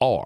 FSR. 0.00 0.24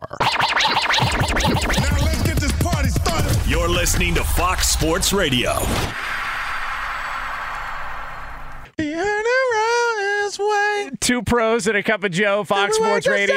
You're 3.49 3.69
listening 3.69 4.15
to 4.15 4.25
Fox 4.25 4.69
Sports 4.69 5.13
Radio. 5.15 5.53
Two 11.01 11.23
pros 11.23 11.67
and 11.67 11.77
a 11.77 11.83
cup 11.83 12.05
of 12.05 12.11
Joe, 12.13 12.45
Fox 12.45 12.77
Sports 12.77 13.07
Radio. 13.07 13.35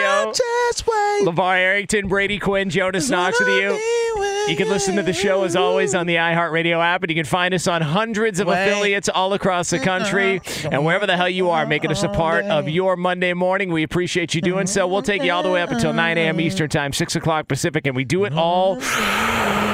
LeVar 1.24 1.58
Arrington, 1.58 2.08
Brady 2.08 2.40
Quinn, 2.40 2.70
Jonas 2.70 3.10
Knox 3.10 3.40
with 3.40 3.50
you. 3.50 3.80
You 4.48 4.56
can 4.56 4.70
listen 4.70 4.96
to 4.98 5.02
the 5.04 5.14
show 5.14 5.44
as 5.44 5.56
always 5.56 5.96
on 5.96 6.06
the 6.06 6.16
iHeartRadio 6.16 6.80
app, 6.80 7.02
and 7.04 7.10
you 7.10 7.16
can 7.16 7.26
find 7.26 7.54
us 7.54 7.68
on 7.68 7.82
hundreds 7.82 8.40
of 8.40 8.48
affiliates 8.48 9.10
all 9.10 9.34
across 9.34 9.72
the 9.72 9.80
country. 9.80 10.40
And 10.72 10.86
wherever 10.86 11.08
the 11.08 11.18
hell 11.18 11.30
you 11.30 11.50
are, 11.50 11.66
making 11.66 11.92
us 11.92 12.04
a 12.04 12.10
part 12.10 12.46
of 12.46 12.70
your 12.70 12.96
Monday 12.96 13.34
morning. 13.34 13.72
We 13.72 13.84
appreciate 13.84 14.36
you 14.36 14.42
doing 14.42 14.68
so. 14.68 14.88
We'll 14.88 15.02
take 15.02 15.24
you 15.24 15.32
all 15.32 15.42
the 15.44 15.50
way 15.52 15.62
up 15.62 15.72
until 15.72 15.94
9 15.94 16.18
a.m. 16.18 16.40
Eastern 16.40 16.70
Time, 16.70 16.94
6 16.94 17.16
o'clock 17.16 17.48
Pacific, 17.48 17.88
and 17.88 17.96
we 17.96 18.06
do 18.06 18.26
it 18.26 18.34
all 18.34 18.80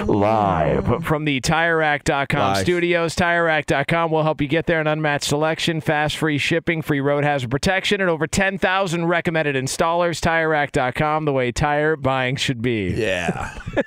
live 0.05 1.03
from 1.03 1.25
the 1.25 1.41
TireRack.com 1.41 2.53
Live. 2.53 2.57
studios. 2.57 3.15
TireRack.com 3.15 4.11
will 4.11 4.23
help 4.23 4.41
you 4.41 4.47
get 4.47 4.65
there. 4.65 4.79
An 4.79 4.87
unmatched 4.87 5.25
selection, 5.25 5.81
fast 5.81 6.17
free 6.17 6.37
shipping, 6.37 6.81
free 6.81 6.99
road 7.11 7.23
hazard 7.23 7.51
protection, 7.51 8.01
and 8.01 8.09
over 8.09 8.25
10,000 8.27 9.05
recommended 9.05 9.55
installers. 9.55 10.19
TireRack.com, 10.21 11.25
the 11.25 11.33
way 11.33 11.51
tire 11.51 11.95
buying 11.95 12.35
should 12.35 12.61
be. 12.61 12.89
Yeah. 12.89 13.57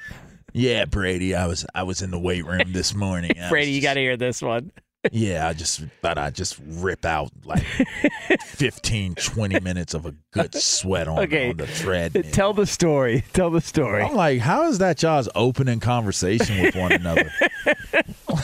Yeah, 0.56 0.84
Brady. 0.84 1.34
I 1.34 1.48
was 1.48 1.66
I 1.74 1.82
was 1.82 2.00
in 2.00 2.12
the 2.12 2.18
weight 2.18 2.46
room 2.46 2.70
this 2.72 2.94
morning. 2.94 3.32
Brady, 3.48 3.72
was 3.72 3.76
you 3.76 3.82
got 3.82 3.94
to 3.94 4.00
hear 4.00 4.16
this 4.16 4.40
one. 4.40 4.70
Yeah, 5.12 5.46
I 5.48 5.52
just 5.52 5.80
thought 6.00 6.16
I'd 6.16 6.34
just 6.34 6.58
rip 6.64 7.04
out 7.04 7.30
like 7.44 7.62
15, 8.46 9.16
20 9.16 9.60
minutes 9.60 9.92
of 9.92 10.06
a 10.06 10.14
good 10.30 10.54
sweat 10.54 11.08
on, 11.08 11.18
Okay. 11.18 11.50
on 11.50 11.56
the 11.58 11.66
treadmill. 11.66 12.22
Tell 12.32 12.54
the 12.54 12.64
story. 12.66 13.22
Tell 13.34 13.50
the 13.50 13.60
story. 13.60 14.02
I'm 14.02 14.14
like, 14.14 14.40
how 14.40 14.66
is 14.68 14.78
that 14.78 15.02
y'all's 15.02 15.28
opening 15.34 15.78
conversation 15.80 16.62
with 16.62 16.74
one 16.76 16.92
another? 16.92 17.30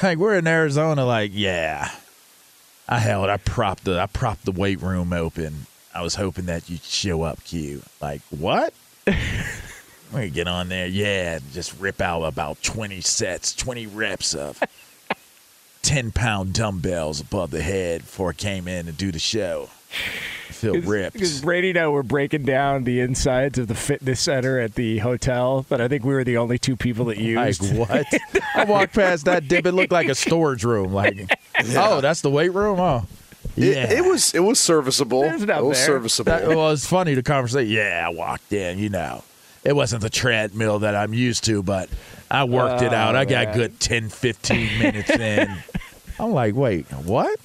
like 0.03 0.19
we're 0.19 0.37
in 0.37 0.47
Arizona, 0.47 1.07
like, 1.07 1.31
yeah. 1.33 1.91
I 2.91 2.99
held 2.99 3.31
I 3.31 3.37
propped 3.37 3.85
the 3.85 4.01
I 4.01 4.07
propped 4.07 4.45
the 4.45 4.53
weight 4.53 4.83
room 4.83 5.13
open. 5.13 5.67
I 5.95 6.03
was 6.03 6.17
hoping 6.17 6.47
that 6.47 6.69
you'd 6.69 6.83
show 6.83 7.23
up, 7.23 7.43
Q. 7.45 7.83
Like, 8.01 8.21
what? 8.31 8.75
we 10.13 10.31
get 10.31 10.49
on 10.49 10.69
there, 10.69 10.87
yeah, 10.87 11.39
just 11.53 11.79
rip 11.81 12.01
out 12.01 12.25
about 12.25 12.63
twenty 12.63 13.01
sets, 13.01 13.55
twenty 13.55 13.87
reps 13.87 14.35
of 14.35 14.61
ten 15.83 16.11
pound 16.11 16.55
dumbbells 16.55 17.21
above 17.21 17.53
the 17.53 17.63
head 17.63 18.03
before 18.03 18.31
I 18.31 18.33
came 18.35 18.67
in 18.67 18.87
to 18.87 18.93
do 18.93 19.13
the 19.13 19.21
show. 19.21 19.71
Feel 20.49 20.81
ripped. 20.83 21.15
Because 21.15 21.41
Brady 21.41 21.71
and 21.71 21.79
I 21.79 21.89
were 21.89 22.03
breaking 22.03 22.43
down 22.43 22.85
the 22.85 23.01
insides 23.01 23.59
of 23.59 23.69
the 23.69 23.75
fitness 23.75 24.21
center 24.21 24.59
at 24.59 24.75
the 24.75 24.99
hotel, 24.99 25.65
but 25.69 25.81
I 25.81 25.89
think 25.89 26.05
we 26.05 26.13
were 26.13 26.25
the 26.25 26.37
only 26.37 26.59
two 26.59 26.77
people 26.77 27.07
that 27.07 27.19
used. 27.19 27.63
Like 27.63 27.71
used. 27.71 27.79
what? 27.79 28.43
I 28.55 28.65
walked 28.65 28.95
past 28.95 29.25
that 29.25 29.49
dip. 29.49 29.65
It 29.65 29.73
looked 29.73 29.93
like 29.93 30.09
a 30.09 30.15
storage 30.15 30.65
room. 30.65 30.93
Like, 30.93 31.31
oh, 31.77 32.01
that's 32.01 32.21
the 32.21 32.31
weight 32.31 32.53
room. 32.53 32.79
Oh, 32.81 33.07
It, 33.57 33.75
yeah. 33.75 33.93
it 33.93 34.05
was 34.05 34.35
it 34.35 34.41
was 34.41 34.59
serviceable. 34.61 35.23
It's 35.25 35.43
It 35.43 35.65
was 35.65 35.79
serviceable. 35.79 36.33
That, 36.33 36.49
well, 36.49 36.71
it's 36.71 36.87
funny 36.87 37.15
the 37.15 37.23
conversation. 37.23 37.73
Yeah, 37.73 38.05
I 38.07 38.11
walked 38.11 38.53
in. 38.53 38.79
You 38.79 38.89
know, 38.89 39.25
it 39.65 39.75
wasn't 39.75 40.03
the 40.03 40.11
treadmill 40.11 40.81
that 40.81 40.95
I'm 40.95 41.15
used 41.15 41.45
to, 41.45 41.63
but 41.63 41.89
I 42.31 42.45
worked 42.45 42.83
it 42.83 42.93
out. 42.93 43.17
I 43.17 43.25
got 43.25 43.49
man. 43.49 43.55
a 43.55 43.59
good 43.59 43.81
10, 43.81 44.09
15 44.09 44.79
minutes 44.79 45.11
in. 45.11 45.57
I'm 46.21 46.33
like, 46.33 46.55
wait, 46.55 46.87
what? 46.93 47.41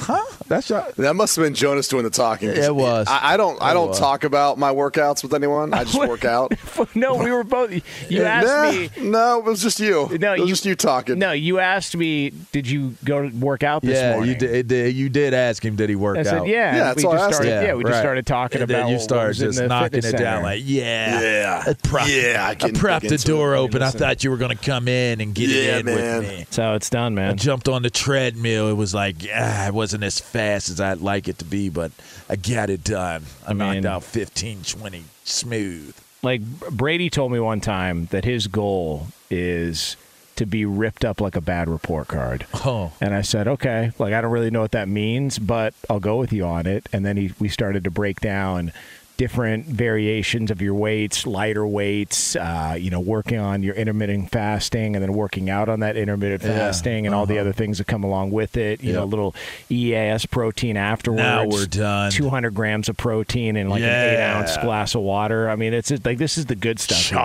Huh? 0.00 0.24
That's 0.46 0.70
your. 0.70 0.86
that 0.96 1.16
must 1.16 1.34
have 1.36 1.44
been 1.44 1.54
Jonas 1.54 1.88
doing 1.88 2.04
the 2.04 2.10
talking. 2.10 2.48
It 2.50 2.74
was. 2.74 3.06
I, 3.08 3.34
I 3.34 3.36
don't. 3.36 3.60
I 3.60 3.74
don't 3.74 3.88
was. 3.88 3.98
talk 3.98 4.22
about 4.24 4.56
my 4.56 4.72
workouts 4.72 5.22
with 5.24 5.34
anyone. 5.34 5.74
I 5.74 5.82
just 5.84 5.98
work 6.08 6.24
out. 6.24 6.52
no, 6.94 7.16
we 7.16 7.30
were 7.32 7.42
both. 7.44 7.72
You 8.10 8.22
asked 8.22 8.46
Nah, 8.46 9.02
me. 9.02 9.10
No, 9.10 9.38
it 9.40 9.44
was 9.44 9.60
just 9.60 9.80
you. 9.80 10.08
No, 10.18 10.34
it 10.34 10.40
was 10.40 10.48
you- 10.48 10.54
just 10.54 10.64
you 10.64 10.74
talking. 10.76 11.18
No, 11.18 11.32
you 11.32 11.58
asked 11.58 11.96
me. 11.96 12.30
Did 12.52 12.68
you 12.70 12.94
go 13.04 13.28
to 13.28 13.36
work 13.36 13.62
out 13.64 13.82
this 13.82 13.98
Yeah, 13.98 14.12
morning? 14.14 14.30
you 14.30 14.38
did, 14.38 14.68
did. 14.68 14.94
You 14.94 15.08
did 15.10 15.34
ask 15.34 15.62
him, 15.64 15.74
did 15.76 15.90
he 15.90 15.96
work 15.96 16.16
I 16.16 16.20
out? 16.20 16.26
said, 16.26 16.46
yeah. 16.46 16.76
Yeah, 16.76 16.84
that's 16.84 16.98
we 16.98 17.04
all 17.04 17.12
I 17.12 17.16
just 17.16 17.24
asked 17.26 17.34
started, 17.34 17.58
him. 17.58 17.64
yeah, 17.66 17.74
we 17.74 17.82
just 17.82 17.92
right. 17.94 18.00
started 18.00 18.26
talking 18.26 18.62
and 18.62 18.70
about 18.70 18.82
then 18.84 18.88
you 18.92 19.00
started 19.00 19.34
just 19.34 19.58
the 19.58 19.66
knocking 19.68 19.98
it 19.98 20.02
fitness 20.04 20.12
down 20.12 20.20
center. 20.36 20.42
like, 20.44 20.62
yeah, 20.64 21.20
Yeah. 21.20 21.64
I 21.66 21.72
propped, 21.74 22.08
Yeah, 22.10 22.46
I 22.46 22.50
I 22.50 22.54
can 22.54 22.72
propped 22.74 23.02
dig 23.08 23.18
the 23.18 23.26
door 23.26 23.54
it. 23.56 23.58
open. 23.58 23.82
I 23.82 23.90
thought 23.90 24.22
you 24.24 24.30
were 24.30 24.36
going 24.38 24.56
to 24.56 24.64
come 24.64 24.86
in 24.88 25.20
and 25.20 25.34
get 25.34 25.48
Yeah, 25.50 25.76
it 25.76 25.80
in 25.80 25.86
man. 25.86 26.18
with 26.20 26.28
me. 26.30 26.36
That's 26.38 26.56
how 26.56 26.74
it's 26.74 26.88
done, 26.88 27.14
man. 27.16 27.24
I 27.24 27.28
man. 27.30 27.36
jumped 27.36 27.68
on 27.68 27.82
the 27.82 27.90
treadmill. 27.90 28.68
It 28.68 28.74
was 28.74 28.94
like, 28.94 29.16
ah, 29.38 29.66
it 29.68 29.74
wasn't 29.74 30.04
as 30.04 30.18
fast 30.18 30.68
as 30.68 30.80
I'd 30.80 31.00
like 31.00 31.28
it 31.28 31.38
to 31.38 31.44
be, 31.44 31.68
but 31.68 31.92
I 32.28 32.36
got 32.36 32.70
it 32.70 32.84
done. 32.84 33.24
I, 33.46 33.50
I 33.50 33.52
knocked 33.54 33.74
mean- 33.76 33.86
out 33.86 34.02
15, 34.04 34.62
20 34.62 35.04
smooth. 35.24 35.96
like 36.22 36.42
Brady 36.70 37.10
told 37.10 37.32
me 37.32 37.38
one 37.40 37.60
time 37.60 38.06
that 38.06 38.24
his 38.24 38.46
goal 38.46 39.06
is 39.30 39.96
to 40.36 40.46
be 40.46 40.64
ripped 40.64 41.04
up 41.04 41.20
like 41.20 41.34
a 41.34 41.40
bad 41.40 41.68
report 41.68 42.06
card. 42.08 42.46
Oh. 42.54 42.92
And 43.00 43.12
I 43.12 43.22
said, 43.22 43.48
okay, 43.48 43.90
like 43.98 44.14
I 44.14 44.20
don't 44.20 44.30
really 44.30 44.50
know 44.50 44.60
what 44.60 44.70
that 44.72 44.88
means, 44.88 45.38
but 45.38 45.74
I'll 45.90 45.98
go 46.00 46.16
with 46.16 46.32
you 46.32 46.44
on 46.44 46.66
it. 46.66 46.88
And 46.92 47.04
then 47.04 47.16
he, 47.16 47.32
we 47.40 47.48
started 47.48 47.82
to 47.84 47.90
break 47.90 48.20
down 48.20 48.72
different 49.18 49.66
variations 49.66 50.50
of 50.50 50.62
your 50.62 50.72
weights, 50.74 51.26
lighter 51.26 51.66
weights, 51.66 52.36
uh, 52.36 52.76
you 52.78 52.88
know, 52.88 53.00
working 53.00 53.38
on 53.38 53.62
your 53.62 53.74
intermittent 53.74 54.30
fasting 54.30 54.94
and 54.96 55.02
then 55.02 55.12
working 55.12 55.50
out 55.50 55.68
on 55.68 55.80
that 55.80 55.96
intermittent 55.96 56.40
Yeah, 56.42 56.56
fasting 56.56 57.04
and 57.04 57.14
all 57.14 57.26
the 57.26 57.38
other 57.38 57.52
things 57.52 57.78
that 57.78 57.86
come 57.88 58.04
along 58.04 58.30
with 58.30 58.56
it. 58.56 58.82
You 58.82 58.92
know, 58.94 59.02
a 59.02 59.04
little 59.04 59.34
EAS 59.68 60.24
protein 60.24 60.76
afterwards. 60.76 61.20
Now 61.20 61.44
we're 61.46 61.66
done. 61.66 62.12
200 62.12 62.54
grams 62.54 62.88
of 62.88 62.96
protein 62.96 63.56
in 63.56 63.68
like 63.68 63.82
an 63.82 63.88
eight 63.88 64.22
ounce 64.22 64.56
glass 64.58 64.94
of 64.94 65.02
water. 65.02 65.50
I 65.50 65.56
mean, 65.56 65.74
it's 65.74 65.88
just, 65.88 66.06
like 66.06 66.18
this 66.18 66.38
is 66.38 66.46
the 66.46 66.56
good 66.56 66.78
stuff. 66.78 66.96
here. 66.98 67.18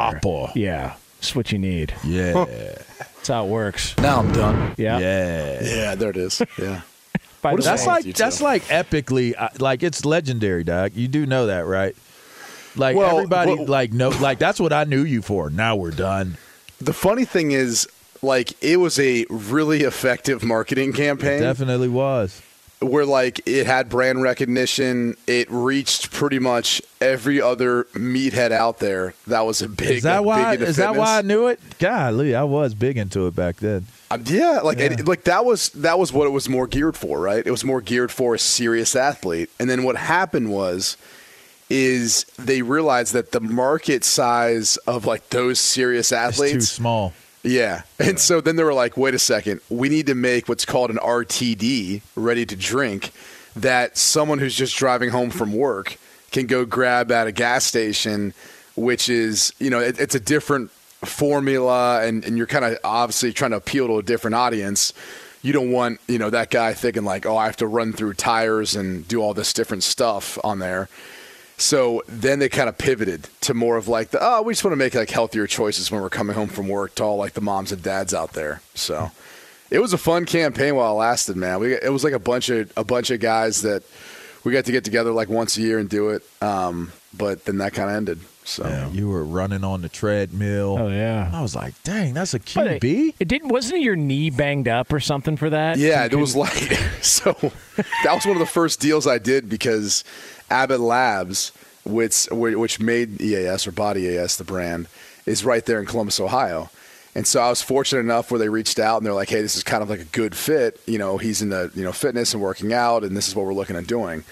Yeah. 0.56 0.96
It's 1.19 1.36
what 1.36 1.51
you 1.54 1.60
need. 1.60 1.94
Yeah. 2.04 2.46
That's 2.98 3.28
how 3.28 3.46
it 3.46 3.50
works. 3.50 3.96
Now 4.00 4.19
I'm 4.19 4.34
done. 4.34 4.74
Yeah. 4.78 4.98
Yeah. 5.00 5.63
Yeah, 5.63 5.96
there 5.96 6.10
it 6.10 6.18
is. 6.18 6.42
Yeah. 6.60 6.81
By 7.44 7.51
What 7.51 7.57
the 7.57 7.62
is 7.62 7.66
way- 7.66 7.72
That's 7.72 7.86
wrong 7.86 7.94
like 7.95 7.98
with 8.00 8.07
you 8.07 8.13
that's 8.13 8.38
two? 8.40 8.44
like 8.44 8.63
epically 8.63 9.36
uh, 9.38 9.50
like 9.60 9.84
it's 9.84 10.04
legendary, 10.06 10.63
Doc. 10.63 10.94
You 10.95 11.07
do 11.07 11.28
know 11.28 11.45
that, 11.48 11.68
right? 11.68 11.95
Like 12.75 12.95
Well, 12.98 13.18
everybody 13.18 13.54
well- 13.54 13.68
like 13.68 13.94
no 13.94 14.10
like 14.10 14.40
that's 14.40 14.60
what 14.60 14.74
I 14.74 14.86
knew 14.86 15.04
you 15.04 15.22
for. 15.22 15.51
Now 15.51 15.75
we're 15.75 15.92
done. 15.92 16.38
The 16.81 16.94
funny 16.94 17.24
thing 17.24 17.51
is, 17.51 17.88
like, 18.22 18.51
it 18.62 18.78
was 18.78 19.00
a 19.00 19.25
really 19.30 19.81
effective 19.84 20.44
marketing 20.44 20.92
campaign. 20.92 21.40
Definitely 21.42 21.88
was. 21.88 22.42
where 22.81 23.06
like 23.06 23.40
it 23.46 23.66
had 23.68 23.88
brand 23.89 24.22
recognition. 24.22 25.16
It 25.28 25.48
reached 25.50 26.12
pretty 26.12 26.39
much 26.39 26.81
every 27.00 27.42
other 27.42 27.86
meathead 27.94 28.51
out 28.51 28.80
there. 28.80 29.13
That 29.28 29.46
was 29.46 29.62
a 29.62 29.69
big. 29.69 29.92
Is 29.92 30.04
that 30.04 30.18
big 30.19 30.25
why? 30.25 30.54
into 30.54 30.66
Is 30.66 30.78
that 30.78 30.96
why 30.96 31.19
I 31.19 31.22
knew 31.22 31.48
it? 31.48 31.60
Golly, 31.80 32.36
I 32.36 32.44
was 32.44 32.74
big 32.74 32.98
into 32.98 33.28
it 33.28 33.36
back 33.36 33.57
then. 33.57 33.86
Yeah, 34.24 34.62
like 34.63 34.80
and, 34.80 35.07
like 35.07 35.24
that 35.25 35.45
was 35.45 35.69
that 35.69 36.00
was 36.00 36.12
what 36.12 36.27
it 36.27 36.31
was 36.31 36.50
more 36.50 36.68
geared 36.68 36.98
for, 36.98 37.19
right? 37.19 37.45
It 37.45 37.51
was 37.51 37.63
more 37.63 37.81
geared 37.81 38.12
for 38.12 38.36
a 38.36 38.39
serious 38.39 38.95
athlete. 38.95 39.50
And 39.60 39.69
then 39.69 39.83
what 39.83 39.95
happened 39.95 40.51
was 40.51 40.98
is 41.69 42.25
they 42.38 42.62
realized 42.62 43.13
that 43.13 43.31
the 43.31 43.39
market 43.39 44.04
size 44.04 44.77
of 44.77 45.06
like 45.06 45.30
those 45.30 45.60
serious 45.60 46.12
It's 46.12 46.21
athletes 46.21 46.54
too 46.54 46.62
small. 46.62 47.13
Yeah. 47.44 47.81
And 48.00 48.19
so 48.19 48.42
then 48.42 48.56
they 48.56 48.63
were 48.63 48.74
like, 48.74 48.98
wait 48.98 49.13
a 49.13 49.19
second, 49.19 49.62
we 49.69 49.89
need 49.89 50.07
to 50.07 50.15
make 50.15 50.48
what's 50.48 50.65
called 50.65 50.89
an 50.89 50.98
RTD, 50.98 52.01
ready 52.15 52.45
to 52.45 52.56
drink, 52.56 53.12
that 53.56 53.98
someone 53.98 54.39
who's 54.39 54.56
just 54.56 54.75
driving 54.75 55.10
home 55.10 55.30
from 55.30 55.54
work 55.54 55.98
can 56.31 56.48
go 56.48 56.65
grab 56.65 57.12
at 57.12 57.27
a 57.27 57.31
gas 57.31 57.65
station, 57.65 58.33
which 58.75 59.10
is, 59.10 59.54
you 59.60 59.69
know, 59.69 59.80
it, 59.80 60.00
it's 60.00 60.15
a 60.15 60.19
different 60.19 60.71
formula 61.06 62.06
and, 62.06 62.24
and 62.26 62.38
you're 62.38 62.48
kind 62.48 62.66
of 62.66 62.78
obviously 62.84 63.34
trying 63.34 63.52
to 63.52 63.58
appeal 63.58 63.88
to 63.88 63.98
a 63.98 64.04
different 64.04 64.36
audience. 64.36 64.94
You 65.42 65.54
don't 65.54 65.72
want, 65.72 66.00
you 66.08 66.18
know, 66.18 66.30
that 66.30 66.50
guy 66.50 66.74
thinking 66.74 67.04
like, 67.04 67.26
oh, 67.26 67.38
I 67.38 67.46
have 67.46 67.58
to 67.58 67.68
run 67.68 67.94
through 67.94 68.14
tires 68.14 68.76
and 68.76 69.08
do 69.08 69.22
all 69.22 69.34
this 69.34 69.54
different 69.54 69.84
stuff 69.84 70.38
on 70.44 70.60
there. 70.60 70.88
So 71.58 72.02
then 72.08 72.40
they 72.40 72.50
kind 72.50 72.70
of 72.70 72.78
pivoted 72.78 73.28
to 73.42 73.54
more 73.54 73.78
of 73.78 73.88
like 73.88 74.10
the 74.10 74.18
oh 74.22 74.42
we 74.42 74.54
just 74.54 74.64
want 74.64 74.74
to 74.74 74.78
make 74.78 74.96
like 74.96 75.10
healthier 75.10 75.48
choices 75.48 75.92
when 75.92 76.02
we're 76.02 76.10
coming 76.10 76.36
home 76.36 76.50
from 76.50 76.68
work 76.68 76.96
to 76.96 77.04
all 77.04 77.18
like 77.18 77.34
the 77.34 77.42
moms 77.42 77.72
and 77.72 77.82
dads 77.82 78.14
out 78.14 78.34
there. 78.34 78.62
So 78.74 79.12
it 79.70 79.80
was 79.80 79.94
a 79.94 79.98
fun 79.98 80.26
campaign 80.26 80.76
while 80.76 80.94
it 80.94 80.96
lasted, 80.96 81.38
man. 81.38 81.60
We 81.60 81.74
it 81.74 81.92
was 81.92 82.04
like 82.04 82.14
a 82.14 82.20
bunch 82.20 82.50
of 82.50 82.72
a 82.76 82.84
bunch 82.84 83.12
of 83.12 83.20
guys 83.20 83.62
that 83.62 83.84
we 84.44 84.52
got 84.52 84.66
to 84.66 84.72
get 84.72 84.84
together 84.84 85.12
like 85.12 85.30
once 85.30 85.58
a 85.58 85.62
year 85.62 85.80
and 85.80 85.90
do 85.90 86.10
it. 86.10 86.24
Um, 86.42 86.92
but 87.16 87.46
then 87.46 87.60
that 87.60 87.74
kind 87.74 87.90
of 87.90 87.96
ended. 87.96 88.20
So 88.45 88.68
Yeah, 88.68 88.90
you 88.90 89.10
were 89.10 89.24
running 89.24 89.63
on 89.63 89.81
the 89.81 89.90
treadmill. 89.90 90.78
Oh 90.80 90.88
yeah. 90.90 91.30
I 91.34 91.42
was 91.42 91.56
like, 91.56 91.81
dang, 91.84 92.13
that's 92.13 92.34
a 92.34 92.40
But 92.40 92.68
it, 92.68 92.81
QB. 92.81 93.16
it 93.19 93.28
didn't. 93.28 93.50
Wasn't 93.50 93.81
your 93.81 93.95
knee 93.95 94.30
banged 94.30 94.68
up 94.68 94.92
or 94.92 95.00
something 95.00 95.38
for 95.38 95.50
that? 95.50 95.78
Yeah, 95.78 96.06
it 96.06 96.16
was 96.16 96.36
like 96.36 96.54
so. 97.01 97.34
That 98.04 98.13
was 98.13 98.25
one 98.25 98.36
of 98.36 98.40
the 98.40 98.45
first 98.45 98.80
deals 98.80 99.07
I 99.07 99.18
did 99.18 99.48
because 99.50 100.04
Abbott 100.50 100.80
Labs, 100.81 101.51
which 101.86 102.28
which 102.31 102.80
made 102.80 103.22
EAS 103.22 103.66
or 103.68 103.72
Body 103.72 104.01
EAS 104.07 104.38
the 104.38 104.44
brand, 104.44 104.88
is 105.25 105.46
right 105.46 105.66
there 105.66 105.80
in 105.80 105.86
Columbus, 105.86 106.19
Ohio. 106.19 106.69
And 107.16 107.28
so 107.28 107.42
I 107.42 107.50
was 107.50 107.62
fortunate 107.62 108.00
enough 108.01 108.31
where 108.31 108.39
they 108.39 108.50
reached 108.50 108.80
out 108.80 108.98
and 108.98 109.06
they're 109.06 109.13
like, 109.13 109.30
"Hey, 109.30 109.42
this 109.42 109.56
is 109.56 109.63
kind 109.63 109.84
of 109.84 109.89
like 109.89 110.00
a 110.00 110.06
good 110.06 110.36
fit. 110.36 110.80
You 110.88 110.98
know, 110.98 111.18
he's 111.18 111.42
into 111.42 111.72
you 111.75 111.84
know 111.84 111.92
fitness 111.92 112.34
and 112.34 112.42
working 112.42 112.74
out, 112.74 113.04
and 113.04 113.16
this 113.16 113.28
is 113.28 113.36
what 113.36 113.46
we're 113.46 113.54
looking 113.54 113.75
at 113.75 113.88
doing." 113.88 114.24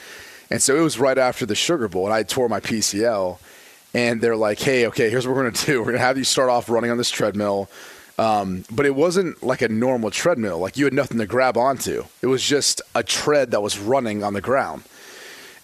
And 0.50 0.62
so 0.62 0.76
it 0.76 0.82
was 0.82 1.00
right 1.00 1.18
after 1.18 1.46
the 1.46 1.56
Sugar 1.56 1.88
Bowl, 1.88 2.06
and 2.06 2.14
I 2.14 2.24
tore 2.24 2.50
my 2.50 2.60
PCL. 2.60 3.38
And 3.94 4.22
they're 4.22 4.38
like, 4.38 4.60
"Hey, 4.60 4.88
okay, 4.88 5.10
here's 5.10 5.28
what 5.28 5.36
we're 5.36 5.44
going 5.44 5.54
to 5.54 5.66
do. 5.66 5.80
We're 5.80 5.86
going 5.86 5.98
to 5.98 6.06
have 6.06 6.18
you 6.18 6.24
start 6.24 6.50
off 6.50 6.70
running 6.70 6.92
on 6.92 6.98
this 6.98 7.10
treadmill." 7.10 7.70
Um, 8.18 8.66
but 8.70 8.86
it 8.86 8.94
wasn't 8.94 9.42
like 9.42 9.62
a 9.62 9.68
normal 9.68 10.12
treadmill. 10.12 10.60
Like 10.60 10.78
you 10.78 10.86
had 10.86 10.94
nothing 10.94 11.18
to 11.18 11.26
grab 11.26 11.58
onto. 11.58 12.06
It 12.22 12.28
was 12.28 12.44
just 12.44 12.82
a 12.94 13.04
tread 13.04 13.52
that 13.52 13.64
was 13.64 13.80
running 13.80 14.24
on 14.24 14.34
the 14.34 14.42
ground. 14.42 14.84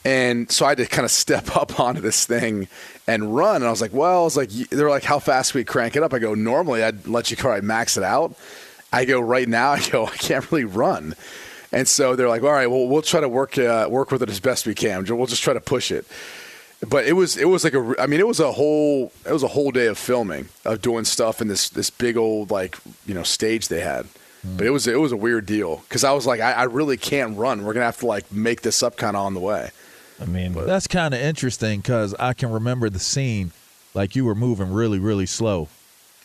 And 0.04 0.50
so 0.50 0.66
I 0.66 0.70
had 0.70 0.78
to 0.78 0.86
kind 0.88 1.06
of 1.06 1.12
step 1.24 1.56
up 1.56 1.80
onto 1.80 2.02
this 2.02 2.26
thing 2.26 2.68
and 3.06 3.36
run. 3.36 3.58
And 3.58 3.66
I 3.66 3.70
was 3.70 3.82
like, 3.82 3.94
well, 3.94 4.22
I 4.22 4.24
was 4.24 4.38
like, 4.38 4.50
they're 4.50 4.90
like, 4.90 5.04
how 5.04 5.20
fast 5.20 5.52
can 5.52 5.60
we 5.60 5.66
crank 5.66 5.96
it 5.96 6.04
up? 6.04 6.14
I 6.14 6.20
go, 6.20 6.34
normally 6.34 6.84
I'd 6.84 7.08
let 7.08 7.30
you 7.30 7.38
probably 7.38 7.62
max 7.62 7.98
it 7.98 8.04
out. 8.04 8.36
I 8.92 9.06
go, 9.06 9.20
right 9.20 9.48
now, 9.48 9.72
I 9.74 9.90
go, 9.90 10.06
I 10.06 10.16
can't 10.16 10.50
really 10.52 10.66
run. 10.66 11.14
And 11.72 11.88
so 11.88 12.16
they're 12.16 12.30
like, 12.30 12.44
all 12.44 12.54
right, 12.54 12.68
well, 12.68 12.88
we'll 12.88 13.02
try 13.02 13.20
to 13.20 13.28
work 13.28 13.58
uh, 13.58 13.88
work 13.90 14.10
with 14.10 14.24
it 14.24 14.30
as 14.30 14.40
best 14.40 14.66
we 14.66 14.74
can. 14.74 15.06
We'll 15.06 15.28
just 15.28 15.44
try 15.44 15.54
to 15.54 15.60
push 15.60 15.92
it. 15.92 16.06
But 16.88 17.06
it 17.06 17.14
was 17.14 17.38
it 17.38 17.46
was 17.46 17.64
like 17.64 17.74
a 17.74 17.96
I 18.00 18.06
mean 18.08 18.20
it 18.20 18.28
was 18.28 18.40
a 18.40 18.52
whole 18.52 19.12
it 19.26 19.32
was 19.34 19.44
a 19.44 19.48
whole 19.48 19.72
day 19.72 19.88
of 19.88 19.98
filming 19.98 20.50
of 20.64 20.82
doing 20.82 21.06
stuff 21.06 21.42
in 21.42 21.48
this 21.48 21.70
this 21.70 21.90
big 21.90 22.18
old 22.18 22.52
like 22.52 22.78
you 23.06 23.14
know 23.16 23.24
stage 23.24 23.68
they 23.68 23.82
had. 23.82 24.06
But 24.44 24.66
it 24.68 24.70
was 24.70 24.86
it 24.88 25.00
was 25.00 25.12
a 25.12 25.18
weird 25.18 25.46
deal 25.46 25.78
because 25.90 26.04
I 26.04 26.12
was 26.14 26.26
like 26.28 26.40
I, 26.40 26.52
I 26.54 26.64
really 26.64 26.96
can't 26.96 27.36
run. 27.38 27.66
We're 27.66 27.74
gonna 27.74 27.86
have 27.88 27.98
to 28.00 28.06
like 28.06 28.32
make 28.32 28.62
this 28.62 28.84
up 28.84 28.96
kind 28.96 29.18
of 29.18 29.26
on 29.26 29.34
the 29.34 29.40
way. 29.40 29.72
I 30.22 30.26
mean, 30.26 30.54
That's 30.54 30.88
kind 30.88 31.14
of 31.14 31.20
interesting 31.20 31.80
because 31.80 32.14
I 32.16 32.34
can 32.34 32.50
remember 32.52 32.90
the 32.90 33.00
scene. 33.00 33.52
Like 33.94 34.16
you 34.16 34.26
were 34.26 34.36
moving 34.36 34.72
really, 34.72 35.00
really 35.00 35.26
slow. 35.26 35.70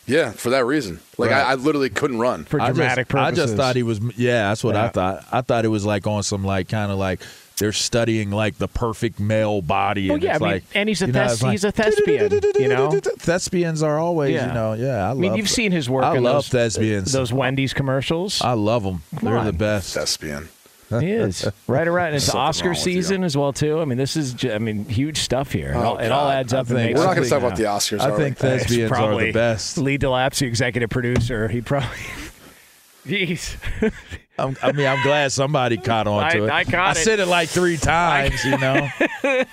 Yeah, 0.05 0.31
for 0.31 0.49
that 0.51 0.65
reason. 0.65 0.99
Like 1.17 1.31
Right. 1.31 1.45
I, 1.45 1.51
I 1.51 1.55
literally 1.55 1.89
couldn't 1.89 2.19
run. 2.19 2.43
for 2.45 2.59
I 2.61 2.67
just- 2.67 2.75
dramatic 2.77 3.15
I 3.15 3.31
just 3.31 3.55
thought 3.55 3.75
he 3.75 3.83
was. 3.83 3.99
Yeah, 4.17 4.49
that's 4.49 4.63
what 4.63 4.75
I 4.75 4.89
thought. 4.89 5.25
I 5.31 5.41
thought 5.41 5.65
it 5.65 5.69
was 5.69 5.85
like 5.85 6.05
on 6.07 6.23
some 6.23 6.43
like 6.43 6.69
kind 6.69 6.91
of 6.91 6.97
like 6.97 7.21
they're 7.63 7.71
studying 7.71 8.29
like 8.29 8.57
the 8.57 8.67
perfect 8.67 9.21
male 9.21 9.61
body. 9.61 10.09
Well, 10.09 10.15
and 10.15 10.23
yeah, 10.23 10.33
it's 10.35 10.41
I 10.41 10.45
mean, 10.45 10.53
like, 10.55 10.63
and 10.75 10.89
he's 10.89 11.01
a 11.01 11.05
you 11.07 11.13
know, 11.13 11.27
thes- 11.29 11.41
like, 11.43 11.51
he's 11.53 11.63
a 11.63 11.71
thespian, 11.71 12.41
you 12.59 12.67
know? 12.67 12.91
thespians 13.19 13.81
are 13.81 13.97
always, 13.97 14.33
Yeah. 14.33 14.47
you 14.47 14.53
know, 14.53 14.73
yeah. 14.73 15.07
I, 15.07 15.11
I 15.11 15.13
mean, 15.13 15.29
love, 15.29 15.37
you've 15.37 15.49
seen 15.49 15.71
his 15.71 15.89
work. 15.89 16.03
I 16.03 16.17
in 16.17 16.23
love 16.23 16.35
those, 16.35 16.49
thespians. 16.49 17.13
Those 17.13 17.31
Wendy's 17.31 17.73
commercials. 17.73 18.41
I 18.41 18.51
love 18.51 18.83
them. 18.83 19.01
They're 19.21 19.45
the 19.45 19.53
best. 19.53 19.93
Thespian. 19.93 20.49
he 20.89 21.09
is 21.11 21.47
right 21.67 21.87
around. 21.87 22.15
It's 22.15 22.35
Oscar 22.35 22.65
wrong 22.67 22.75
with 22.77 22.85
you. 22.85 22.93
season 22.95 23.23
as 23.23 23.37
well 23.37 23.53
too. 23.53 23.79
I 23.79 23.85
mean, 23.85 23.97
this 23.97 24.17
is. 24.17 24.33
ju- 24.33 24.51
I 24.51 24.57
mean, 24.59 24.83
huge 24.83 25.19
stuff 25.19 25.53
here. 25.53 25.69
It, 25.71 25.75
Oh, 25.77 25.81
all, 25.83 25.97
it 25.99 26.11
all 26.11 26.29
adds 26.29 26.53
I 26.53 26.59
up. 26.59 26.67
and 26.67 26.75
think- 26.75 26.89
makes 26.89 26.99
We're 26.99 27.05
not 27.05 27.15
going 27.15 27.23
to 27.23 27.29
talk 27.29 27.39
about 27.43 27.55
the 27.57 27.63
Oscars. 27.63 28.01
I 28.01 28.09
think 28.17 28.41
we? 28.41 28.49
It's 28.49 28.63
thespians 28.65 28.91
are 28.91 28.93
probably 28.93 29.27
the 29.27 29.31
best. 29.31 29.77
Lee 29.77 29.97
DeLapse, 29.97 30.39
the 30.39 30.47
executive 30.47 30.89
producer. 30.89 31.47
He 31.47 31.61
probably. 31.61 31.87
Jeez. 33.07 33.55
I'm, 34.37 34.57
I 34.63 34.71
mean, 34.71 34.87
I'm 34.87 35.03
glad 35.03 35.31
somebody 35.31 35.77
caught 35.77 36.07
on 36.07 36.31
to 36.31 36.45
it. 36.45 36.49
I 36.49 36.63
caught 36.63 36.97
it. 36.97 37.01
said 37.01 37.19
it 37.19 37.27
like 37.27 37.49
three 37.49 37.77
times, 37.77 38.43
you 38.43 38.57
know. 38.57 38.89
I, 38.99 39.45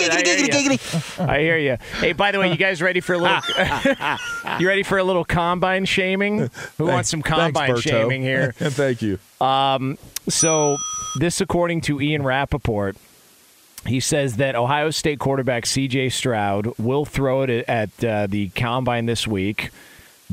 it. 0.00 0.10
I 0.10 0.22
hear 0.24 0.38
you. 0.38 0.78
I 1.18 1.38
hear 1.38 1.58
you. 1.58 1.76
Hey, 2.00 2.12
by 2.12 2.32
the 2.32 2.40
way, 2.40 2.50
you 2.50 2.56
guys 2.56 2.82
ready 2.82 3.00
for 3.00 3.14
a 3.14 3.18
little? 3.18 3.40
you 4.58 4.66
ready 4.66 4.82
for 4.82 4.98
a 4.98 5.04
little 5.04 5.24
combine 5.24 5.84
shaming? 5.84 6.50
Who 6.78 6.86
wants 6.86 7.10
some 7.10 7.22
combine 7.22 7.68
Thanks, 7.68 7.82
shaming 7.82 8.22
here? 8.22 8.52
Thank 8.52 9.02
you. 9.02 9.18
So, 10.28 10.78
this, 11.18 11.40
according 11.40 11.82
to 11.82 12.00
Ian 12.00 12.22
Rapoport, 12.22 12.96
he 13.86 14.00
says 14.00 14.36
that 14.36 14.56
Ohio 14.56 14.90
State 14.90 15.18
quarterback 15.18 15.66
C.J. 15.66 16.08
Stroud 16.08 16.76
will 16.78 17.04
throw 17.04 17.42
it 17.42 17.50
at 17.68 18.04
uh, 18.04 18.26
the 18.26 18.48
combine 18.50 19.06
this 19.06 19.26
week, 19.26 19.70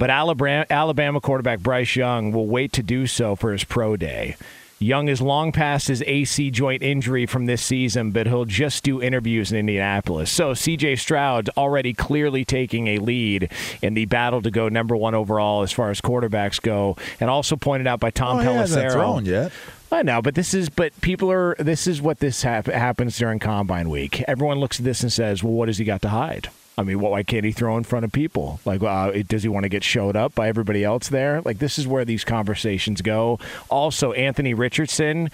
but 0.01 0.09
Alabama, 0.09 0.65
Alabama 0.71 1.21
quarterback 1.21 1.59
Bryce 1.59 1.95
Young 1.95 2.31
will 2.31 2.47
wait 2.47 2.73
to 2.73 2.81
do 2.81 3.05
so 3.05 3.35
for 3.35 3.51
his 3.51 3.63
pro 3.63 3.95
day. 3.95 4.35
Young 4.79 5.09
is 5.09 5.21
long 5.21 5.51
past 5.51 5.89
his 5.89 6.01
AC 6.07 6.49
joint 6.49 6.81
injury 6.81 7.27
from 7.27 7.45
this 7.45 7.61
season, 7.61 8.09
but 8.09 8.25
he'll 8.25 8.45
just 8.45 8.83
do 8.83 8.99
interviews 8.99 9.51
in 9.51 9.59
Indianapolis. 9.59 10.31
So 10.31 10.53
CJ 10.53 10.97
Stroud 10.97 11.51
already 11.55 11.93
clearly 11.93 12.43
taking 12.43 12.87
a 12.87 12.97
lead 12.97 13.51
in 13.83 13.93
the 13.93 14.05
battle 14.05 14.41
to 14.41 14.49
go 14.49 14.69
number 14.69 14.97
one 14.97 15.13
overall 15.13 15.61
as 15.61 15.71
far 15.71 15.91
as 15.91 16.01
quarterbacks 16.01 16.59
go, 16.59 16.97
and 17.19 17.29
also 17.29 17.55
pointed 17.55 17.85
out 17.85 17.99
by 17.99 18.09
Tom 18.09 18.39
Oh, 18.39 18.43
Pelissero. 18.43 19.23
yet. 19.23 19.51
I 19.91 20.01
know, 20.01 20.19
but 20.23 20.33
this 20.33 20.55
is 20.55 20.69
but 20.69 20.99
people 21.01 21.31
are 21.31 21.55
this 21.59 21.85
is 21.85 22.01
what 22.01 22.17
this 22.17 22.41
hap- 22.41 22.65
happens 22.65 23.19
during 23.19 23.37
combine 23.37 23.87
week. 23.91 24.23
Everyone 24.27 24.57
looks 24.59 24.79
at 24.79 24.83
this 24.85 25.03
and 25.03 25.13
says, 25.13 25.43
"Well, 25.43 25.53
what 25.53 25.67
has 25.67 25.77
he 25.77 25.85
got 25.85 26.01
to 26.01 26.09
hide?" 26.09 26.49
I 26.77 26.83
mean, 26.83 26.99
why 26.99 27.23
can't 27.23 27.45
he 27.45 27.51
throw 27.51 27.77
in 27.77 27.83
front 27.83 28.05
of 28.05 28.11
people? 28.11 28.59
Like, 28.65 28.81
uh, 28.81 29.11
does 29.27 29.43
he 29.43 29.49
want 29.49 29.63
to 29.63 29.69
get 29.69 29.83
showed 29.83 30.15
up 30.15 30.33
by 30.33 30.47
everybody 30.47 30.83
else 30.83 31.09
there? 31.09 31.41
Like, 31.41 31.59
this 31.59 31.77
is 31.77 31.87
where 31.87 32.05
these 32.05 32.23
conversations 32.23 33.01
go. 33.01 33.39
Also, 33.69 34.13
Anthony 34.13 34.53
Richardson, 34.53 35.29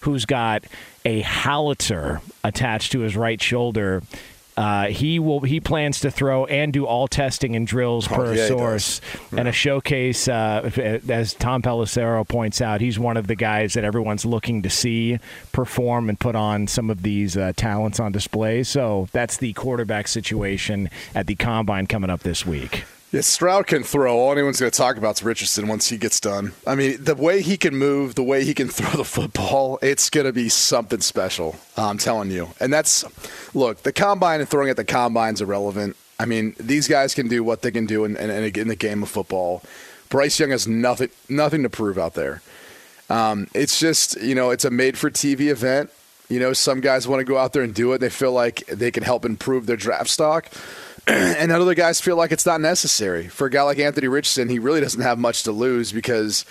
who's 0.00 0.24
got 0.24 0.64
a 1.04 1.20
howitzer 1.20 2.20
attached 2.42 2.92
to 2.92 3.00
his 3.00 3.16
right 3.16 3.40
shoulder. 3.40 4.02
Uh, 4.60 4.88
he 4.88 5.18
will. 5.18 5.40
He 5.40 5.58
plans 5.58 6.00
to 6.00 6.10
throw 6.10 6.44
and 6.44 6.70
do 6.70 6.84
all 6.84 7.08
testing 7.08 7.56
and 7.56 7.66
drills 7.66 8.06
Oh, 8.10 8.14
per 8.14 8.34
yeah, 8.34 8.46
source, 8.46 9.00
and 9.34 9.48
a 9.48 9.52
showcase. 9.52 10.28
Uh, 10.28 10.70
as 11.08 11.32
Tom 11.32 11.62
Pelissero 11.62 12.28
points 12.28 12.60
out, 12.60 12.82
he's 12.82 12.98
one 12.98 13.16
of 13.16 13.26
the 13.26 13.36
guys 13.36 13.72
that 13.72 13.84
everyone's 13.84 14.26
looking 14.26 14.60
to 14.62 14.68
see 14.68 15.18
perform 15.52 16.10
and 16.10 16.20
put 16.20 16.34
on 16.36 16.66
some 16.66 16.90
of 16.90 17.02
these 17.02 17.38
uh, 17.38 17.52
talents 17.56 17.98
on 17.98 18.12
display. 18.12 18.62
So 18.62 19.08
that's 19.12 19.38
the 19.38 19.54
quarterback 19.54 20.08
situation 20.08 20.90
at 21.14 21.26
the 21.26 21.36
combine 21.36 21.86
coming 21.86 22.10
up 22.10 22.20
this 22.20 22.44
week. 22.44 22.84
Yeah, 23.12 23.22
Stroud 23.22 23.66
can 23.66 23.82
throw. 23.82 24.16
All 24.16 24.30
anyone's 24.30 24.60
going 24.60 24.70
to 24.70 24.76
talk 24.76 24.96
about 24.96 25.16
is 25.16 25.24
Richardson 25.24 25.66
once 25.66 25.88
he 25.88 25.98
gets 25.98 26.20
done. 26.20 26.52
I 26.64 26.76
mean, 26.76 27.02
the 27.02 27.16
way 27.16 27.42
he 27.42 27.56
can 27.56 27.74
move, 27.74 28.14
the 28.14 28.22
way 28.22 28.44
he 28.44 28.54
can 28.54 28.68
throw 28.70 28.90
the 28.90 29.04
football, 29.04 29.80
it's 29.82 30.10
going 30.10 30.26
to 30.26 30.32
be 30.32 30.48
something 30.48 31.00
special. 31.00 31.56
I'm 31.76 31.98
telling 31.98 32.30
you. 32.30 32.50
And 32.60 32.72
that's, 32.72 33.04
look, 33.52 33.82
the 33.82 33.92
combine 33.92 34.40
and 34.40 34.48
throwing 34.48 34.70
at 34.70 34.76
the 34.76 34.84
combine's 34.84 35.40
irrelevant. 35.40 35.96
I 36.20 36.26
mean, 36.26 36.54
these 36.60 36.86
guys 36.86 37.14
can 37.14 37.26
do 37.26 37.42
what 37.42 37.62
they 37.62 37.72
can 37.72 37.86
do 37.86 38.04
in, 38.04 38.16
in, 38.16 38.30
in 38.30 38.68
the 38.68 38.76
game 38.76 39.02
of 39.02 39.08
football. 39.08 39.62
Bryce 40.08 40.38
Young 40.38 40.50
has 40.50 40.68
nothing, 40.68 41.08
nothing 41.28 41.64
to 41.64 41.70
prove 41.70 41.98
out 41.98 42.14
there. 42.14 42.42
Um, 43.08 43.48
it's 43.54 43.80
just, 43.80 44.20
you 44.20 44.36
know, 44.36 44.50
it's 44.50 44.64
a 44.64 44.70
made 44.70 44.96
for 44.96 45.10
TV 45.10 45.48
event. 45.48 45.90
You 46.28 46.38
know, 46.38 46.52
some 46.52 46.80
guys 46.80 47.08
want 47.08 47.18
to 47.18 47.24
go 47.24 47.38
out 47.38 47.52
there 47.52 47.62
and 47.62 47.74
do 47.74 47.92
it. 47.92 47.98
They 47.98 48.08
feel 48.08 48.30
like 48.30 48.64
they 48.66 48.92
can 48.92 49.02
help 49.02 49.24
improve 49.24 49.66
their 49.66 49.76
draft 49.76 50.10
stock. 50.10 50.48
and 51.06 51.50
other 51.52 51.74
guys 51.74 52.00
feel 52.00 52.16
like 52.16 52.32
it's 52.32 52.46
not 52.46 52.60
necessary. 52.60 53.28
For 53.28 53.46
a 53.46 53.50
guy 53.50 53.62
like 53.62 53.78
Anthony 53.78 54.08
Richardson, 54.08 54.48
he 54.48 54.58
really 54.58 54.80
doesn't 54.80 55.00
have 55.00 55.18
much 55.18 55.44
to 55.44 55.52
lose 55.52 55.92
because 55.92 56.44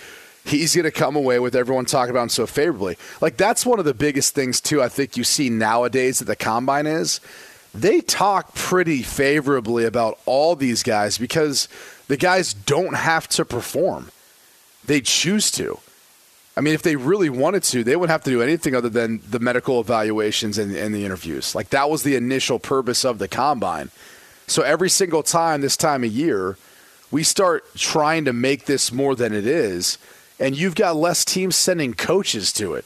he's 0.44 0.74
going 0.74 0.84
to 0.84 0.90
come 0.90 1.16
away 1.16 1.38
with 1.38 1.54
everyone 1.54 1.84
talking 1.84 2.10
about 2.10 2.24
him 2.24 2.28
so 2.28 2.46
favorably. 2.46 2.96
Like 3.20 3.36
that's 3.36 3.66
one 3.66 3.78
of 3.78 3.84
the 3.84 3.94
biggest 3.94 4.34
things 4.34 4.60
too. 4.60 4.82
I 4.82 4.88
think 4.88 5.16
you 5.16 5.24
see 5.24 5.50
nowadays 5.50 6.20
at 6.20 6.26
the 6.26 6.36
combine 6.36 6.86
is 6.86 7.20
they 7.74 8.00
talk 8.00 8.54
pretty 8.54 9.02
favorably 9.02 9.84
about 9.84 10.18
all 10.26 10.56
these 10.56 10.82
guys 10.82 11.18
because 11.18 11.68
the 12.08 12.16
guys 12.16 12.52
don't 12.52 12.94
have 12.96 13.28
to 13.28 13.44
perform; 13.44 14.10
they 14.84 15.00
choose 15.00 15.50
to. 15.52 15.78
I 16.56 16.62
mean, 16.62 16.74
if 16.74 16.82
they 16.82 16.96
really 16.96 17.30
wanted 17.30 17.62
to, 17.64 17.84
they 17.84 17.94
wouldn't 17.94 18.10
have 18.10 18.24
to 18.24 18.30
do 18.30 18.42
anything 18.42 18.74
other 18.74 18.88
than 18.88 19.20
the 19.28 19.38
medical 19.38 19.80
evaluations 19.80 20.58
and, 20.58 20.74
and 20.74 20.92
the 20.92 21.04
interviews. 21.04 21.54
Like 21.54 21.70
that 21.70 21.88
was 21.88 22.02
the 22.02 22.16
initial 22.16 22.58
purpose 22.58 23.04
of 23.04 23.18
the 23.18 23.28
combine. 23.28 23.90
So 24.50 24.62
every 24.62 24.90
single 24.90 25.22
time 25.22 25.60
this 25.60 25.76
time 25.76 26.02
of 26.02 26.10
year, 26.10 26.58
we 27.12 27.22
start 27.22 27.64
trying 27.76 28.24
to 28.24 28.32
make 28.32 28.64
this 28.64 28.90
more 28.90 29.14
than 29.14 29.32
it 29.32 29.46
is, 29.46 29.96
and 30.40 30.58
you've 30.58 30.74
got 30.74 30.96
less 30.96 31.24
teams 31.24 31.54
sending 31.54 31.94
coaches 31.94 32.52
to 32.54 32.74
it. 32.74 32.84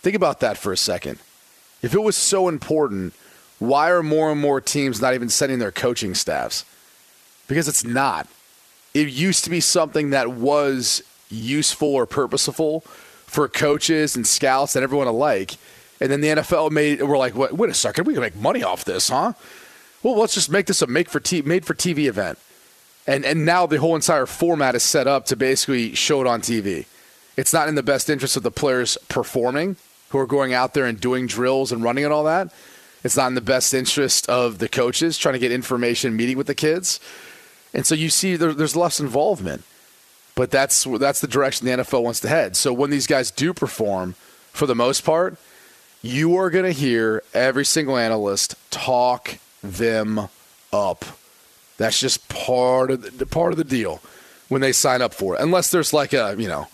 Think 0.00 0.16
about 0.16 0.40
that 0.40 0.56
for 0.56 0.72
a 0.72 0.78
second. 0.78 1.18
If 1.82 1.92
it 1.92 2.02
was 2.02 2.16
so 2.16 2.48
important, 2.48 3.12
why 3.58 3.90
are 3.90 4.02
more 4.02 4.32
and 4.32 4.40
more 4.40 4.62
teams 4.62 5.02
not 5.02 5.12
even 5.12 5.28
sending 5.28 5.58
their 5.58 5.70
coaching 5.70 6.14
staffs? 6.14 6.64
Because 7.48 7.68
it's 7.68 7.84
not. 7.84 8.26
It 8.94 9.08
used 9.08 9.44
to 9.44 9.50
be 9.50 9.60
something 9.60 10.08
that 10.08 10.30
was 10.30 11.02
useful 11.28 11.88
or 11.88 12.06
purposeful 12.06 12.80
for 13.26 13.46
coaches 13.46 14.16
and 14.16 14.26
scouts 14.26 14.74
and 14.74 14.82
everyone 14.82 15.06
alike. 15.06 15.56
And 16.00 16.10
then 16.10 16.22
the 16.22 16.28
NFL 16.28 16.70
made 16.70 17.02
we're 17.02 17.18
like, 17.18 17.34
wait, 17.34 17.52
wait 17.52 17.68
a 17.68 17.74
second, 17.74 18.06
we 18.06 18.14
can 18.14 18.22
make 18.22 18.36
money 18.36 18.62
off 18.62 18.86
this, 18.86 19.10
huh? 19.10 19.34
Well, 20.04 20.16
let's 20.16 20.34
just 20.34 20.50
make 20.50 20.66
this 20.66 20.82
a 20.82 20.86
make 20.86 21.08
for 21.08 21.18
t- 21.18 21.40
made 21.40 21.64
for 21.64 21.72
TV 21.72 22.06
event. 22.08 22.38
And 23.06 23.24
and 23.24 23.46
now 23.46 23.66
the 23.66 23.78
whole 23.78 23.96
entire 23.96 24.26
format 24.26 24.74
is 24.74 24.82
set 24.82 25.06
up 25.06 25.24
to 25.26 25.36
basically 25.36 25.94
show 25.94 26.20
it 26.20 26.26
on 26.26 26.42
TV. 26.42 26.84
It's 27.38 27.54
not 27.54 27.68
in 27.68 27.74
the 27.74 27.82
best 27.82 28.10
interest 28.10 28.36
of 28.36 28.42
the 28.42 28.50
players 28.50 28.98
performing 29.08 29.76
who 30.10 30.18
are 30.18 30.26
going 30.26 30.52
out 30.52 30.74
there 30.74 30.84
and 30.84 31.00
doing 31.00 31.26
drills 31.26 31.72
and 31.72 31.82
running 31.82 32.04
and 32.04 32.12
all 32.12 32.24
that. 32.24 32.52
It's 33.02 33.16
not 33.16 33.28
in 33.28 33.34
the 33.34 33.40
best 33.40 33.72
interest 33.72 34.28
of 34.28 34.58
the 34.58 34.68
coaches 34.68 35.16
trying 35.16 35.32
to 35.32 35.38
get 35.38 35.50
information, 35.50 36.14
meeting 36.14 36.36
with 36.36 36.46
the 36.46 36.54
kids. 36.54 37.00
And 37.72 37.84
so 37.84 37.94
you 37.94 38.10
see 38.10 38.36
there, 38.36 38.52
there's 38.52 38.76
less 38.76 39.00
involvement. 39.00 39.64
But 40.34 40.50
that's 40.50 40.84
that's 40.84 41.20
the 41.20 41.28
direction 41.28 41.66
the 41.66 41.82
NFL 41.82 42.02
wants 42.02 42.20
to 42.20 42.28
head. 42.28 42.56
So 42.56 42.74
when 42.74 42.90
these 42.90 43.06
guys 43.06 43.30
do 43.30 43.54
perform, 43.54 44.16
for 44.52 44.66
the 44.66 44.74
most 44.74 45.02
part, 45.02 45.38
you 46.02 46.36
are 46.36 46.50
going 46.50 46.64
to 46.66 46.72
hear 46.72 47.22
every 47.32 47.64
single 47.64 47.96
analyst 47.96 48.54
talk 48.70 49.38
them 49.64 50.28
up. 50.72 51.04
That's 51.76 51.98
just 51.98 52.28
part 52.28 52.90
of 52.90 53.18
the 53.18 53.26
part 53.26 53.52
of 53.52 53.58
the 53.58 53.64
deal 53.64 54.00
when 54.48 54.60
they 54.60 54.72
sign 54.72 55.02
up 55.02 55.12
for 55.12 55.34
it. 55.34 55.40
Unless 55.40 55.70
there's 55.70 55.92
like 55.92 56.12
a 56.12 56.36
you 56.38 56.46
know, 56.48 56.68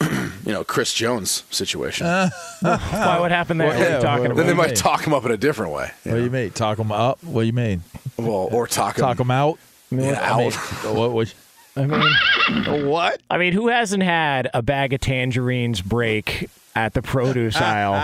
you 0.00 0.52
know 0.52 0.64
Chris 0.64 0.92
Jones 0.92 1.44
situation. 1.50 2.06
Why? 2.60 3.18
would 3.20 3.30
happen 3.30 3.58
there? 3.58 3.68
Well, 3.68 3.78
What 3.78 3.86
are 3.86 3.90
you 3.90 3.94
yeah, 3.96 4.00
talking 4.00 4.22
well, 4.22 4.32
about? 4.32 4.36
then 4.36 4.36
they 4.36 4.42
what 4.42 4.46
do 4.46 4.48
you 4.48 4.54
might 4.56 4.66
mean? 4.68 4.76
talk 4.76 5.06
him 5.06 5.14
up 5.14 5.24
in 5.24 5.30
a 5.30 5.36
different 5.36 5.72
way. 5.72 5.90
What 6.04 6.14
do 6.14 6.24
you 6.24 6.30
mean? 6.30 6.50
Talk 6.50 6.78
them 6.78 6.90
up? 6.90 7.22
What 7.22 7.42
do 7.42 7.46
you 7.46 7.52
mean? 7.52 7.82
Well, 8.16 8.48
or 8.50 8.66
talk 8.66 8.98
him 8.98 9.02
Talk 9.02 9.16
them 9.18 9.30
out? 9.30 9.58
yeah, 9.90 9.98
I 9.98 10.38
mean, 10.38 10.52
out. 10.52 10.54
what, 10.94 11.12
what, 11.12 11.34
I 11.76 11.86
mean, 11.86 12.86
what? 12.88 13.20
I 13.30 13.38
mean, 13.38 13.52
who 13.52 13.68
hasn't 13.68 14.02
had 14.02 14.50
a 14.52 14.60
bag 14.62 14.92
of 14.92 15.00
tangerines 15.00 15.80
break 15.80 16.50
at 16.74 16.94
the 16.94 17.02
produce 17.02 17.56
aisle 17.60 17.94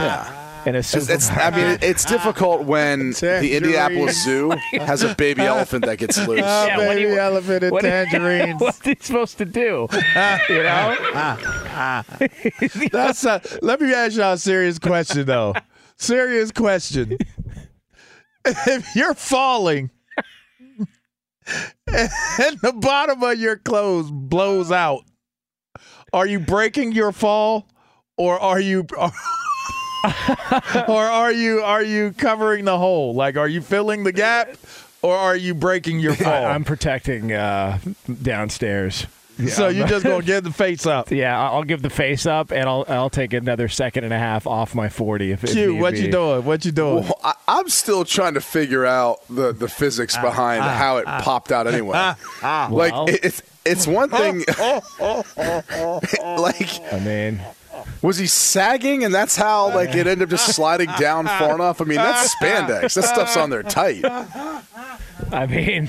in 0.66 0.74
a 0.74 0.78
It's, 0.78 0.88
Super 0.88 1.12
it's, 1.12 1.30
I 1.30 1.50
mean, 1.50 1.78
it's 1.82 2.04
difficult 2.04 2.64
when 2.64 3.10
the 3.20 3.56
Indianapolis 3.56 4.22
Zoo 4.24 4.50
has 4.72 5.02
a 5.02 5.14
baby 5.14 5.42
elephant 5.46 5.84
that 5.86 5.98
gets 5.98 6.18
loose. 6.26 6.40
Yeah, 6.40 6.78
what 6.86 6.94
do 6.94 7.00
you- 7.00 7.18
elephant 7.18 7.62
and 7.64 7.72
what- 7.72 7.82
tangerines. 7.82 8.60
What's 8.60 8.84
he 8.84 8.96
supposed 9.00 9.38
to 9.38 9.44
do? 9.44 9.88
You 10.48 10.62
know? 10.62 10.96
That's 12.92 13.24
a, 13.24 13.40
let 13.62 13.80
me 13.80 13.92
ask 13.94 14.16
y'all 14.16 14.32
a 14.34 14.38
serious 14.38 14.78
question 14.78 15.26
though. 15.26 15.54
serious 15.96 16.50
question. 16.52 17.16
If 18.44 18.94
you're 18.96 19.14
falling 19.14 19.90
and 21.86 22.58
the 22.62 22.72
bottom 22.74 23.22
of 23.22 23.38
your 23.38 23.56
clothes 23.56 24.10
blows 24.10 24.70
out, 24.72 25.02
are 26.12 26.26
you 26.26 26.38
breaking 26.40 26.92
your 26.92 27.12
fall 27.12 27.68
or 28.16 28.38
are 28.40 28.60
you 28.60 28.86
or 30.88 31.02
are 31.02 31.32
you 31.32 31.60
are 31.60 31.82
you 31.82 32.12
covering 32.12 32.64
the 32.64 32.78
hole? 32.78 33.14
Like 33.14 33.36
are 33.36 33.48
you 33.48 33.60
filling 33.60 34.04
the 34.04 34.12
gap 34.12 34.56
or 35.02 35.16
are 35.16 35.36
you 35.36 35.54
breaking 35.54 36.00
your 36.00 36.14
fall? 36.16 36.32
I, 36.32 36.54
am 36.54 36.64
protecting 36.64 37.32
uh, 37.32 37.78
downstairs. 38.22 39.06
so 39.48 39.68
you 39.68 39.86
just 39.86 40.04
gonna 40.04 40.24
give 40.24 40.44
the 40.44 40.50
face 40.50 40.86
up. 40.86 41.10
Yeah, 41.18 41.38
I'll 41.40 41.56
I'll 41.56 41.64
give 41.64 41.80
the 41.82 41.90
face 41.90 42.26
up, 42.26 42.50
and 42.50 42.68
I'll 42.68 42.84
I'll 42.88 43.10
take 43.10 43.32
another 43.32 43.68
second 43.68 44.04
and 44.04 44.12
a 44.12 44.18
half 44.18 44.46
off 44.46 44.74
my 44.74 44.88
forty. 44.88 45.30
If, 45.30 45.44
if 45.44 45.52
Q, 45.52 45.76
what 45.76 45.94
be. 45.94 46.00
you 46.02 46.10
doing? 46.10 46.44
What 46.44 46.64
you 46.64 46.72
doing? 46.72 47.04
Well, 47.04 47.20
I, 47.22 47.34
I'm 47.46 47.68
still 47.68 48.04
trying 48.04 48.34
to 48.34 48.40
figure 48.40 48.84
out 48.84 49.20
the, 49.28 49.52
the 49.52 49.68
physics 49.68 50.16
ah, 50.16 50.22
behind 50.22 50.62
ah, 50.62 50.74
how 50.74 50.96
it 50.96 51.04
ah. 51.06 51.20
popped 51.22 51.52
out 51.52 51.68
anyway. 51.68 51.92
like 52.42 52.70
Well. 52.70 53.08
it, 53.08 53.20
it's 53.24 53.42
it's 53.64 53.86
one 53.86 54.10
thing. 54.10 54.44
like 56.38 56.92
I 56.92 57.00
mean, 57.04 57.40
was 58.02 58.18
he 58.18 58.26
sagging 58.26 59.04
and 59.04 59.12
that's 59.14 59.36
how 59.36 59.74
like 59.74 59.90
it 59.90 60.06
ended 60.06 60.22
up 60.22 60.28
just 60.30 60.54
sliding 60.54 60.90
down 60.98 61.26
far 61.26 61.54
enough? 61.54 61.80
I 61.80 61.84
mean 61.84 61.96
that's 61.98 62.34
spandex. 62.36 62.94
That 62.94 63.04
stuff's 63.04 63.36
on 63.36 63.50
there 63.50 63.62
tight. 63.62 64.04
I 65.32 65.46
mean, 65.46 65.88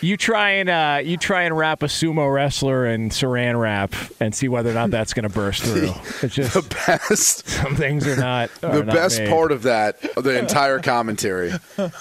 you 0.00 0.16
try 0.16 0.50
and 0.52 0.68
uh, 0.70 1.00
you 1.04 1.16
try 1.18 1.42
and 1.42 1.56
wrap 1.56 1.82
a 1.82 1.86
sumo 1.86 2.32
wrestler 2.32 2.86
in 2.86 3.10
Saran 3.10 3.60
wrap 3.60 3.94
and 4.18 4.34
see 4.34 4.48
whether 4.48 4.70
or 4.70 4.74
not 4.74 4.90
that's 4.90 5.12
going 5.12 5.24
to 5.24 5.28
burst 5.28 5.62
through. 5.62 5.90
It's 6.22 6.34
just 6.34 6.54
The 6.54 6.62
best. 6.86 7.46
some 7.48 7.76
things 7.76 8.06
are 8.06 8.16
not. 8.16 8.50
Are 8.62 8.78
The 8.78 8.84
not 8.84 8.94
best 8.94 9.18
made. 9.18 9.28
part 9.30 9.52
of 9.52 9.62
that, 9.64 10.00
the 10.16 10.38
entire 10.38 10.78
commentary, 10.80 11.52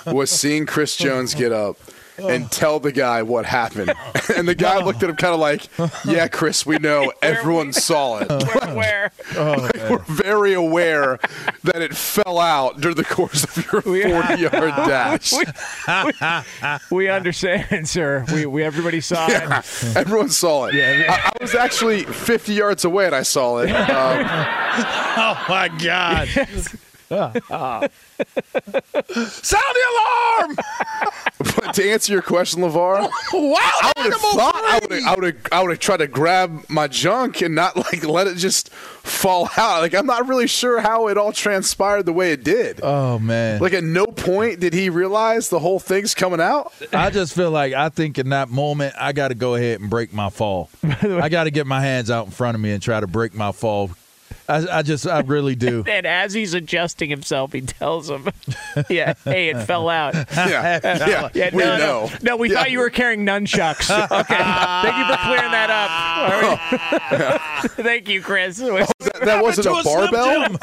was 0.05 0.31
seeing 0.31 0.65
Chris 0.65 0.95
Jones 0.95 1.33
get 1.35 1.51
up 1.51 1.77
and 2.21 2.51
tell 2.51 2.79
the 2.79 2.91
guy 2.91 3.21
what 3.23 3.45
happened. 3.45 3.93
And 4.35 4.47
the 4.47 4.53
guy 4.55 4.77
looked 4.83 5.01
at 5.01 5.09
him 5.09 5.15
kind 5.15 5.33
of 5.33 5.39
like, 5.39 5.67
"Yeah, 6.05 6.27
Chris, 6.27 6.63
we 6.63 6.77
know. 6.77 7.11
Everyone 7.23 7.73
saw 7.73 8.19
it. 8.19 8.29
Where 8.75 9.11
We're 9.35 9.97
very 10.07 10.53
aware 10.53 11.17
that 11.63 11.81
it 11.81 11.95
fell 11.97 12.37
out 12.37 12.79
during 12.79 12.95
the 12.95 13.03
course 13.03 13.43
of 13.43 13.57
your 13.57 13.81
40-yard 13.81 14.75
dash. 14.87 15.33
we 16.91 17.09
understand, 17.09 17.89
sir. 17.89 18.23
We, 18.31 18.45
we 18.45 18.63
everybody 18.63 19.01
saw 19.01 19.27
Yeah, 19.27 19.59
it. 19.59 19.95
everyone 19.97 20.29
saw 20.29 20.65
it. 20.65 20.75
Yeah. 20.75 21.05
I, 21.09 21.29
I 21.29 21.43
was 21.43 21.55
actually 21.55 22.03
50 22.03 22.53
yards 22.53 22.85
away 22.85 23.07
and 23.07 23.15
I 23.15 23.23
saw 23.23 23.57
it. 23.57 23.71
Um, 23.71 24.25
Oh 25.21 25.45
my 25.49 25.69
God. 25.83 26.29
Sound 27.09 27.89
the 29.09 29.85
alarm! 29.91 30.55
but 31.55 31.73
to 31.73 31.89
answer 31.91 32.13
your 32.13 32.21
question, 32.21 32.61
Levar, 32.61 33.09
Wow, 33.33 33.55
I 33.63 33.93
would 33.97 34.11
have 34.11 34.21
thought 34.21 34.55
I 34.55 34.79
would 34.81 34.91
have 34.91 35.03
I 35.03 35.15
would 35.15 35.41
I 35.51 35.61
would 35.61 35.71
have 35.71 35.79
tried 35.79 35.97
to 35.97 36.07
grab 36.07 36.65
my 36.69 36.87
junk 36.87 37.41
and 37.41 37.55
not 37.55 37.75
like 37.75 38.05
let 38.05 38.27
it 38.27 38.35
just 38.35 38.69
fall 38.71 39.49
out. 39.57 39.81
Like 39.81 39.95
I'm 39.95 40.05
not 40.05 40.27
really 40.27 40.47
sure 40.47 40.79
how 40.81 41.07
it 41.07 41.17
all 41.17 41.31
transpired 41.31 42.05
the 42.05 42.13
way 42.13 42.31
it 42.31 42.43
did. 42.43 42.79
Oh 42.83 43.17
man. 43.17 43.59
Like 43.59 43.73
at 43.73 43.83
no 43.83 44.05
point 44.05 44.59
did 44.59 44.73
he 44.73 44.89
realize 44.89 45.49
the 45.49 45.59
whole 45.59 45.79
thing's 45.79 46.13
coming 46.13 46.39
out. 46.39 46.71
I 46.93 47.09
just 47.09 47.33
feel 47.35 47.49
like 47.49 47.73
I 47.73 47.89
think 47.89 48.19
in 48.19 48.29
that 48.29 48.49
moment 48.49 48.93
I 48.99 49.13
got 49.13 49.29
to 49.29 49.35
go 49.35 49.55
ahead 49.55 49.79
and 49.81 49.89
break 49.89 50.13
my 50.13 50.29
fall. 50.29 50.69
I 50.83 51.29
got 51.29 51.45
to 51.45 51.51
get 51.51 51.65
my 51.65 51.81
hands 51.81 52.11
out 52.11 52.25
in 52.25 52.31
front 52.31 52.53
of 52.55 52.61
me 52.61 52.71
and 52.71 52.81
try 52.83 52.99
to 52.99 53.07
break 53.07 53.33
my 53.33 53.51
fall. 53.51 53.89
I, 54.49 54.79
I 54.79 54.81
just, 54.81 55.05
I 55.07 55.19
really 55.21 55.55
do. 55.55 55.83
And 55.89 56.05
as 56.05 56.33
he's 56.33 56.53
adjusting 56.53 57.09
himself, 57.09 57.53
he 57.53 57.61
tells 57.61 58.09
him, 58.09 58.27
"Yeah, 58.89 59.13
hey, 59.25 59.49
it 59.49 59.63
fell 59.65 59.89
out." 59.89 60.13
Yeah, 60.35 60.79
yeah, 60.83 61.29
Yeah, 61.33 61.49
we 61.53 61.63
no, 61.63 61.77
know. 61.77 62.05
no, 62.05 62.17
no. 62.21 62.37
We 62.37 62.49
Yeah. 62.49 62.55
thought 62.59 62.71
you 62.71 62.79
were 62.79 62.89
carrying 62.89 63.25
nunchucks. 63.25 63.89
Okay, 63.89 64.35
thank 64.35 64.97
you 64.97 65.15
for 65.15 65.21
clearing 65.23 65.51
that 65.51 65.69
up. 65.69 67.11
All 67.11 67.19
right. 67.21 67.71
thank 67.71 68.07
you, 68.09 68.21
Chris. 68.21 68.57
That, 68.57 68.89
that 69.23 69.43
wasn't 69.43 69.67
a 69.67 69.83
barbell. 69.83 70.55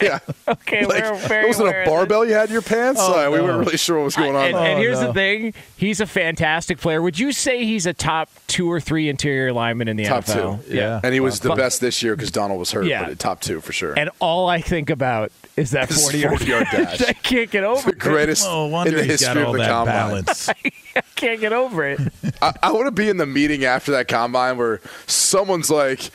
yeah, 0.00 0.18
okay, 0.48 0.86
like 0.86 1.04
we're 1.04 1.16
very 1.28 1.44
it 1.44 1.48
wasn't 1.48 1.68
aware 1.68 1.82
a 1.82 1.86
barbell 1.86 2.24
you 2.24 2.32
had 2.34 2.48
in 2.48 2.52
your 2.52 2.62
pants. 2.62 3.00
Oh, 3.02 3.26
Uh, 3.26 3.30
We 3.30 3.40
weren't 3.40 3.58
really 3.64 3.76
sure 3.76 3.98
what 3.98 4.04
was 4.04 4.16
going 4.16 4.36
on. 4.36 4.46
And, 4.46 4.54
there. 4.54 4.62
and 4.64 4.78
here's 4.80 5.00
no. 5.00 5.08
the 5.08 5.12
thing: 5.14 5.54
he's 5.76 6.00
a 6.00 6.06
fantastic 6.06 6.78
player. 6.78 7.02
Would 7.02 7.18
you 7.18 7.32
say 7.32 7.64
he's 7.64 7.86
a 7.86 7.92
top 7.92 8.30
two 8.46 8.70
or 8.70 8.80
three 8.80 9.08
interior 9.08 9.52
lineman 9.52 9.88
in 9.88 9.96
the 9.96 10.04
Top 10.04 10.24
NFL? 10.24 10.64
two. 10.66 10.74
Yeah. 10.74 11.00
and 11.02 11.12
he 11.14 11.20
was 11.20 11.40
the 11.40 11.54
best 11.54 11.80
this 11.80 12.02
year 12.02 12.14
because 12.16 12.30
Donald 12.30 12.58
was 12.60 12.70
hurt. 12.72 12.86
Yeah. 12.86 13.08
but 13.08 13.18
top 13.18 13.33
two 13.40 13.60
for 13.60 13.72
sure. 13.72 13.94
And 13.98 14.10
all 14.20 14.48
I 14.48 14.60
think 14.60 14.90
about 14.90 15.32
is 15.56 15.70
that 15.72 15.88
His 15.88 16.02
40 16.02 16.18
yard 16.18 16.38
40-yard 16.40 16.66
dash. 16.72 17.02
I 17.02 17.12
can't 17.12 17.50
get 17.50 17.64
over 17.64 17.82
the 17.90 17.96
it. 17.96 17.98
greatest 17.98 18.44
Oh, 18.46 18.66
in 18.82 18.94
the 18.94 19.04
history 19.04 19.42
of 19.42 19.52
the 19.52 19.58
that 19.58 19.68
combine. 19.70 19.94
balance. 19.94 20.48
I 20.96 21.00
can't 21.14 21.40
get 21.40 21.52
over 21.52 21.84
it. 21.86 22.00
I, 22.42 22.52
I 22.62 22.72
want 22.72 22.86
to 22.86 22.90
be 22.92 23.08
in 23.08 23.16
the 23.18 23.26
meeting 23.26 23.64
after 23.64 23.92
that 23.92 24.08
combine 24.08 24.56
where 24.58 24.80
someone's 25.06 25.70
like, 25.70 26.10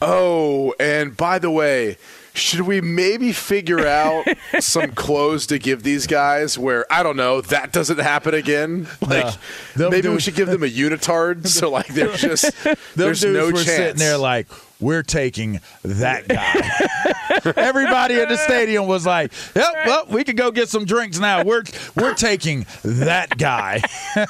"Oh, 0.00 0.74
and 0.78 1.16
by 1.16 1.38
the 1.38 1.50
way." 1.50 1.96
Should 2.34 2.60
we 2.60 2.80
maybe 2.80 3.32
figure 3.32 3.84
out 3.84 4.24
some 4.60 4.92
clothes 4.92 5.48
to 5.48 5.58
give 5.58 5.82
these 5.82 6.06
guys 6.06 6.56
where 6.56 6.86
I 6.88 7.02
don't 7.02 7.16
know 7.16 7.40
that 7.40 7.72
doesn't 7.72 7.98
happen 7.98 8.32
again? 8.32 8.86
Like 9.00 9.34
Them 9.74 9.90
maybe 9.90 10.06
we 10.08 10.20
should 10.20 10.36
give 10.36 10.46
them 10.46 10.62
a 10.62 10.68
unitard 10.68 11.48
so 11.48 11.68
like 11.68 11.88
there's 11.88 12.20
just 12.20 12.52
there's 12.94 13.24
no 13.24 13.50
chance. 13.50 13.64
sitting 13.66 13.96
there 13.96 14.18
like, 14.18 14.46
we're 14.80 15.02
taking 15.02 15.60
that 15.82 16.28
guy. 16.28 17.52
Everybody 17.56 18.20
in 18.20 18.28
the 18.28 18.36
stadium 18.36 18.86
was 18.86 19.04
like, 19.06 19.32
"Yep, 19.56 19.74
well, 19.86 20.06
we 20.10 20.24
could 20.24 20.36
go 20.36 20.50
get 20.50 20.68
some 20.68 20.84
drinks 20.84 21.18
now. 21.18 21.42
We're 21.44 21.64
we're 21.96 22.14
taking 22.14 22.66
that 22.84 23.36
guy." 23.38 23.82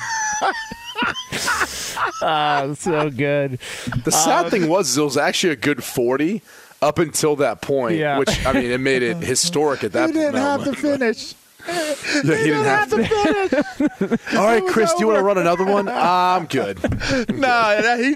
Oh, 2.21 2.75
so 2.75 3.11
good. 3.11 3.59
The 4.05 4.11
sad 4.11 4.47
um, 4.47 4.51
thing 4.51 4.69
was 4.69 4.97
it 4.97 5.03
was 5.03 5.17
actually 5.17 5.53
a 5.53 5.57
good 5.57 5.83
forty 5.85 6.43
up 6.83 6.99
until 6.99 7.37
that 7.37 7.61
point, 7.61 7.97
Yeah. 7.97 8.19
which 8.19 8.45
I 8.47 8.53
mean 8.53 8.71
it 8.71 8.81
made 8.81 9.03
it 9.03 9.17
historic 9.23 9.85
at 9.85 9.93
that 9.93 10.09
He 10.09 10.13
point. 10.15 10.25
didn't 10.27 10.41
have 10.41 10.61
to 10.65 10.67
moment. 10.73 10.79
finish. 11.01 11.35
Yeah, 11.69 11.95
he 12.23 12.45
didn't 12.45 12.65
have 12.65 12.91
to. 12.91 14.19
All 14.39 14.45
right, 14.47 14.65
Chris, 14.67 14.93
do 14.95 15.01
you 15.01 15.07
want 15.07 15.19
to 15.19 15.23
run 15.23 15.39
another 15.39 15.65
one? 15.65 15.89
I'm 15.89 16.47
good. 16.47 16.79
No, 17.29 17.97
he, 17.99 18.15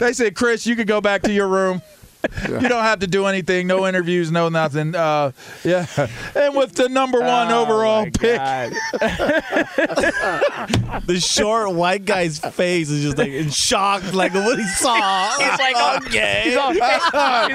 they 0.00 0.12
said, 0.12 0.34
Chris, 0.34 0.66
you 0.66 0.76
can 0.76 0.86
go 0.86 1.00
back 1.00 1.22
to 1.22 1.32
your 1.32 1.48
room. 1.48 1.82
You 2.48 2.68
don't 2.68 2.84
have 2.84 3.00
to 3.00 3.06
do 3.06 3.26
anything. 3.26 3.66
No 3.66 3.86
interviews, 3.86 4.30
no 4.30 4.48
nothing. 4.48 4.94
Uh, 4.94 5.32
yeah. 5.64 5.86
And 6.34 6.54
with 6.54 6.74
the 6.74 6.88
number 6.88 7.20
one 7.20 7.50
Oh, 7.50 7.62
overall 7.62 8.04
pick, 8.04 8.12
the 11.06 11.20
short 11.20 11.72
white 11.74 12.04
guy's 12.04 12.38
face 12.38 12.90
is 12.90 13.02
just 13.02 13.18
like 13.18 13.30
in 13.30 13.50
shock, 13.50 14.12
like 14.12 14.34
what 14.34 14.58
he 14.58 14.66
saw. 14.66 14.94
He's 15.38 15.58
like, 15.58 15.74
oh, 15.76 15.98
okay. 16.06 16.42
He's 16.44 16.56
all, 16.56 16.72
he's 16.72 16.82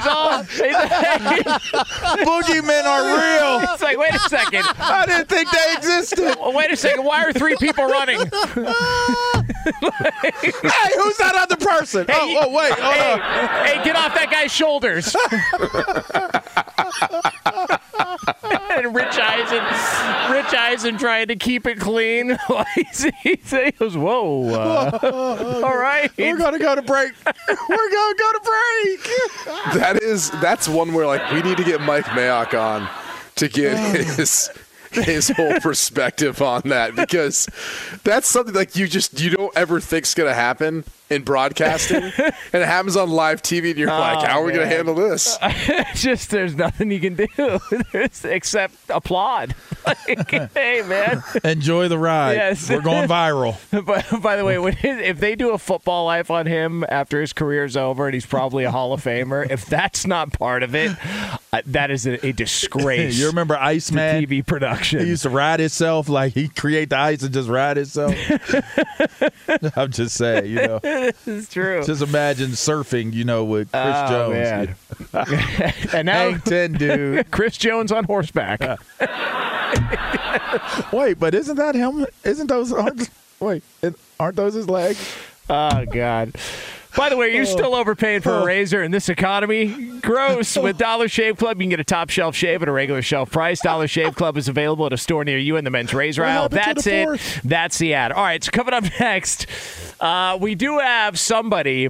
all, 0.08 0.44
he's, 0.44 0.76
boogeymen 2.26 2.84
are 2.86 3.06
real. 3.06 3.74
it's 3.74 3.82
like, 3.84 3.98
wait 3.98 4.14
a 4.14 4.20
second. 4.20 4.64
I 4.80 5.06
didn't 5.06 5.28
think 5.30 5.50
they 5.52 5.74
existed. 5.76 6.36
Wait 6.54 6.72
a 6.72 6.78
second. 6.78 7.04
Why 7.04 7.26
are 7.26 7.34
three 7.34 7.56
people 7.58 7.86
running? 7.86 8.20
Hey, 9.78 10.92
who's 10.96 11.18
that 11.18 11.36
other 11.36 11.56
person? 11.58 12.06
oh, 12.10 12.38
oh, 12.42 12.50
wait. 12.52 12.72
Hold 12.74 12.94
Hey, 12.96 13.14
on. 13.14 13.20
hey, 13.66 13.84
get 13.84 13.96
off 13.96 14.14
that 14.16 14.30
guy's 14.32 14.52
shoulders. 14.52 15.16
and 18.72 18.96
Rich 18.96 19.18
Eisen, 19.18 19.64
Rich 20.34 20.54
Eisen 20.54 20.98
trying 20.98 21.28
to 21.28 21.36
keep 21.36 21.66
it 21.68 21.80
clean. 21.80 22.38
he 23.24 23.38
goes, 23.80 23.96
"Whoa, 23.98 24.50
uh, 24.54 25.62
all 25.64 25.78
right." 25.78 26.12
We're 26.18 26.38
going 26.38 26.54
to 26.54 26.60
go 26.60 26.76
to 26.76 26.82
break. 26.82 27.14
We're 27.26 27.92
going 27.92 28.16
to 28.16 28.20
go 28.20 28.32
to 28.34 28.40
break. 28.44 29.10
That 29.82 30.00
is 30.02 30.30
that's 30.42 30.68
one 30.68 30.94
where 30.94 31.06
like 31.08 31.32
we 31.32 31.42
need 31.42 31.58
to 31.58 31.64
get 31.64 31.82
Mike 31.82 32.06
Mayock 32.06 32.60
on 32.60 32.88
to 33.36 33.48
get 33.48 33.78
his 34.18 34.50
his 34.92 35.30
whole 35.30 35.60
perspective 35.62 36.42
on 36.42 36.62
that 36.66 36.96
because 36.96 37.48
that's 38.04 38.28
something 38.28 38.54
like 38.54 38.76
you 38.76 38.88
just 38.88 39.20
you 39.20 39.30
don't 39.32 39.56
ever 39.58 39.80
think's 39.80 40.14
gonna 40.14 40.34
happen 40.34 40.84
in 41.10 41.24
broadcasting 41.24 42.04
and 42.18 42.34
it 42.54 42.66
happens 42.66 42.96
on 42.96 43.10
live 43.10 43.42
TV 43.42 43.70
and 43.70 43.80
you're 43.80 43.88
like, 43.88 44.28
how 44.28 44.42
are 44.42 44.44
we 44.44 44.52
gonna 44.52 44.68
handle 44.68 44.94
this? 44.96 45.38
Just 45.96 46.32
there's 46.32 46.56
nothing 46.56 46.92
you 46.92 47.00
can 47.00 47.16
do 47.16 47.60
except 48.24 48.76
applaud. 48.90 49.56
Like, 49.86 50.30
hey, 50.54 50.84
man. 50.86 51.24
Enjoy 51.44 51.88
the 51.88 51.98
ride. 51.98 52.34
Yes. 52.34 52.70
We're 52.70 52.82
going 52.82 53.08
viral. 53.08 53.58
But 53.86 54.22
by 54.22 54.36
the 54.36 54.44
way, 54.44 54.58
when 54.58 54.74
his, 54.74 55.00
if 55.00 55.20
they 55.20 55.36
do 55.36 55.52
a 55.52 55.58
football 55.58 56.06
life 56.06 56.30
on 56.30 56.46
him 56.46 56.84
after 56.90 57.22
his 57.22 57.32
career's 57.32 57.78
over 57.78 58.06
and 58.08 58.14
he's 58.14 58.26
probably 58.26 58.66
a 58.66 58.72
Hall 58.72 58.92
of 58.92 59.04
Famer, 59.04 59.50
if 59.50 59.66
that's 59.66 60.06
not 60.06 60.34
part 60.34 60.64
of 60.64 60.76
it, 60.76 60.92
uh, 61.54 61.62
that 61.68 61.90
is 61.90 62.06
a, 62.06 62.26
a 62.26 62.32
disgrace. 62.34 63.18
You 63.18 63.28
remember 63.28 63.56
to 63.56 63.64
Iceman? 63.64 64.26
TV 64.26 64.46
production. 64.46 65.00
He 65.00 65.08
used 65.08 65.24
to 65.24 65.30
ride 65.30 65.60
himself 65.60 66.10
like 66.10 66.34
he 66.34 66.50
create 66.50 66.90
the 66.90 66.98
ice 66.98 67.24
and 67.24 67.34
just 67.34 67.48
ride 67.48 67.78
himself. 67.78 68.14
I'm 69.76 69.92
just 69.92 70.16
saying, 70.16 70.48
you 70.48 70.56
know. 70.56 70.80
it's 71.26 71.50
true. 71.50 71.84
Just 71.84 72.02
imagine 72.02 72.52
surfing, 72.52 73.14
you 73.14 73.24
know, 73.24 73.44
with 73.46 73.72
Chris 73.72 73.84
Oh, 73.86 74.34
Jones. 74.34 74.70
and 75.94 76.06
now 76.06 76.32
Hang 76.32 76.40
ten, 76.42 76.74
dude. 76.74 77.32
Chris 77.32 77.58
Jones 77.58 77.92
on 77.92 78.04
horseback. 78.06 78.62
Wait, 80.92 81.20
but 81.20 81.34
isn't 81.34 81.56
that 81.58 81.76
him? 81.76 82.06
Isn't 82.24 82.48
those? 82.48 82.72
Aren't, 82.72 83.10
wait, 83.40 83.64
aren't 84.20 84.36
those 84.36 84.54
his 84.54 84.70
legs? 84.70 85.16
Oh 85.50 85.86
God. 85.86 86.34
By 86.98 87.10
the 87.10 87.16
way, 87.18 87.34
you're 87.36 87.46
still 87.46 87.76
overpaying 87.76 88.22
for 88.22 88.32
a 88.34 88.44
razor 88.46 88.82
in 88.84 88.90
this 88.92 89.08
economy. 89.08 90.00
Gross. 90.02 90.58
With 90.68 90.78
Dollar 90.80 91.08
Shave 91.08 91.38
Club, 91.38 91.58
you 91.58 91.64
can 91.66 91.70
get 91.70 91.80
a 91.80 91.84
top 91.84 92.10
shelf 92.10 92.36
shave 92.36 92.64
at 92.64 92.68
a 92.68 92.72
regular 92.72 93.02
shelf 93.04 93.30
price. 93.32 93.62
Dollar 93.62 93.88
Shave 93.88 94.16
Club 94.16 94.36
is 94.36 94.48
available 94.48 94.86
at 94.88 94.94
a 94.94 94.98
store 94.98 95.24
near 95.24 95.38
you 95.38 95.56
in 95.58 95.64
the 95.64 95.70
men's 95.70 95.94
razor 95.94 96.24
What 96.24 96.32
aisle. 96.32 96.50
That's 96.50 96.88
it. 96.88 97.06
fourth? 97.06 97.42
That's 97.44 97.78
the 97.78 97.94
ad. 97.94 98.12
All 98.12 98.24
right, 98.24 98.44
so 98.44 98.52
coming 98.52 98.74
up 98.74 98.84
next, 99.00 99.46
uh, 100.00 100.38
we 100.42 100.56
do 100.56 100.80
have 100.80 101.20
somebody 101.20 101.90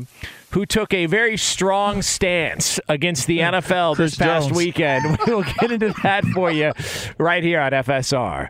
who 0.51 0.65
took 0.65 0.93
a 0.93 1.05
very 1.05 1.37
strong 1.37 2.01
stance 2.01 2.79
against 2.89 3.27
the 3.27 3.39
NFL 3.39 3.95
Chris 3.95 4.11
this 4.11 4.19
past 4.19 4.47
Jones. 4.49 4.57
weekend. 4.57 5.17
We'll 5.27 5.43
get 5.59 5.71
into 5.71 5.93
that 6.03 6.25
for 6.25 6.51
you 6.51 6.73
right 7.17 7.43
here 7.43 7.59
on 7.61 7.71
FSR. 7.71 8.49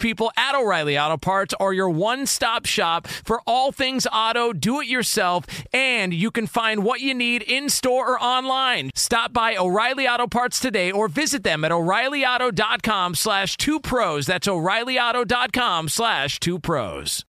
people 0.00 0.32
at 0.36 0.54
O'Reilly 0.54 0.98
Auto 0.98 1.16
Parts 1.16 1.54
are 1.60 1.72
your 1.72 1.88
one 1.90 2.26
stop 2.26 2.66
shop 2.66 3.06
for 3.06 3.40
all 3.46 3.70
things 3.70 4.06
auto, 4.12 4.52
do 4.52 4.80
it 4.80 4.88
yourself, 4.88 5.44
and 5.72 6.12
you 6.12 6.30
can 6.30 6.46
find 6.46 6.82
what 6.82 7.00
you 7.00 7.14
need 7.14 7.42
in 7.42 7.68
store 7.68 8.12
or 8.12 8.22
online. 8.22 8.90
Stop 8.94 9.32
by 9.32 9.56
O'Reilly 9.56 10.08
Auto 10.08 10.26
Parts 10.26 10.58
today 10.58 10.90
or 10.90 11.08
visit 11.08 11.44
them 11.44 11.64
at 11.64 11.70
o'ReillyAuto.com 11.70 13.14
slash 13.14 13.56
two 13.56 13.78
pros. 13.78 14.26
That's 14.26 14.48
o'ReillyAuto.com 14.48 15.88
slash 15.88 16.40
two 16.40 16.58
pros. 16.58 17.24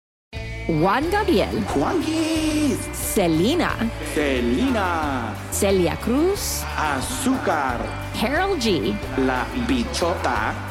Juan 0.68 1.10
Gabriel. 1.10 1.50
Juanquis. 1.74 2.78
Selena. 2.96 3.92
Selena. 4.14 5.36
Celia 5.52 5.98
Cruz. 5.98 6.64
Azúcar. 6.78 7.82
Karol 8.14 8.56
G. 8.58 8.96
La 9.18 9.44
Bichota. 9.68 10.71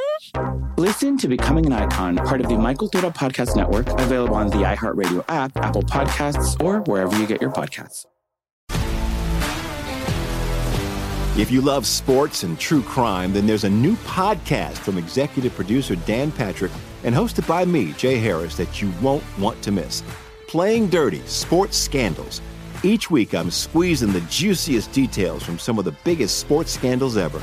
Listen 0.81 1.15
to 1.17 1.27
Becoming 1.27 1.67
an 1.67 1.73
Icon, 1.73 2.15
part 2.15 2.41
of 2.41 2.49
the 2.49 2.57
My 2.57 2.73
Cultura 2.73 3.13
Podcast 3.13 3.55
Network, 3.55 3.87
available 3.99 4.33
on 4.33 4.47
the 4.47 4.63
iHeartRadio 4.63 5.23
app, 5.29 5.55
Apple 5.57 5.83
Podcasts, 5.83 6.59
or 6.59 6.79
wherever 6.91 7.15
you 7.19 7.27
get 7.27 7.39
your 7.39 7.51
podcasts. 7.51 8.07
If 11.37 11.51
you 11.51 11.61
love 11.61 11.85
sports 11.85 12.41
and 12.41 12.57
true 12.57 12.81
crime, 12.81 13.31
then 13.31 13.45
there's 13.45 13.63
a 13.63 13.69
new 13.69 13.95
podcast 13.97 14.79
from 14.79 14.97
executive 14.97 15.53
producer 15.53 15.95
Dan 15.97 16.31
Patrick 16.31 16.71
and 17.03 17.13
hosted 17.13 17.47
by 17.47 17.63
me, 17.63 17.93
Jay 17.93 18.17
Harris, 18.17 18.57
that 18.57 18.81
you 18.81 18.91
won't 19.03 19.23
want 19.37 19.61
to 19.61 19.71
miss. 19.71 20.01
Playing 20.47 20.87
Dirty 20.87 21.21
Sports 21.27 21.77
Scandals. 21.77 22.41
Each 22.81 23.11
week, 23.11 23.35
I'm 23.35 23.51
squeezing 23.51 24.13
the 24.13 24.21
juiciest 24.21 24.91
details 24.93 25.43
from 25.43 25.59
some 25.59 25.77
of 25.77 25.85
the 25.85 25.95
biggest 26.03 26.39
sports 26.39 26.71
scandals 26.71 27.17
ever. 27.17 27.39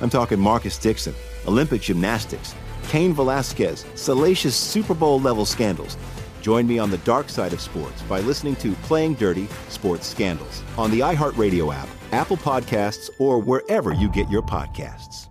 I'm 0.00 0.10
talking 0.10 0.40
Marcus 0.40 0.76
Dixon, 0.76 1.14
Olympic 1.46 1.82
gymnastics, 1.82 2.56
Cain 2.88 3.12
Velasquez, 3.12 3.84
salacious 3.94 4.56
Super 4.56 4.94
Bowl 4.94 5.20
level 5.20 5.44
scandals. 5.44 5.96
Join 6.40 6.66
me 6.66 6.78
on 6.78 6.90
the 6.90 6.98
dark 6.98 7.28
side 7.28 7.52
of 7.52 7.60
sports 7.60 8.02
by 8.02 8.20
listening 8.20 8.56
to 8.56 8.72
Playing 8.72 9.14
Dirty 9.14 9.46
Sports 9.68 10.06
Scandals 10.06 10.62
on 10.78 10.90
the 10.90 11.00
iHeartRadio 11.00 11.74
app, 11.74 11.88
Apple 12.12 12.36
Podcasts, 12.36 13.10
or 13.18 13.38
wherever 13.38 13.92
you 13.92 14.08
get 14.10 14.28
your 14.30 14.42
podcasts. 14.42 15.28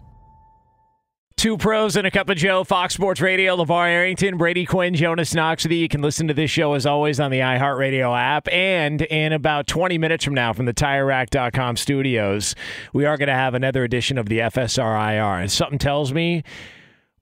Two 1.40 1.58
pros 1.58 1.96
and 1.96 2.06
a 2.06 2.12
cup 2.12 2.28
of 2.28 2.36
Joe, 2.36 2.66
Fox 2.66 2.94
Sports 2.94 3.22
Radio, 3.22 3.56
LeVar 3.56 3.88
Arrington, 3.88 4.36
Brady 4.36 4.66
Quinn, 4.66 4.94
Jonas 4.94 5.34
Knox 5.34 5.64
with 5.64 5.72
you. 5.72 5.78
You 5.78 5.88
can 5.88 6.02
listen 6.02 6.28
to 6.28 6.34
this 6.34 6.52
show 6.52 6.74
as 6.74 6.86
always 6.86 7.18
on 7.18 7.32
the 7.32 7.40
iHeartRadio 7.40 8.14
app. 8.14 8.50
And 8.52 9.04
in 9.04 9.32
about 9.32 9.66
20 9.66 9.98
minutes 9.98 10.26
from 10.26 10.34
now 10.34 10.52
from 10.52 10.66
the 10.66 10.74
TireRack.com 10.74 11.78
studios, 11.78 12.56
we 12.92 13.06
are 13.06 13.16
going 13.16 13.30
to 13.30 13.34
have 13.34 13.54
another 13.54 13.86
edition 13.86 14.18
of 14.18 14.28
the 14.28 14.40
FSRIR. 14.40 15.40
And 15.40 15.50
something 15.50 15.80
tells 15.80 16.12
me 16.12 16.44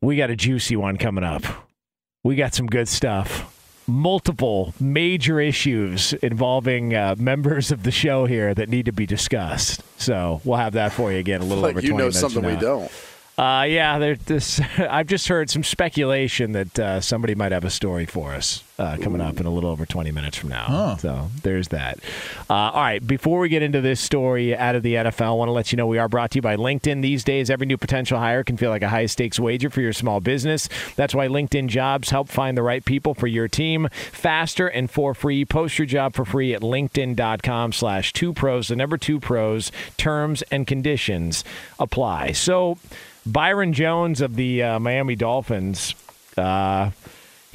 we 0.01 0.15
got 0.15 0.29
a 0.29 0.35
juicy 0.35 0.75
one 0.75 0.97
coming 0.97 1.23
up. 1.23 1.43
We 2.23 2.35
got 2.35 2.53
some 2.53 2.67
good 2.67 2.87
stuff 2.87 3.53
multiple 3.87 4.73
major 4.79 5.39
issues 5.39 6.13
involving 6.13 6.93
uh, 6.93 7.15
members 7.17 7.71
of 7.71 7.83
the 7.83 7.91
show 7.91 8.25
here 8.25 8.53
that 8.53 8.67
need 8.69 8.85
to 8.85 8.91
be 8.91 9.05
discussed. 9.05 9.81
So 9.99 10.41
we'll 10.43 10.57
have 10.57 10.73
that 10.73 10.91
for 10.91 11.11
you 11.11 11.19
again 11.19 11.41
a 11.41 11.45
little 11.45 11.63
like 11.63 11.71
over 11.71 11.81
you 11.81 11.91
20 11.91 11.97
know 11.97 12.03
minutes 12.09 12.19
something 12.19 12.45
we 12.45 12.57
don't. 12.57 12.91
Uh, 13.37 13.65
yeah, 13.67 13.99
there, 13.99 14.15
this, 14.15 14.59
I've 14.77 15.07
just 15.07 15.27
heard 15.27 15.49
some 15.49 15.63
speculation 15.63 16.51
that 16.51 16.79
uh, 16.79 17.01
somebody 17.01 17.35
might 17.35 17.51
have 17.51 17.63
a 17.63 17.69
story 17.69 18.05
for 18.05 18.33
us 18.33 18.63
uh, 18.79 18.97
coming 19.01 19.21
up 19.21 19.39
in 19.39 19.45
a 19.45 19.49
little 19.49 19.69
over 19.69 19.85
20 19.85 20.11
minutes 20.11 20.37
from 20.37 20.49
now. 20.49 20.65
Huh. 20.65 20.97
So 20.97 21.29
there's 21.41 21.69
that. 21.69 21.99
Uh, 22.49 22.53
all 22.53 22.81
right, 22.81 23.05
before 23.05 23.39
we 23.39 23.49
get 23.49 23.63
into 23.63 23.81
this 23.81 23.99
story 23.99 24.55
out 24.55 24.75
of 24.75 24.83
the 24.83 24.95
NFL, 24.95 25.21
I 25.21 25.31
want 25.31 25.49
to 25.49 25.53
let 25.53 25.71
you 25.71 25.77
know 25.77 25.87
we 25.87 25.97
are 25.97 26.07
brought 26.07 26.31
to 26.31 26.37
you 26.37 26.41
by 26.41 26.55
LinkedIn. 26.55 27.01
These 27.01 27.23
days, 27.23 27.49
every 27.49 27.65
new 27.65 27.77
potential 27.77 28.19
hire 28.19 28.43
can 28.43 28.55
feel 28.55 28.69
like 28.69 28.83
a 28.83 28.89
high 28.89 29.07
stakes 29.07 29.39
wager 29.39 29.69
for 29.69 29.81
your 29.81 29.93
small 29.93 30.19
business. 30.19 30.69
That's 30.95 31.15
why 31.15 31.27
LinkedIn 31.27 31.67
jobs 31.67 32.11
help 32.11 32.29
find 32.29 32.55
the 32.55 32.63
right 32.63 32.85
people 32.85 33.13
for 33.13 33.27
your 33.27 33.47
team 33.47 33.87
faster 33.91 34.67
and 34.67 34.91
for 34.91 35.13
free. 35.13 35.43
Post 35.43 35.79
your 35.79 35.87
job 35.87 36.13
for 36.13 36.25
free 36.25 36.53
at 36.53 36.61
linkedin.com 36.61 37.73
slash 37.73 38.13
two 38.13 38.33
pros, 38.33 38.67
the 38.67 38.75
number 38.75 38.97
two 38.97 39.19
pros. 39.19 39.71
Terms 39.97 40.43
and 40.51 40.67
conditions 40.67 41.43
apply. 41.79 42.33
So, 42.33 42.77
Byron 43.25 43.73
Jones 43.73 44.21
of 44.21 44.35
the 44.35 44.63
uh, 44.63 44.79
Miami 44.79 45.15
Dolphins, 45.15 45.95
uh, 46.37 46.91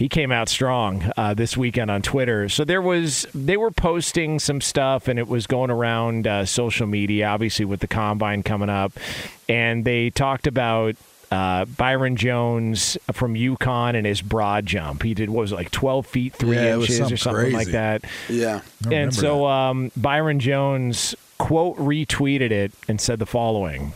he 0.02 0.08
came 0.08 0.32
out 0.32 0.48
strong 0.48 1.12
uh, 1.16 1.32
this 1.32 1.56
weekend 1.56 1.88
on 1.88 2.02
Twitter. 2.02 2.48
So 2.48 2.64
there 2.64 2.82
was 2.82 3.24
they 3.32 3.56
were 3.56 3.70
posting 3.70 4.40
some 4.40 4.60
stuff, 4.60 5.06
and 5.06 5.16
it 5.16 5.28
was 5.28 5.46
going 5.46 5.70
around 5.70 6.26
uh, 6.26 6.44
social 6.44 6.88
media, 6.88 7.28
obviously 7.28 7.64
with 7.64 7.78
the 7.78 7.86
combine 7.86 8.42
coming 8.42 8.68
up, 8.68 8.92
and 9.48 9.84
they 9.84 10.10
talked 10.10 10.48
about. 10.48 10.96
Uh, 11.30 11.64
Byron 11.64 12.16
Jones 12.16 12.98
from 13.10 13.32
UConn 13.32 13.96
and 13.96 14.04
his 14.04 14.20
broad 14.20 14.66
jump. 14.66 15.02
He 15.02 15.14
did 15.14 15.30
what 15.30 15.40
was 15.40 15.52
it, 15.52 15.54
like 15.54 15.70
twelve 15.70 16.06
feet 16.06 16.34
three 16.34 16.56
Yeah, 16.56 16.74
inches 16.74 17.10
or 17.10 17.16
something 17.16 17.16
something 17.16 17.52
like 17.54 17.68
that. 17.68 18.04
Yeah. 18.28 18.60
And 18.90 19.14
so 19.14 19.46
um, 19.46 19.90
Byron 19.96 20.40
Jones 20.40 21.14
quote 21.38 21.78
retweeted 21.78 22.50
it 22.50 22.72
and 22.86 23.00
said 23.00 23.18
the 23.18 23.24
following. 23.24 23.94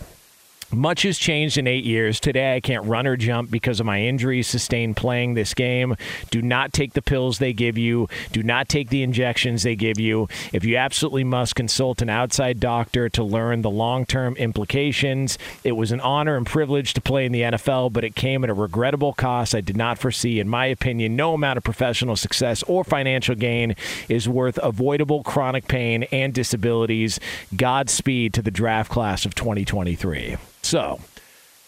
Much 0.72 1.02
has 1.02 1.16
changed 1.16 1.56
in 1.56 1.68
eight 1.68 1.84
years. 1.84 2.18
Today, 2.18 2.56
I 2.56 2.60
can't 2.60 2.84
run 2.84 3.06
or 3.06 3.16
jump 3.16 3.52
because 3.52 3.78
of 3.78 3.86
my 3.86 4.00
injuries 4.00 4.48
sustained 4.48 4.96
playing 4.96 5.34
this 5.34 5.54
game. 5.54 5.94
Do 6.30 6.42
not 6.42 6.72
take 6.72 6.94
the 6.94 7.02
pills 7.02 7.38
they 7.38 7.52
give 7.52 7.78
you. 7.78 8.08
Do 8.32 8.42
not 8.42 8.68
take 8.68 8.88
the 8.88 9.04
injections 9.04 9.62
they 9.62 9.76
give 9.76 10.00
you. 10.00 10.28
If 10.52 10.64
you 10.64 10.76
absolutely 10.76 11.22
must, 11.22 11.54
consult 11.54 12.02
an 12.02 12.10
outside 12.10 12.58
doctor 12.58 13.08
to 13.10 13.22
learn 13.22 13.62
the 13.62 13.70
long 13.70 14.06
term 14.06 14.34
implications. 14.36 15.38
It 15.62 15.72
was 15.72 15.92
an 15.92 16.00
honor 16.00 16.36
and 16.36 16.44
privilege 16.44 16.94
to 16.94 17.00
play 17.00 17.26
in 17.26 17.32
the 17.32 17.42
NFL, 17.42 17.92
but 17.92 18.02
it 18.02 18.16
came 18.16 18.42
at 18.42 18.50
a 18.50 18.54
regrettable 18.54 19.12
cost 19.12 19.54
I 19.54 19.60
did 19.60 19.76
not 19.76 19.98
foresee. 19.98 20.40
In 20.40 20.48
my 20.48 20.66
opinion, 20.66 21.14
no 21.14 21.34
amount 21.34 21.58
of 21.58 21.64
professional 21.64 22.16
success 22.16 22.64
or 22.64 22.82
financial 22.82 23.36
gain 23.36 23.76
is 24.08 24.28
worth 24.28 24.58
avoidable 24.58 25.22
chronic 25.22 25.68
pain 25.68 26.02
and 26.10 26.34
disabilities. 26.34 27.20
Godspeed 27.54 28.34
to 28.34 28.42
the 28.42 28.50
draft 28.50 28.90
class 28.90 29.24
of 29.24 29.36
2023. 29.36 30.36
So, 30.66 30.98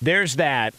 there's 0.03 0.37
that 0.37 0.75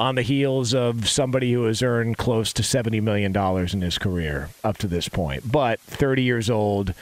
on 0.00 0.16
the 0.16 0.22
heels 0.22 0.74
of 0.74 1.08
somebody 1.08 1.52
who 1.52 1.64
has 1.64 1.82
earned 1.82 2.18
close 2.18 2.52
to 2.54 2.62
$70 2.62 3.00
million 3.00 3.36
in 3.36 3.80
his 3.80 3.96
career 3.96 4.48
up 4.64 4.76
to 4.78 4.88
this 4.88 5.08
point, 5.08 5.52
but 5.52 5.78
30 5.80 6.22
years 6.22 6.50
old, 6.50 6.94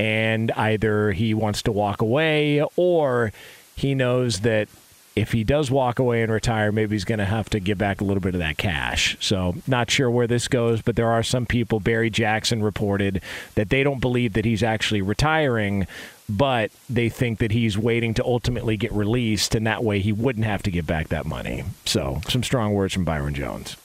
and 0.00 0.50
either 0.52 1.12
he 1.12 1.32
wants 1.32 1.62
to 1.62 1.70
walk 1.70 2.00
away 2.00 2.60
or 2.74 3.32
he 3.76 3.94
knows 3.94 4.40
that 4.40 4.68
if 5.16 5.32
he 5.32 5.44
does 5.44 5.70
walk 5.70 5.98
away 5.98 6.22
and 6.22 6.30
retire, 6.30 6.70
maybe 6.70 6.94
he's 6.94 7.06
going 7.06 7.18
to 7.18 7.24
have 7.24 7.48
to 7.50 7.58
give 7.58 7.78
back 7.78 8.02
a 8.02 8.04
little 8.04 8.20
bit 8.20 8.34
of 8.34 8.40
that 8.40 8.58
cash. 8.58 9.16
So, 9.18 9.54
not 9.66 9.90
sure 9.90 10.10
where 10.10 10.26
this 10.26 10.46
goes, 10.46 10.82
but 10.82 10.94
there 10.94 11.10
are 11.10 11.22
some 11.22 11.46
people. 11.46 11.80
Barry 11.80 12.10
Jackson 12.10 12.62
reported 12.62 13.22
that 13.54 13.70
they 13.70 13.82
don't 13.82 13.98
believe 14.00 14.34
that 14.34 14.44
he's 14.44 14.62
actually 14.62 15.00
retiring, 15.00 15.86
but 16.28 16.70
they 16.90 17.08
think 17.08 17.38
that 17.38 17.50
he's 17.50 17.78
waiting 17.78 18.12
to 18.14 18.24
ultimately 18.24 18.76
get 18.76 18.92
released, 18.92 19.54
and 19.54 19.66
that 19.66 19.82
way 19.82 20.00
he 20.00 20.12
wouldn't 20.12 20.44
have 20.44 20.62
to 20.64 20.70
give 20.70 20.86
back 20.86 21.08
that 21.08 21.24
money. 21.24 21.64
So, 21.86 22.20
some 22.28 22.42
strong 22.42 22.74
words 22.74 22.92
from 22.92 23.04
Byron 23.04 23.34
Jones. 23.34 23.76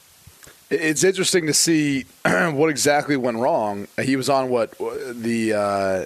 It's 0.69 1.03
interesting 1.03 1.47
to 1.47 1.53
see 1.53 2.03
what 2.25 2.69
exactly 2.69 3.15
went 3.15 3.37
wrong. 3.37 3.87
He 4.01 4.17
was 4.17 4.29
on 4.29 4.49
what 4.49 4.77
the 4.77 5.53
uh, 5.53 6.05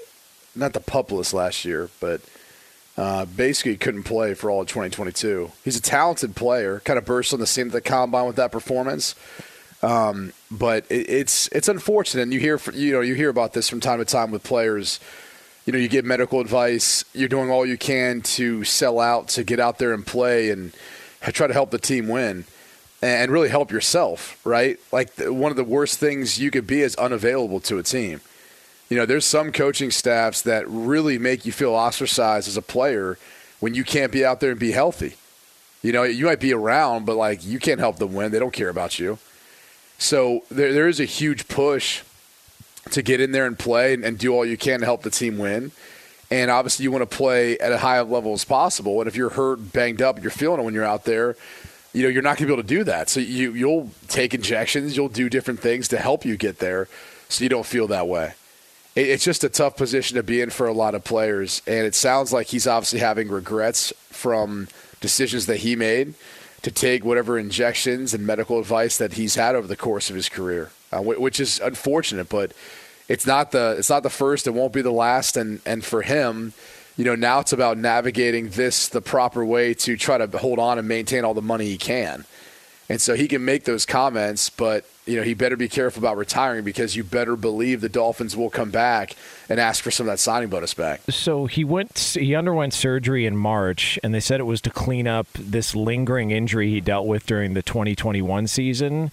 not 0.56 0.74
the 0.74 0.80
pup 0.80 1.12
last 1.12 1.66
year, 1.66 1.90
but 2.00 2.22
uh, 2.98 3.26
basically 3.26 3.76
couldn't 3.76 4.04
play 4.04 4.34
for 4.34 4.50
all 4.50 4.62
of 4.62 4.68
2022. 4.68 5.52
He's 5.64 5.76
a 5.76 5.82
talented 5.82 6.36
player, 6.36 6.82
kind 6.86 6.98
of 6.98 7.06
burst 7.06 7.34
on 7.34 7.40
the 7.40 7.48
scene 7.48 7.68
at 7.68 7.74
the 7.74 7.82
combine 7.82 8.26
with 8.26 8.38
that 8.38 8.52
performance. 8.52 9.16
Um, 9.84 10.34
but 10.50 10.86
it, 10.90 11.10
it's 11.10 11.48
it's 11.50 11.68
unfortunate. 11.68 12.24
And 12.24 12.34
you 12.34 12.40
hear 12.40 12.60
you 12.74 12.94
know 12.94 13.02
you 13.02 13.14
hear 13.14 13.30
about 13.30 13.54
this 13.54 13.70
from 13.70 13.80
time 13.80 14.00
to 14.00 14.06
time 14.06 14.32
with 14.32 14.44
players. 14.44 15.00
You 15.66 15.74
know, 15.74 15.80
you 15.80 15.88
get 15.88 16.06
medical 16.06 16.40
advice. 16.40 17.04
You're 17.14 17.28
doing 17.28 17.50
all 17.50 17.66
you 17.66 17.78
can 17.78 18.22
to 18.22 18.64
sell 18.64 19.00
out, 19.00 19.30
to 19.30 19.44
get 19.44 19.60
out 19.60 19.80
there 19.80 19.94
and 19.94 20.06
play, 20.06 20.52
and 20.52 20.74
try 21.22 21.48
to 21.48 21.54
help 21.54 21.72
the 21.72 21.80
team 21.80 22.08
win, 22.08 22.46
and 23.02 23.32
really 23.32 23.50
help 23.50 23.72
yourself. 23.72 24.40
Right? 24.46 24.80
Like 24.92 25.12
one 25.20 25.52
of 25.52 25.58
the 25.58 25.64
worst 25.64 26.00
things 26.00 26.40
you 26.40 26.50
could 26.50 26.68
be 26.68 26.82
is 26.82 26.96
unavailable 26.96 27.60
to 27.62 27.78
a 27.78 27.84
team. 27.84 28.22
You 28.90 28.98
know, 28.98 29.06
there's 29.06 29.26
some 29.26 29.52
coaching 29.52 29.92
staffs 29.92 30.42
that 30.44 30.68
really 30.68 31.18
make 31.18 31.46
you 31.46 31.52
feel 31.52 31.74
ostracized 31.74 32.48
as 32.48 32.58
a 32.58 32.62
player 32.62 33.18
when 33.60 33.74
you 33.74 33.84
can't 33.84 34.12
be 34.12 34.24
out 34.24 34.40
there 34.40 34.52
and 34.52 34.60
be 34.60 34.72
healthy. 34.72 35.16
You 35.82 35.92
know, 35.92 36.04
you 36.04 36.26
might 36.26 36.40
be 36.40 36.54
around, 36.54 37.06
but 37.06 37.16
like 37.16 37.46
you 37.46 37.60
can't 37.60 37.80
help 37.80 37.98
them 37.98 38.14
win. 38.14 38.32
They 38.32 38.40
don't 38.40 38.54
care 38.54 38.70
about 38.70 39.00
you. 39.00 39.18
So 39.98 40.44
there, 40.52 40.74
there 40.74 40.88
is 40.88 41.00
a 41.00 41.06
huge 41.06 41.48
push 41.48 42.02
to 42.92 43.02
get 43.02 43.20
in 43.20 43.32
there 43.32 43.46
and 43.46 43.58
play 43.58 43.94
and, 43.94 44.04
and 44.04 44.18
do 44.18 44.34
all 44.34 44.46
you 44.46 44.58
can 44.58 44.82
to 44.82 44.86
help 44.86 45.04
the 45.04 45.10
team 45.10 45.38
win. 45.38 45.72
And 46.32 46.50
obviously, 46.50 46.84
you 46.84 46.92
want 46.92 47.10
to 47.10 47.18
play 47.18 47.58
at 47.60 47.72
a 47.72 47.78
high 47.78 48.02
level 48.02 48.34
as 48.34 48.44
possible. 48.46 49.00
And 49.00 49.08
if 49.08 49.16
you're 49.16 49.30
hurt, 49.30 49.74
banged 49.74 50.02
up, 50.02 50.22
you're 50.22 50.32
feeling 50.32 50.60
it 50.60 50.64
when 50.64 50.74
you're 50.74 50.84
out 50.84 51.06
there, 51.06 51.36
you 51.94 52.04
know 52.04 52.10
you're 52.10 52.22
not 52.22 52.38
going 52.38 52.48
to 52.48 52.54
be 52.54 52.54
able 52.54 52.64
to 52.64 52.68
do 52.68 52.84
that. 52.84 53.10
So 53.10 53.20
you 53.20 53.54
you'll 53.54 53.90
take 54.08 54.34
injections, 54.34 54.98
you'll 54.98 55.08
do 55.08 55.30
different 55.30 55.60
things 55.60 55.88
to 55.90 55.98
help 55.98 56.26
you 56.26 56.36
get 56.36 56.60
there, 56.60 56.88
so 57.30 57.44
you 57.44 57.50
don't 57.50 57.66
feel 57.66 57.88
that 57.88 58.08
way. 58.08 58.34
It, 58.96 59.08
it's 59.10 59.24
just 59.24 59.44
a 59.44 59.50
tough 59.50 59.78
position 59.78 60.16
to 60.16 60.24
be 60.24 60.42
in 60.42 60.50
for 60.50 60.68
a 60.68 60.74
lot 60.74 60.96
of 60.96 61.04
players, 61.04 61.62
and 61.68 61.86
it 61.86 61.96
sounds 61.96 62.34
like 62.34 62.48
he's 62.48 62.68
obviously 62.68 63.00
having 63.00 63.30
regrets 63.30 63.94
from 64.10 64.68
decisions 65.02 65.46
that 65.46 65.58
he 65.58 65.76
made 65.76 66.14
to 66.62 66.72
take 66.72 67.06
whatever 67.06 67.38
injections 67.38 68.14
and 68.14 68.26
medical 68.26 68.60
advice 68.60 68.98
that 68.98 69.14
he's 69.14 69.36
had 69.36 69.56
over 69.56 69.68
the 69.68 69.78
course 69.78 70.10
of 70.10 70.16
his 70.16 70.30
career, 70.30 70.72
uh, 70.92 71.00
which 71.00 71.40
is 71.40 71.60
unfortunate, 71.60 72.28
but 72.28 72.54
it's 73.08 73.28
not 73.28 73.52
the 73.52 73.76
it's 73.78 73.90
not 73.90 74.04
the 74.04 74.10
first. 74.10 74.48
It 74.48 74.52
won't 74.52 74.74
be 74.74 74.82
the 74.82 74.92
last. 74.92 75.38
And 75.38 75.62
and 75.66 75.86
for 75.86 76.02
him, 76.02 76.54
you 76.98 77.06
know, 77.06 77.16
now 77.16 77.40
it's 77.40 77.54
about 77.54 77.78
navigating 77.78 78.50
this 78.50 78.88
the 78.88 79.02
proper 79.02 79.46
way 79.46 79.74
to 79.76 79.96
try 79.96 80.18
to 80.18 80.38
hold 80.38 80.60
on 80.60 80.80
and 80.80 80.88
maintain 80.88 81.24
all 81.24 81.34
the 81.34 81.42
money 81.42 81.66
he 81.66 81.78
can. 81.78 82.26
And 82.88 83.02
so 83.02 83.16
he 83.16 83.28
can 83.28 83.44
make 83.44 83.64
those 83.64 83.86
comments, 83.86 84.50
but 84.50 84.86
you 85.06 85.18
know 85.18 85.24
he 85.24 85.34
better 85.34 85.56
be 85.56 85.68
careful 85.68 86.02
about 86.02 86.18
retiring 86.18 86.64
because 86.64 86.96
you 86.96 87.04
better 87.04 87.36
believe 87.36 87.82
the 87.82 87.90
Dolphins 87.90 88.38
will 88.38 88.50
come 88.50 88.70
back 88.70 89.16
and 89.50 89.60
ask 89.60 89.84
for 89.84 89.92
some 89.92 90.08
of 90.08 90.14
that 90.14 90.20
signing 90.20 90.50
bonus 90.50 90.74
back. 90.74 91.02
So 91.10 91.48
he 91.48 91.64
went, 91.64 91.98
he 91.98 92.36
underwent 92.36 92.74
surgery 92.74 93.26
in 93.26 93.36
March, 93.38 93.98
and 94.04 94.14
they 94.14 94.20
said 94.20 94.40
it 94.40 94.44
was 94.44 94.62
to 94.62 94.70
clean 94.70 95.08
up 95.08 95.28
this 95.34 95.76
lingering 95.76 96.32
injury 96.32 96.70
he 96.70 96.82
dealt 96.82 97.08
with 97.08 97.26
during 97.26 97.54
the 97.56 97.64
2021 97.64 98.48
season. 98.48 99.12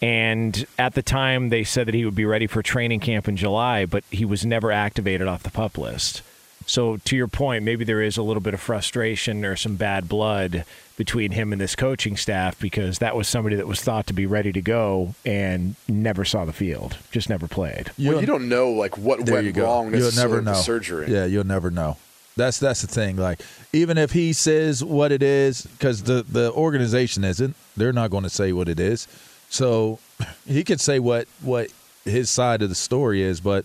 And 0.00 0.66
at 0.78 0.94
the 0.94 1.02
time, 1.02 1.50
they 1.50 1.62
said 1.62 1.86
that 1.86 1.94
he 1.94 2.04
would 2.04 2.16
be 2.16 2.24
ready 2.24 2.48
for 2.48 2.60
training 2.60 2.98
camp 2.98 3.28
in 3.28 3.36
July, 3.36 3.86
but 3.86 4.02
he 4.10 4.24
was 4.24 4.44
never 4.44 4.72
activated 4.72 5.28
off 5.28 5.44
the 5.44 5.50
pup 5.50 5.78
list. 5.78 6.22
So, 6.66 6.96
to 6.98 7.16
your 7.16 7.28
point, 7.28 7.64
maybe 7.64 7.84
there 7.84 8.02
is 8.02 8.16
a 8.16 8.22
little 8.22 8.40
bit 8.40 8.54
of 8.54 8.60
frustration 8.60 9.44
or 9.44 9.56
some 9.56 9.76
bad 9.76 10.08
blood 10.08 10.64
between 10.96 11.32
him 11.32 11.52
and 11.52 11.60
this 11.60 11.74
coaching 11.74 12.16
staff 12.16 12.58
because 12.60 12.98
that 12.98 13.16
was 13.16 13.26
somebody 13.26 13.56
that 13.56 13.66
was 13.66 13.80
thought 13.80 14.06
to 14.06 14.12
be 14.12 14.26
ready 14.26 14.52
to 14.52 14.60
go 14.60 15.14
and 15.24 15.74
never 15.88 16.24
saw 16.24 16.44
the 16.44 16.52
field, 16.52 16.96
just 17.10 17.28
never 17.28 17.48
played. 17.48 17.90
well, 17.98 18.20
you 18.20 18.26
don't 18.26 18.48
know 18.48 18.70
like 18.70 18.96
what 18.98 19.24
There 19.24 19.34
went 19.36 19.46
you 19.46 19.52
go. 19.52 19.64
wrong 19.64 19.94
You'll 19.94 20.12
never 20.14 20.36
with 20.36 20.44
the 20.44 20.52
know. 20.52 20.58
surgery. 20.58 21.10
Yeah, 21.10 21.24
you'll 21.24 21.44
never 21.44 21.70
know. 21.70 21.96
That's 22.36 22.58
that's 22.58 22.80
the 22.82 22.86
thing. 22.86 23.16
Like 23.16 23.40
even 23.72 23.98
if 23.98 24.12
he 24.12 24.32
says 24.32 24.82
what 24.84 25.12
it 25.12 25.22
is, 25.22 25.62
because 25.66 26.02
the 26.04 26.22
the 26.22 26.50
organization 26.52 27.24
isn't, 27.24 27.56
they're 27.76 27.92
not 27.92 28.10
going 28.10 28.22
to 28.24 28.30
say 28.30 28.52
what 28.52 28.68
it 28.68 28.78
is. 28.80 29.06
So 29.50 29.98
he 30.46 30.62
could 30.64 30.80
say 30.80 30.98
what 30.98 31.26
what 31.42 31.70
his 32.04 32.30
side 32.30 32.62
of 32.62 32.68
the 32.68 32.74
story 32.74 33.22
is, 33.22 33.40
but 33.40 33.64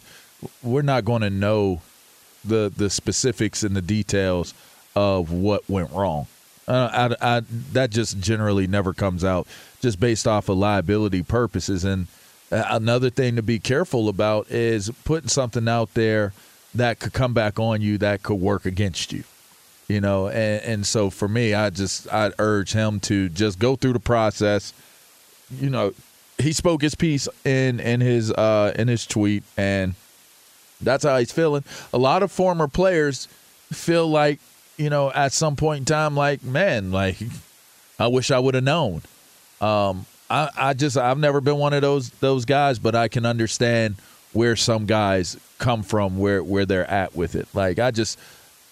we're 0.63 0.81
not 0.81 1.05
going 1.05 1.21
to 1.23 1.29
know 1.29 1.81
the 2.47 2.71
the 2.75 2.89
specifics 2.89 3.63
and 3.63 3.75
the 3.75 3.81
details 3.81 4.53
of 4.95 5.31
what 5.31 5.69
went 5.69 5.91
wrong. 5.91 6.27
Uh, 6.67 7.15
I, 7.21 7.37
I, 7.37 7.41
that 7.71 7.91
just 7.91 8.19
generally 8.19 8.67
never 8.67 8.93
comes 8.93 9.23
out, 9.23 9.47
just 9.79 9.99
based 9.99 10.27
off 10.27 10.49
of 10.49 10.57
liability 10.57 11.23
purposes. 11.23 11.85
And 11.85 12.07
another 12.51 13.09
thing 13.09 13.37
to 13.37 13.41
be 13.41 13.59
careful 13.59 14.09
about 14.09 14.51
is 14.51 14.91
putting 15.05 15.29
something 15.29 15.67
out 15.67 15.93
there 15.93 16.33
that 16.75 16.99
could 16.99 17.13
come 17.13 17.33
back 17.33 17.59
on 17.59 17.81
you 17.81 17.97
that 17.99 18.23
could 18.23 18.35
work 18.35 18.65
against 18.65 19.13
you. 19.13 19.23
You 19.87 20.01
know, 20.01 20.27
and, 20.27 20.63
and 20.63 20.85
so 20.85 21.09
for 21.09 21.29
me, 21.29 21.53
I 21.53 21.69
just 21.69 22.11
I'd 22.13 22.33
urge 22.39 22.73
him 22.73 22.99
to 23.01 23.29
just 23.29 23.57
go 23.57 23.77
through 23.77 23.93
the 23.93 23.99
process. 23.99 24.73
You 25.49 25.69
know, 25.69 25.93
he 26.37 26.51
spoke 26.51 26.81
his 26.81 26.95
piece 26.95 27.29
in 27.45 27.79
in 27.79 28.01
his 28.01 28.31
uh 28.31 28.73
in 28.75 28.89
his 28.89 29.05
tweet, 29.05 29.43
and 29.55 29.95
that's 30.81 31.03
how 31.03 31.17
he's 31.17 31.31
feeling. 31.31 31.63
A 31.93 31.97
lot 31.97 32.23
of 32.23 32.31
former 32.31 32.67
players 32.67 33.27
feel 33.71 34.07
like, 34.07 34.39
you 34.77 34.89
know, 34.89 35.11
at 35.11 35.33
some 35.33 35.55
point 35.55 35.79
in 35.79 35.85
time, 35.85 36.15
like, 36.15 36.43
man, 36.43 36.91
like, 36.91 37.17
I 37.99 38.07
wish 38.07 38.31
I 38.31 38.39
would 38.39 38.53
have 38.53 38.63
known. 38.63 39.01
Um, 39.59 40.05
I, 40.29 40.49
I 40.55 40.73
just 40.73 40.97
I've 40.97 41.17
never 41.17 41.41
been 41.41 41.57
one 41.57 41.73
of 41.73 41.81
those 41.81 42.09
those 42.11 42.45
guys, 42.45 42.79
but 42.79 42.95
I 42.95 43.07
can 43.07 43.25
understand 43.25 43.95
where 44.33 44.55
some 44.55 44.85
guys 44.85 45.37
come 45.57 45.83
from, 45.83 46.17
where 46.17 46.43
where 46.43 46.65
they're 46.65 46.89
at 46.89 47.15
with 47.15 47.35
it. 47.35 47.47
Like 47.53 47.79
I 47.79 47.91
just 47.91 48.19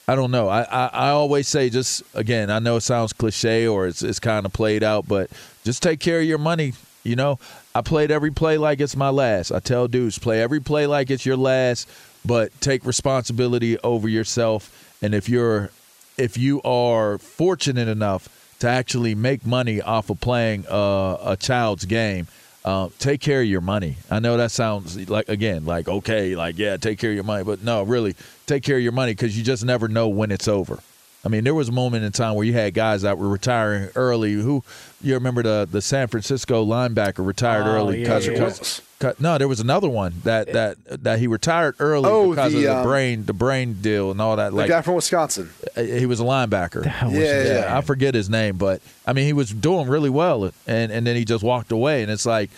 I 0.08 0.16
don't 0.16 0.32
know. 0.32 0.50
I, 0.50 0.62
I, 0.64 0.90
I 0.94 1.10
always 1.10 1.48
say 1.48 1.70
just 1.70 2.04
again, 2.14 2.52
I 2.52 2.60
know 2.60 2.76
it 2.76 2.82
sounds 2.82 3.14
cliche 3.14 3.68
or 3.68 3.88
it's 3.88 4.04
it's 4.04 4.20
kind 4.20 4.46
of 4.46 4.54
played 4.54 4.84
out, 4.84 5.08
but 5.08 5.32
just 5.64 5.82
take 5.82 6.00
care 6.00 6.20
of 6.20 6.26
your 6.26 6.38
money. 6.38 6.74
You 7.06 7.16
know, 7.16 7.40
I 7.76 7.82
played 7.82 8.10
every 8.10 8.32
play 8.32 8.58
like 8.58 8.80
it's 8.80 8.96
my 8.96 9.10
last. 9.10 9.52
I 9.52 9.60
tell 9.60 9.88
dudes, 9.88 10.18
play 10.18 10.42
every 10.42 10.60
play 10.60 10.88
like 10.88 11.12
it's 11.12 11.26
your 11.26 11.38
last, 11.38 11.88
but 12.26 12.60
take 12.62 12.84
responsibility 12.84 13.78
over 13.80 14.10
yourself. 14.10 14.98
And 15.04 15.14
if 15.14 15.30
you're 15.30 15.70
if 16.18 16.38
you 16.38 16.62
are 16.64 17.18
fortunate 17.20 17.88
enough 17.88 18.28
to 18.60 18.68
actually 18.68 19.14
make 19.14 19.46
money 19.46 19.82
off 19.82 20.10
of 20.10 20.20
playing 20.20 20.66
uh, 20.68 21.18
a 21.24 21.38
child's 21.38 21.86
game, 21.86 22.28
uh, 22.64 22.90
take 22.98 23.22
care 23.22 23.42
of 23.42 23.48
your 23.48 23.62
money. 23.62 23.98
I 24.10 24.20
know 24.20 24.38
that 24.38 24.50
sounds 24.50 25.08
like 25.08 25.30
again 25.30 25.66
like 25.66 25.88
okay, 25.88 26.36
like 26.36 26.58
yeah, 26.58 26.78
take 26.78 26.98
care 26.98 27.12
of 27.12 27.16
your 27.16 27.24
money, 27.24 27.44
but 27.44 27.64
no, 27.64 27.84
really, 27.84 28.16
take 28.48 28.64
care 28.64 28.78
of 28.78 28.84
your 28.84 28.94
money 28.94 29.12
because 29.12 29.38
you 29.38 29.44
just 29.44 29.64
never 29.64 29.88
know 29.88 30.08
when 30.08 30.32
it's 30.32 30.48
over. 30.48 30.80
I 31.26 31.28
mean, 31.30 31.44
there 31.44 31.56
was 31.56 31.70
a 31.70 31.72
moment 31.72 32.04
in 32.06 32.12
time 32.12 32.36
where 32.36 32.46
you 32.46 32.54
had 32.54 32.74
guys 32.76 33.02
that 33.02 33.18
were 33.18 33.28
retiring 33.28 33.90
early. 33.96 34.34
Who 34.34 34.64
you 35.02 35.16
remember 35.16 35.42
the 35.44 35.68
the 35.70 35.82
San 35.82 36.08
Francisco 36.08 36.64
linebacker 36.66 37.26
retired 37.26 37.64
Oh, 37.66 37.72
early 37.76 37.98
yeah, 37.98 38.04
because 38.04 38.28
yeah, 38.28 38.34
of 38.34 38.38
yeah. 38.40 38.46
cause- 38.46 38.82
cause- 39.00 39.20
no, 39.20 39.38
there 39.40 39.48
was 39.48 39.60
another 39.60 39.90
one 39.90 40.14
that 40.24 40.54
that 40.54 40.78
that 41.04 41.18
he 41.20 41.26
retired 41.28 41.76
early 41.80 42.08
Oh, 42.10 42.30
because 42.30 42.54
the, 42.54 42.60
of 42.60 42.64
the 42.64 42.78
um, 42.78 42.84
brain 42.84 43.26
the 43.26 43.34
brain 43.34 43.78
deal 43.82 44.12
and 44.12 44.22
all 44.22 44.36
that. 44.36 44.52
The 44.52 44.56
Like 44.56 44.70
guy 44.70 44.82
from 44.84 44.94
Wisconsin. 44.96 45.50
uh, 45.76 45.82
he 45.82 46.06
was 46.06 46.20
a 46.20 46.24
linebacker. 46.24 46.86
hell 46.86 47.10
was 47.10 47.18
his 47.18 47.48
yeah, 47.50 47.62
name? 47.62 47.74
I 47.78 47.82
forget 47.82 48.14
his 48.14 48.30
name, 48.30 48.58
but 48.58 48.82
I 49.08 49.14
mean, 49.14 49.26
he 49.26 49.34
was 49.34 49.50
doing 49.52 49.88
really 49.88 50.12
well, 50.12 50.52
and 50.68 50.92
and 50.92 51.08
then 51.08 51.16
he 51.16 51.26
just 51.26 51.44
walked 51.44 51.72
away, 51.72 52.04
and 52.04 52.12
it's 52.12 52.28
like, 52.28 52.52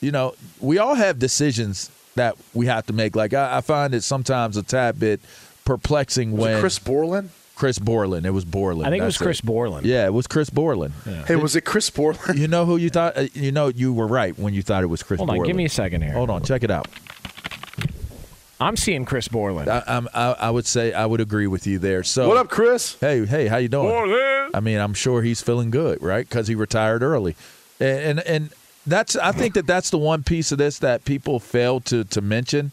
you 0.00 0.10
know, 0.10 0.34
we 0.60 0.78
all 0.78 0.94
have 0.96 1.18
decisions 1.20 1.90
that 2.16 2.34
we 2.54 2.66
have 2.66 2.86
to 2.86 2.92
make. 2.92 3.14
Like 3.14 3.34
I, 3.34 3.58
I 3.58 3.60
find 3.60 3.94
it 3.94 4.02
sometimes 4.02 4.56
a 4.56 4.64
tad 4.64 4.98
bit 4.98 5.20
perplexing 5.64 6.32
Was 6.32 6.40
when 6.40 6.56
it 6.56 6.60
Chris 6.60 6.78
Borland? 6.80 7.30
Chris 7.60 7.78
Borland. 7.78 8.24
It 8.24 8.30
was 8.30 8.46
Borland. 8.46 8.86
I 8.86 8.90
think 8.90 9.02
it 9.02 9.04
was 9.04 9.16
That's 9.16 9.22
Chris 9.22 9.40
Borland. 9.42 9.84
Yeah, 9.84 10.06
it 10.06 10.14
was 10.14 10.26
Chris 10.26 10.48
Borland. 10.48 10.94
Hey, 11.26 11.36
was 11.36 11.54
it 11.54 11.66
Chris 11.66 11.90
Borland? 11.90 12.38
You 12.38 12.48
know 12.48 12.64
who 12.64 12.78
you 12.78 12.88
thought? 12.88 13.18
Uh, 13.18 13.26
you 13.34 13.52
know, 13.52 13.68
you 13.68 13.92
were 13.92 14.06
right 14.06 14.36
when 14.38 14.54
you 14.54 14.62
thought 14.62 14.82
it 14.82 14.86
was 14.86 15.02
Chris. 15.02 15.18
Hold 15.18 15.28
on, 15.28 15.36
Borland. 15.36 15.46
give 15.46 15.56
me 15.56 15.66
a 15.66 15.68
second 15.68 16.00
here. 16.00 16.14
Hold 16.14 16.30
on, 16.30 16.42
check 16.42 16.64
it 16.64 16.70
out. 16.70 16.88
I'm 18.60 18.78
seeing 18.78 19.04
Chris 19.04 19.28
Borland. 19.28 19.68
I, 19.68 19.82
I'm, 19.86 20.08
I, 20.14 20.32
I 20.32 20.50
would 20.50 20.64
say 20.64 20.94
I 20.94 21.04
would 21.04 21.20
agree 21.20 21.46
with 21.46 21.66
you 21.66 21.78
there. 21.78 22.02
So 22.02 22.28
What 22.28 22.38
up, 22.38 22.48
Chris? 22.48 22.96
Hey, 22.98 23.26
hey, 23.26 23.46
how 23.46 23.58
you 23.58 23.68
doing? 23.68 23.90
Borland. 23.90 24.52
I 24.54 24.60
mean, 24.60 24.78
I'm 24.78 24.94
sure 24.94 25.20
he's 25.20 25.42
feeling 25.42 25.70
good, 25.70 26.02
right? 26.02 26.26
Because 26.26 26.48
he 26.48 26.54
retired 26.54 27.02
early, 27.02 27.36
and, 27.78 28.18
and 28.18 28.20
and 28.20 28.50
that's 28.86 29.16
I 29.16 29.32
think 29.32 29.52
that 29.52 29.66
that's 29.66 29.90
the 29.90 29.98
one 29.98 30.22
piece 30.22 30.50
of 30.50 30.56
this 30.56 30.78
that 30.78 31.04
people 31.04 31.38
fail 31.38 31.80
to 31.80 32.04
to 32.04 32.22
mention 32.22 32.72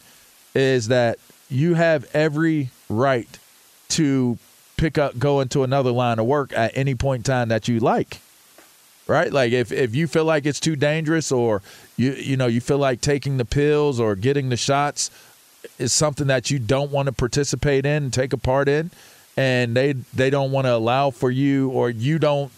is 0.54 0.88
that 0.88 1.18
you 1.50 1.74
have 1.74 2.08
every 2.14 2.70
right 2.88 3.38
to 3.90 4.38
pick 4.78 4.96
up 4.96 5.18
go 5.18 5.40
into 5.40 5.62
another 5.62 5.90
line 5.90 6.18
of 6.18 6.24
work 6.24 6.52
at 6.56 6.74
any 6.74 6.94
point 6.94 7.20
in 7.20 7.24
time 7.24 7.48
that 7.48 7.68
you 7.68 7.78
like 7.78 8.20
right? 9.08 9.32
Like 9.32 9.52
if 9.52 9.72
if 9.72 9.96
you 9.96 10.06
feel 10.06 10.24
like 10.24 10.46
it's 10.46 10.60
too 10.60 10.76
dangerous 10.76 11.32
or 11.32 11.62
you 11.96 12.12
you 12.12 12.36
know 12.36 12.46
you 12.46 12.60
feel 12.60 12.78
like 12.78 13.00
taking 13.00 13.38
the 13.38 13.44
pills 13.44 13.98
or 13.98 14.14
getting 14.14 14.50
the 14.50 14.56
shots 14.56 15.10
is 15.78 15.92
something 15.92 16.28
that 16.28 16.50
you 16.50 16.60
don't 16.60 16.92
want 16.92 17.06
to 17.06 17.12
participate 17.12 17.84
in 17.84 18.04
and 18.04 18.12
take 18.12 18.32
a 18.32 18.36
part 18.36 18.68
in 18.68 18.90
and 19.36 19.74
they 19.74 19.92
they 20.14 20.30
don't 20.30 20.52
want 20.52 20.66
to 20.66 20.74
allow 20.74 21.10
for 21.10 21.30
you 21.30 21.70
or 21.70 21.90
you 21.90 22.18
don't 22.18 22.52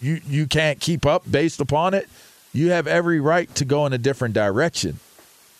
you 0.00 0.20
you 0.26 0.46
can't 0.46 0.80
keep 0.80 1.06
up 1.06 1.30
based 1.30 1.60
upon 1.60 1.94
it 1.94 2.08
you 2.52 2.70
have 2.70 2.86
every 2.86 3.20
right 3.20 3.54
to 3.54 3.64
go 3.64 3.86
in 3.86 3.92
a 3.92 3.98
different 3.98 4.34
direction 4.34 4.98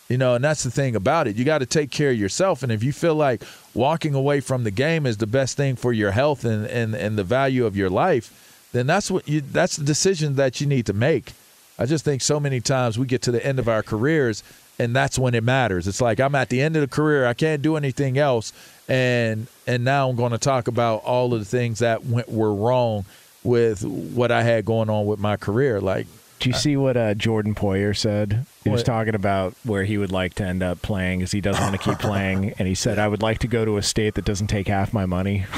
you 0.09 0.18
know 0.18 0.35
and 0.35 0.44
that's 0.44 0.62
the 0.62 0.71
thing 0.71 0.97
about 0.97 1.29
it. 1.29 1.37
You 1.37 1.44
got 1.44 1.59
to 1.59 1.66
take 1.66 1.90
care 1.90 2.11
of 2.11 2.18
yourself 2.18 2.62
and 2.62 2.73
if 2.73 2.83
you 2.83 2.92
feel 2.92 3.14
like 3.14 3.42
walking 3.75 4.14
away 4.14 4.40
from 4.40 4.64
the 4.64 4.71
game 4.71 5.07
is 5.07 5.18
the 5.18 5.27
best 5.27 5.57
thing 5.57 5.77
for 5.77 5.92
your 5.92 6.11
health 6.11 6.44
and 6.44 6.66
and, 6.66 6.94
and 6.94 7.18
the 7.18 7.25
value 7.25 7.66
of 7.66 7.77
your 7.77 7.90
life 7.90 8.33
then 8.73 8.87
that's 8.87 9.11
what 9.11 9.27
you 9.29 9.40
that's 9.40 9.77
the 9.77 9.85
decision 9.85 10.37
that 10.37 10.61
you 10.61 10.66
need 10.66 10.87
to 10.87 10.92
make. 10.92 11.33
I 11.79 11.87
just 11.87 12.05
think 12.05 12.23
so 12.23 12.40
many 12.40 12.61
times 12.61 12.99
we 12.99 13.07
get 13.07 13.23
to 13.23 13.31
the 13.31 13.44
end 13.44 13.59
of 13.59 13.68
our 13.68 13.83
careers 13.83 14.42
and 14.79 14.94
that's 14.94 15.18
when 15.18 15.35
it 15.35 15.42
matters. 15.42 15.88
It's 15.88 16.01
like 16.01 16.21
i'm 16.21 16.35
at 16.35 16.49
the 16.49 16.61
end 16.61 16.77
of 16.77 16.83
the 16.83 16.88
career 16.88 17.27
i 17.27 17.35
can't 17.35 17.62
do 17.62 17.77
anything 17.77 18.18
else 18.18 18.53
and 18.88 19.47
and 19.66 19.85
now 19.85 20.09
i'm 20.09 20.16
going 20.16 20.33
to 20.33 20.38
talk 20.38 20.68
about 20.68 21.05
all 21.05 21.33
of 21.35 21.40
the 21.40 21.47
things 21.47 21.81
that 21.81 22.05
went 22.05 22.29
were 22.29 22.55
wrong 22.55 23.05
with 23.44 23.85
what 23.85 24.31
i 24.31 24.42
had 24.42 24.64
going 24.64 24.90
on 24.90 25.07
with 25.07 25.18
my 25.18 25.37
career. 25.37 25.81
Like 25.81 26.07
Do 26.38 26.48
you 26.48 26.55
see 26.55 26.77
what 26.77 26.96
uh, 26.96 27.14
Jordan 27.14 27.55
Poyer 27.55 27.96
said? 27.96 28.46
He 28.62 28.70
was 28.70 28.83
talking 28.83 29.14
about 29.14 29.55
where 29.64 29.85
he 29.85 29.96
would 29.98 30.12
like 30.12 30.35
to 30.35 30.44
end 30.44 30.62
up 30.62 30.83
playing, 30.83 31.22
as 31.22 31.33
he 31.33 31.40
doesn't 31.40 31.62
want 31.62 31.72
to 31.74 31.79
keep 31.90 31.98
playing, 32.09 32.55
and 32.59 32.68
he 32.68 32.74
said, 32.74 32.98
"I 32.98 33.09
would 33.09 33.22
like 33.22 33.38
to 33.40 33.48
go 33.48 33.64
to 33.64 33.77
a 33.77 33.83
state 33.83 34.14
that 34.14 34.24
doesn't 34.24 34.46
take 34.48 34.68
half 34.68 34.92
my 34.92 35.07
money." 35.07 35.46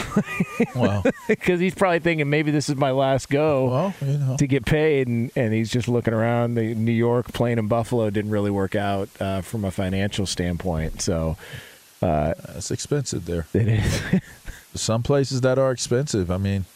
Well, 0.77 1.05
because 1.27 1.59
he's 1.59 1.75
probably 1.75 1.99
thinking 2.01 2.29
maybe 2.31 2.51
this 2.51 2.69
is 2.69 2.77
my 2.77 2.91
last 2.91 3.29
go 3.31 3.69
well, 3.69 3.95
you 4.01 4.19
know. 4.19 4.37
to 4.37 4.47
get 4.47 4.65
paid, 4.67 5.09
and, 5.09 5.31
and 5.35 5.53
he's 5.53 5.71
just 5.71 5.89
looking 5.89 6.13
around. 6.15 6.55
The 6.55 6.75
New 6.75 6.93
York 6.93 7.33
playing 7.33 7.59
in 7.59 7.67
Buffalo 7.67 8.09
didn't 8.11 8.31
really 8.31 8.51
work 8.51 8.75
out 8.75 9.09
uh, 9.21 9.41
from 9.41 9.65
a 9.65 9.71
financial 9.71 10.27
standpoint, 10.27 11.01
so 11.03 11.37
uh, 12.03 12.35
It's 12.57 12.71
expensive 12.71 13.25
there. 13.27 13.47
it 13.55 13.69
is. 13.69 14.03
Some 14.75 15.03
places 15.03 15.41
that 15.41 15.59
are 15.59 15.73
expensive. 15.73 16.31
I 16.31 16.37
mean, 16.37 16.67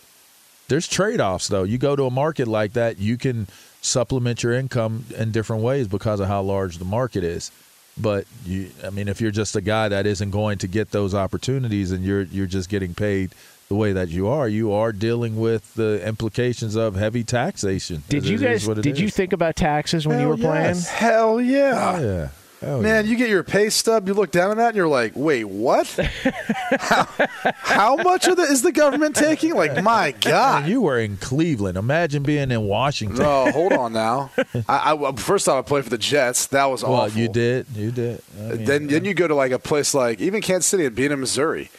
there's 0.69 0.89
trade 0.89 1.21
offs 1.21 1.49
though. 1.49 1.63
You 1.63 1.79
go 1.79 1.95
to 1.95 2.05
a 2.05 2.11
market 2.11 2.49
like 2.49 2.73
that, 2.73 2.99
you 2.99 3.17
can 3.17 3.47
supplement 3.85 4.43
your 4.43 4.53
income 4.55 5.05
in 5.17 5.31
different 5.31 5.63
ways 5.63 5.87
because 5.87 6.19
of 6.21 6.27
how 6.27 6.43
large 6.43 6.79
the 6.79 6.85
market 6.85 7.23
is. 7.23 7.51
But 7.97 8.25
you, 8.45 8.71
I 8.85 8.91
mean, 8.91 9.07
if 9.07 9.21
you're 9.21 9.31
just 9.31 9.55
a 9.55 9.61
guy 9.61 9.89
that 9.89 10.07
isn't 10.07 10.31
going 10.31 10.59
to 10.59 10.67
get 10.67 10.91
those 10.91 11.15
opportunities, 11.15 11.93
and 11.93 12.05
you're 12.05 12.23
you're 12.23 12.47
just 12.47 12.69
getting 12.69 12.93
paid 12.95 13.31
the 13.69 13.77
way 13.77 13.93
that 13.93 14.09
you 14.09 14.27
are, 14.27 14.49
you 14.49 14.73
are 14.73 14.93
dealing 14.93 15.37
with 15.39 15.75
the 15.75 16.05
implications 16.07 16.75
of 16.75 16.97
heavy 16.97 17.23
taxation. 17.23 18.03
Did 18.09 18.25
It 18.25 18.31
you 18.31 18.39
guys? 18.39 18.61
gues? 18.63 18.69
what 18.69 18.79
it 18.79 18.83
Did 18.83 18.99
you 18.99 19.09
think 19.11 19.33
about 19.33 19.55
taxes 19.55 20.07
when 20.09 20.17
you 20.19 20.23
Hell 20.27 20.31
were 20.31 20.37
playing? 20.37 20.77
Hell 20.77 21.41
yeah. 21.41 21.95
Oh, 21.97 22.03
yeah. 22.03 22.29
Hell 22.65 22.81
Man, 22.81 23.07
you 23.07 23.17
get 23.17 23.29
your 23.29 23.43
pay 23.43 23.71
stub, 23.71 24.09
you 24.09 24.15
look 24.15 24.31
down 24.31 24.51
on 24.51 24.57
that, 24.57 24.69
and 24.69 24.77
you're 24.77 24.89
like, 24.89 25.13
wait, 25.15 25.45
what? 25.45 25.87
how, 26.81 27.07
how 27.43 27.97
much 27.97 28.27
of 28.27 28.37
the 28.37 28.43
is 28.43 28.63
the 28.63 28.73
government 28.73 29.15
taking? 29.15 29.55
Like, 29.55 29.83
my 29.83 30.13
God. 30.13 30.63
Man, 30.63 30.71
you 30.71 30.81
were 30.81 30.99
in 30.99 31.17
Cleveland. 31.19 31.77
Imagine 31.77 32.23
being 32.23 32.51
in 32.51 32.63
Washington. 32.63 33.19
No, 33.19 33.51
hold 33.53 33.73
on 33.73 33.93
now. 33.93 34.31
I, 34.69 34.95
I, 34.95 35.13
first 35.17 35.47
time 35.47 35.59
I 35.59 35.63
played 35.63 35.85
for 35.85 35.91
the 35.91 35.99
Jets, 35.99 36.47
that 36.49 36.65
was 36.67 36.83
well, 36.83 36.95
awful. 36.95 37.21
you 37.21 37.29
did. 37.29 37.67
You 37.75 37.91
did. 37.91 38.23
I 38.39 38.41
mean, 38.41 38.65
then, 38.65 38.87
then 38.87 39.05
you 39.05 39.15
go 39.15 39.29
to 39.29 39.35
like 39.35 39.53
a 39.53 39.59
place 39.59 39.95
like 39.95 40.21
even 40.21 40.41
Kansas 40.41 40.67
City 40.67 40.87
and 40.87 40.97
being 40.97 41.13
in 41.13 41.21
Missouri. 41.21 41.71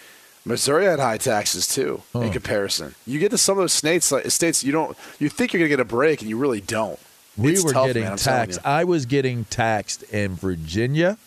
Missouri 0.48 0.86
had 0.86 1.00
high 1.00 1.18
taxes 1.18 1.68
too 1.68 2.04
in 2.14 2.32
comparison. 2.32 2.94
You 3.08 3.20
get 3.20 3.32
to 3.32 3.38
some 3.38 3.58
of 3.58 3.64
those 3.64 3.74
states, 3.74 4.12
like 4.12 4.30
states 4.30 4.64
you 4.64 4.72
don't, 4.72 4.96
you 5.18 5.28
think 5.28 5.52
you're 5.52 5.60
gonna 5.60 5.70
get 5.70 5.80
a 5.80 5.86
break, 5.86 6.22
and 6.22 6.30
you 6.30 6.38
really 6.38 6.62
don't. 6.62 7.00
We 7.38 7.54
It's 7.54 7.64
were 7.64 7.74
tough, 7.74 7.88
getting 7.88 8.04
man, 8.04 8.18
taxed. 8.18 8.60
I 8.66 8.84
was 8.84 9.06
getting 9.06 9.46
taxed 9.46 10.04
in 10.04 10.36
Virginia, 10.36 11.18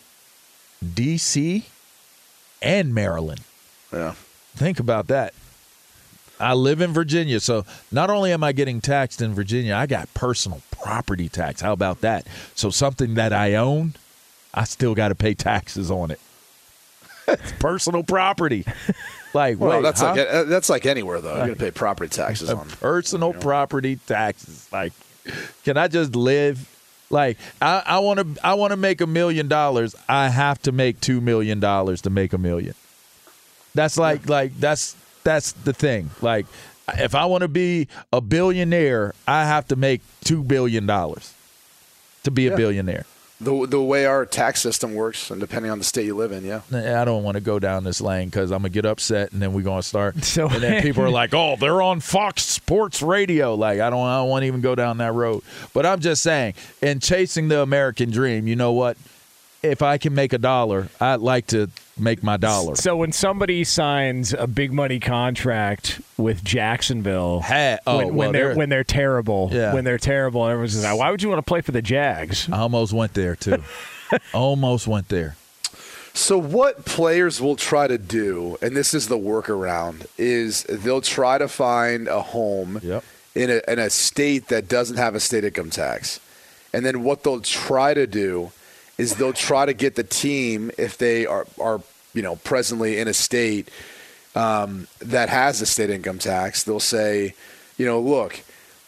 D.C., 0.93 1.65
and 2.61 2.93
Maryland. 2.93 3.41
Yeah. 3.93 4.13
Think 4.55 4.79
about 4.79 5.07
that. 5.07 5.33
I 6.39 6.53
live 6.53 6.79
in 6.81 6.93
Virginia, 6.93 7.39
so 7.39 7.65
not 7.91 8.09
only 8.09 8.31
am 8.31 8.43
I 8.43 8.51
getting 8.53 8.79
taxed 8.81 9.21
in 9.21 9.33
Virginia, 9.33 9.75
I 9.75 9.85
got 9.87 10.13
personal 10.13 10.61
property 10.71 11.27
tax. 11.27 11.59
How 11.61 11.73
about 11.73 12.01
that? 12.01 12.25
So 12.55 12.69
something 12.69 13.15
that 13.15 13.33
I 13.33 13.55
own, 13.55 13.93
I 14.53 14.63
still 14.63 14.95
got 14.95 15.09
to 15.09 15.15
pay 15.15 15.33
taxes 15.33 15.91
on 15.91 16.11
it. 16.11 16.19
it's 17.27 17.51
personal 17.53 18.03
property. 18.03 18.65
Like, 19.33 19.59
Well, 19.59 19.77
wait, 19.77 19.83
that's 19.83 19.99
huh? 20.01 20.11
like 20.15 20.27
uh, 20.27 20.43
that's 20.45 20.69
like 20.69 20.85
anywhere 20.85 21.19
though. 21.21 21.35
You're 21.35 21.47
gonna 21.47 21.55
pay 21.57 21.71
property 21.71 22.09
taxes 22.09 22.49
on. 22.49 22.67
personal 22.69 23.33
property 23.33 23.97
taxes. 24.07 24.67
Like, 24.71 24.93
can 25.63 25.77
I 25.77 25.87
just 25.87 26.15
live? 26.15 26.67
Like, 27.09 27.37
I, 27.61 27.99
want 27.99 28.19
to. 28.19 28.45
I 28.45 28.53
want 28.53 28.71
to 28.71 28.77
make 28.77 29.01
a 29.01 29.07
million 29.07 29.47
dollars. 29.47 29.95
I 30.07 30.29
have 30.29 30.61
to 30.63 30.71
make 30.71 31.01
two 31.01 31.21
million 31.21 31.59
dollars 31.59 32.01
to 32.03 32.09
make 32.09 32.33
a 32.33 32.37
million. 32.37 32.75
That's 33.73 33.97
like, 33.97 34.29
like 34.29 34.55
that's 34.59 34.95
that's 35.23 35.53
the 35.53 35.73
thing. 35.73 36.11
Like, 36.21 36.45
if 36.97 37.15
I 37.15 37.25
want 37.25 37.41
to 37.41 37.47
be 37.47 37.87
a 38.13 38.21
billionaire, 38.21 39.13
I 39.27 39.45
have 39.45 39.67
to 39.69 39.75
make 39.75 40.01
two 40.23 40.43
billion 40.43 40.85
dollars 40.85 41.33
to 42.23 42.31
be 42.31 42.47
a 42.47 42.55
billionaire. 42.55 43.05
The 43.41 43.65
the 43.67 43.81
way 43.81 44.05
our 44.05 44.25
tax 44.25 44.59
system 44.59 44.93
works, 44.95 45.31
and 45.31 45.39
depending 45.39 45.71
on 45.71 45.77
the 45.77 45.85
state 45.85 46.05
you 46.05 46.13
live 46.15 46.33
in, 46.33 46.43
yeah. 46.43 46.59
I 46.73 47.05
don't 47.05 47.23
want 47.23 47.35
to 47.35 47.41
go 47.41 47.57
down 47.57 47.85
this 47.85 48.01
lane 48.01 48.27
because 48.27 48.51
I'm 48.51 48.59
gonna 48.59 48.69
get 48.69 48.85
upset, 48.85 49.31
and 49.31 49.41
then 49.41 49.53
we're 49.53 49.61
gonna 49.63 49.81
start. 49.81 50.17
So- 50.23 50.49
and 50.49 50.61
then 50.61 50.81
people 50.83 51.03
are 51.03 51.09
like, 51.09 51.33
"Oh, 51.33 51.55
they're 51.57 51.81
on 51.81 52.01
Fox 52.01 52.43
Sports 52.45 53.01
Radio." 53.01 53.55
Like, 53.55 53.79
I 53.79 53.89
don't, 53.89 54.05
I 54.05 54.17
don't 54.17 54.27
want 54.29 54.43
to 54.43 54.47
even 54.47 54.59
go 54.59 54.75
down 54.75 54.97
that 54.97 55.13
road. 55.13 55.43
But 55.73 55.85
I'm 55.85 56.01
just 56.01 56.21
saying, 56.21 56.55
in 56.81 56.99
chasing 56.99 57.47
the 57.47 57.61
American 57.61 58.11
dream, 58.11 58.45
you 58.45 58.57
know 58.57 58.73
what? 58.73 58.97
If 59.61 59.81
I 59.81 59.97
can 59.97 60.15
make 60.15 60.31
a 60.31 60.37
dollar, 60.37 60.87
I'd 61.01 61.19
like 61.19 61.47
to 61.47 61.69
make 61.97 62.23
my 62.23 62.37
dollar. 62.37 62.75
So 62.77 62.95
when 62.95 63.11
somebody 63.11 63.65
signs 63.65 64.33
a 64.33 64.47
big 64.47 64.71
money 64.71 65.01
contract 65.01 65.99
with 66.17 66.43
Jacksonville, 66.45 67.41
Ha- 67.41 67.79
oh, 67.85 67.97
when, 67.97 68.07
when 68.07 68.15
well, 68.15 68.31
they're 68.31 68.47
they're- 68.49 68.55
when 68.57 68.69
they're 68.69 68.83
terrible, 68.85 69.49
Yeah. 69.51 69.73
when 69.73 69.83
they're 69.83 69.97
terrible, 69.97 70.45
everyone's 70.47 70.73
just 70.73 70.85
like, 70.85 70.97
"Why 70.97 71.11
would 71.11 71.21
you 71.21 71.27
want 71.27 71.39
to 71.39 71.49
play 71.49 71.59
for 71.59 71.73
the 71.73 71.81
Jags?" 71.81 72.47
I 72.49 72.59
almost 72.59 72.93
went 72.93 73.13
there 73.15 73.35
too. 73.35 73.61
almost 74.33 74.87
went 74.87 75.09
there. 75.09 75.35
So 76.13 76.37
what 76.37 76.85
players 76.85 77.39
will 77.41 77.55
try 77.55 77.87
to 77.87 77.97
do, 77.97 78.57
and 78.61 78.75
this 78.77 78.93
is 78.93 79.07
the 79.09 79.17
workaround, 79.17 80.05
is 80.17 80.63
they'll 80.63 81.01
try 81.01 81.37
to 81.37 81.47
find 81.49 82.07
a 82.07 82.21
home 82.21 82.79
Yep. 82.81 83.03
in 83.35 83.49
a 83.49 83.61
in 83.71 83.77
a 83.79 83.89
state 83.89 84.47
that 84.47 84.69
doesn't 84.69 84.97
have 84.97 85.15
a 85.15 85.19
state 85.19 85.43
income 85.43 85.69
tax. 85.69 86.19
And 86.73 86.85
then 86.85 87.03
what 87.03 87.23
they'll 87.23 87.41
try 87.41 87.93
to 87.93 88.07
do 88.07 88.51
is 88.99 89.15
they'll 89.15 89.33
try 89.33 89.65
to 89.65 89.73
get 89.73 89.95
the 89.95 90.03
team 90.03 90.69
if 90.77 90.97
they 90.97 91.25
are 91.25 91.47
are 91.59 91.81
you 92.13 92.21
know 92.21 92.35
presently 92.35 92.99
in 92.99 93.07
a 93.07 93.13
state 93.13 93.69
um, 94.35 94.87
that 94.99 95.29
has 95.29 95.61
a 95.61 95.65
state 95.65 95.89
income 95.89 96.19
tax. 96.19 96.63
They'll 96.63 96.79
say, 96.79 97.33
you 97.77 97.85
know, 97.85 97.99
look, 97.99 98.41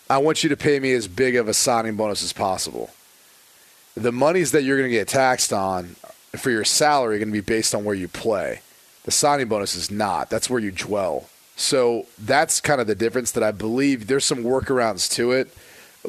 I 0.10 0.20
want 0.20 0.44
you 0.44 0.50
to 0.50 0.58
pay 0.58 0.80
me 0.80 0.92
as 0.94 1.08
big 1.08 1.36
of 1.36 1.48
a 1.48 1.54
signing 1.54 1.96
bonus 1.96 2.22
as 2.24 2.34
possible. 2.34 2.92
The 3.96 4.12
monies 4.12 4.52
that 4.52 4.64
you're 4.64 4.78
going 4.78 4.90
to 4.90 4.96
get 4.96 5.08
taxed 5.08 5.52
on 5.52 5.96
for 6.36 6.52
your 6.52 6.64
salary 6.64 7.16
are 7.16 7.20
going 7.20 7.30
to 7.30 7.34
be 7.34 7.42
based 7.42 7.74
on 7.74 7.84
where 7.84 7.96
you 7.96 8.08
play. 8.08 8.62
The 9.04 9.12
signing 9.12 9.48
bonus 9.48 9.76
is 9.76 9.90
not. 9.90 10.30
That's 10.30 10.50
where 10.50 10.60
you 10.60 10.72
dwell. 10.72 11.28
So 11.56 12.06
that's 12.20 12.62
kind 12.62 12.80
of 12.80 12.88
the 12.88 12.96
difference 12.96 13.32
that 13.32 13.44
I 13.44 13.52
believe 13.52 14.08
there's 14.08 14.26
some 14.26 14.44
workarounds 14.44 15.12
to 15.14 15.32
it, 15.32 15.54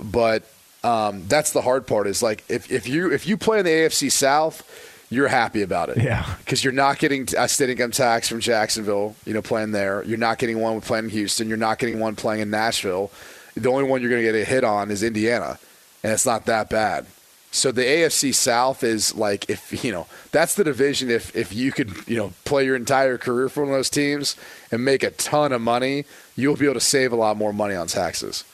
but 0.01 0.45
um, 0.85 1.27
that's 1.29 1.53
the 1.53 1.63
hard 1.63 1.87
part. 1.87 2.07
Is 2.07 2.23
like 2.23 2.45
if, 2.49 2.71
if 2.71 2.89
you 2.89 3.13
if 3.13 3.27
you 3.27 3.37
play 3.37 3.61
in 3.61 3.65
the 3.65 3.71
AFC 3.71 4.11
South, 4.11 4.63
you're 5.11 5.29
happy 5.29 5.63
about 5.63 5.91
it. 5.91 5.99
Yeah. 5.99 6.35
because 6.39 6.65
you're 6.65 6.73
not 6.73 6.99
getting 6.99 7.29
a 7.37 7.49
state 7.49 7.71
income 7.71 7.91
tax 7.91 8.29
from 8.29 8.41
Jacksonville. 8.41 9.15
You 9.25 9.35
know, 9.35 9.43
playing 9.43 9.73
there. 9.73 10.03
You're 10.05 10.19
not 10.19 10.39
getting 10.39 10.61
one 10.61 10.81
playing 10.81 11.05
in 11.05 11.11
Houston. 11.11 11.49
You're 11.49 11.59
not 11.59 11.79
getting 11.79 12.01
one 12.01 12.17
playing 12.17 12.41
in 12.41 12.51
Nashville. 12.51 13.11
The 13.55 13.69
only 13.71 13.85
one 13.85 14.01
you're 14.01 14.11
going 14.11 14.23
to 14.23 14.33
get 14.33 14.41
a 14.41 14.45
hit 14.45 14.65
on 14.65 14.91
is 14.91 15.03
Indiana, 15.03 15.59
and 16.03 16.13
it's 16.13 16.25
not 16.25 16.47
that 16.47 16.71
bad. 16.71 17.07
So 17.55 17.71
the 17.71 17.83
AFC 17.83 18.35
South 18.35 18.83
is 18.83 19.15
like 19.15 19.51
if 19.51 19.85
you 19.85 19.93
know 19.93 20.07
that's 20.31 20.55
the 20.55 20.65
division. 20.65 21.11
If 21.11 21.37
if 21.37 21.53
you 21.53 21.71
could 21.71 21.93
you 22.09 22.17
know 22.17 22.33
play 22.47 22.65
your 22.65 22.77
entire 22.77 23.19
career 23.19 23.51
for 23.51 23.61
one 23.61 23.73
of 23.73 23.77
those 23.77 23.91
teams 23.91 24.37
and 24.71 24.83
make 24.85 25.03
a 25.03 25.11
ton 25.11 25.53
of 25.53 25.61
money, 25.61 26.07
you'll 26.35 26.57
be 26.57 26.65
able 26.65 26.75
to 26.75 26.81
save 26.81 27.13
a 27.13 27.17
lot 27.17 27.37
more 27.37 27.53
money 27.53 27.75
on 27.75 27.87
taxes. 27.89 28.45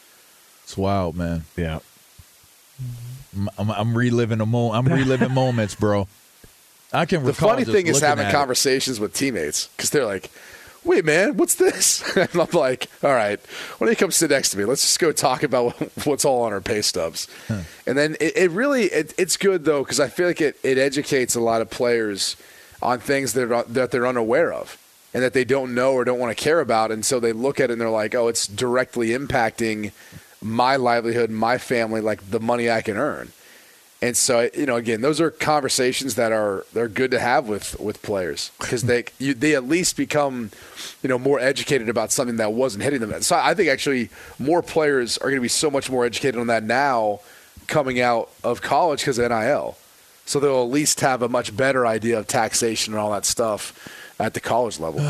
It's 0.65 0.77
wild, 0.77 1.17
man. 1.17 1.45
Yeah. 1.57 1.79
Mm-hmm. 2.81 3.49
I'm, 3.59 3.71
I'm, 3.71 3.71
I'm 3.71 3.97
reliving 3.97 4.41
a 4.41 4.47
mo- 4.47 4.73
I'm 4.73 4.87
reliving 4.89 5.33
moments, 5.33 5.75
bro. 5.75 6.09
I 6.93 7.05
can. 7.05 7.25
The 7.25 7.35
funny 7.35 7.65
just 7.65 7.73
thing 7.73 7.87
is 7.87 8.01
having 8.01 8.27
at 8.27 8.31
it. 8.31 8.37
conversations 8.37 8.99
with 8.99 9.13
teammates 9.13 9.69
because 9.77 9.91
they're 9.91 10.07
like, 10.07 10.31
"Wait, 10.85 11.05
man, 11.05 11.37
what's 11.37 11.57
this?" 11.57 12.03
and 12.17 12.29
I'm 12.35 12.49
like, 12.53 12.89
"All 13.03 13.13
right, 13.13 13.39
why 13.77 13.87
don't 13.87 13.91
you 13.91 13.97
come 13.97 14.11
sit 14.11 14.31
next 14.31 14.51
to 14.51 14.59
me? 14.59 14.65
Let's 14.65 14.83
just 14.83 14.99
go 14.99 15.13
talk 15.13 15.43
about 15.43 15.75
what's 16.07 16.25
all 16.25 16.43
on 16.43 16.53
our 16.53 16.61
pay 16.61 16.81
stubs." 16.81 17.29
And 17.87 17.99
then 17.99 18.17
it, 18.21 18.37
it 18.37 18.51
really 18.51 18.85
it, 18.85 19.15
it's 19.19 19.37
good 19.37 19.65
though 19.65 19.83
because 19.83 20.01
I 20.01 20.09
feel 20.09 20.29
like 20.29 20.41
it, 20.41 20.59
it 20.63 20.79
educates 20.79 21.35
a 21.35 21.41
lot 21.41 21.61
of 21.61 21.69
players 21.69 22.37
on 22.81 23.01
things 23.01 23.35
that 23.35 23.53
are, 23.53 23.65
that 23.65 23.91
they're 23.91 24.07
unaware 24.07 24.53
of 24.53 24.79
and 25.13 25.23
that 25.23 25.33
they 25.33 25.45
don't 25.45 25.75
know 25.75 25.93
or 25.93 26.05
don't 26.05 26.19
want 26.19 26.37
to 26.37 26.43
care 26.43 26.61
about, 26.61 26.91
and 26.91 27.05
so 27.05 27.21
they 27.21 27.33
look 27.33 27.61
at 27.61 27.69
it 27.69 27.73
and 27.75 27.81
they're 27.81 27.91
like, 27.91 28.15
"Oh, 28.15 28.29
it's 28.29 28.47
directly 28.47 29.09
impacting 29.09 29.93
my 30.41 30.77
livelihood, 30.77 31.31
my 31.31 31.59
family, 31.59 32.01
like 32.01 32.31
the 32.31 32.41
money 32.41 32.71
I 32.71 32.83
can 32.83 32.97
earn." 32.97 33.33
And 34.01 34.17
so, 34.17 34.49
you 34.55 34.67
know, 34.67 34.77
again, 34.77 35.01
those 35.01 35.21
are 35.21 35.31
conversations 35.31 36.15
that 36.15 36.31
are 36.31 36.65
they're 36.73 36.89
good 36.89 37.11
to 37.11 37.19
have 37.19 37.49
with 37.49 37.79
with 37.81 38.01
players 38.03 38.53
because 38.61 38.85
they 38.85 39.07
you, 39.19 39.35
they 39.35 39.57
at 39.57 39.67
least 39.67 39.97
become, 39.97 40.51
you 41.03 41.09
know, 41.09 41.19
more 41.19 41.41
educated 41.41 41.89
about 41.89 42.13
something 42.13 42.37
that 42.37 42.53
wasn't 42.53 42.85
hitting 42.85 43.01
them. 43.01 43.21
So 43.23 43.37
I 43.37 43.55
think 43.55 43.69
actually 43.69 44.11
more 44.39 44.63
players 44.63 45.19
are 45.19 45.29
going 45.29 45.39
to 45.39 45.43
be 45.43 45.49
so 45.49 45.69
much 45.69 45.91
more 45.91 46.05
educated 46.05 46.41
on 46.41 46.47
that 46.47 46.63
now, 46.63 47.21
coming 47.67 48.01
out 48.01 48.31
of 48.45 48.63
college 48.63 49.01
because 49.01 49.19
of 49.19 49.31
NIL. 49.31 49.77
So 50.27 50.39
they'll 50.39 50.63
at 50.63 50.71
least 50.71 51.01
have 51.01 51.23
a 51.23 51.29
much 51.29 51.57
better 51.57 51.85
idea 51.85 52.19
of 52.19 52.29
taxation 52.29 52.93
and 52.93 53.01
all 53.01 53.11
that 53.13 53.25
stuff 53.25 53.98
at 54.19 54.35
the 54.35 54.41
college 54.41 54.79
level. 54.81 55.01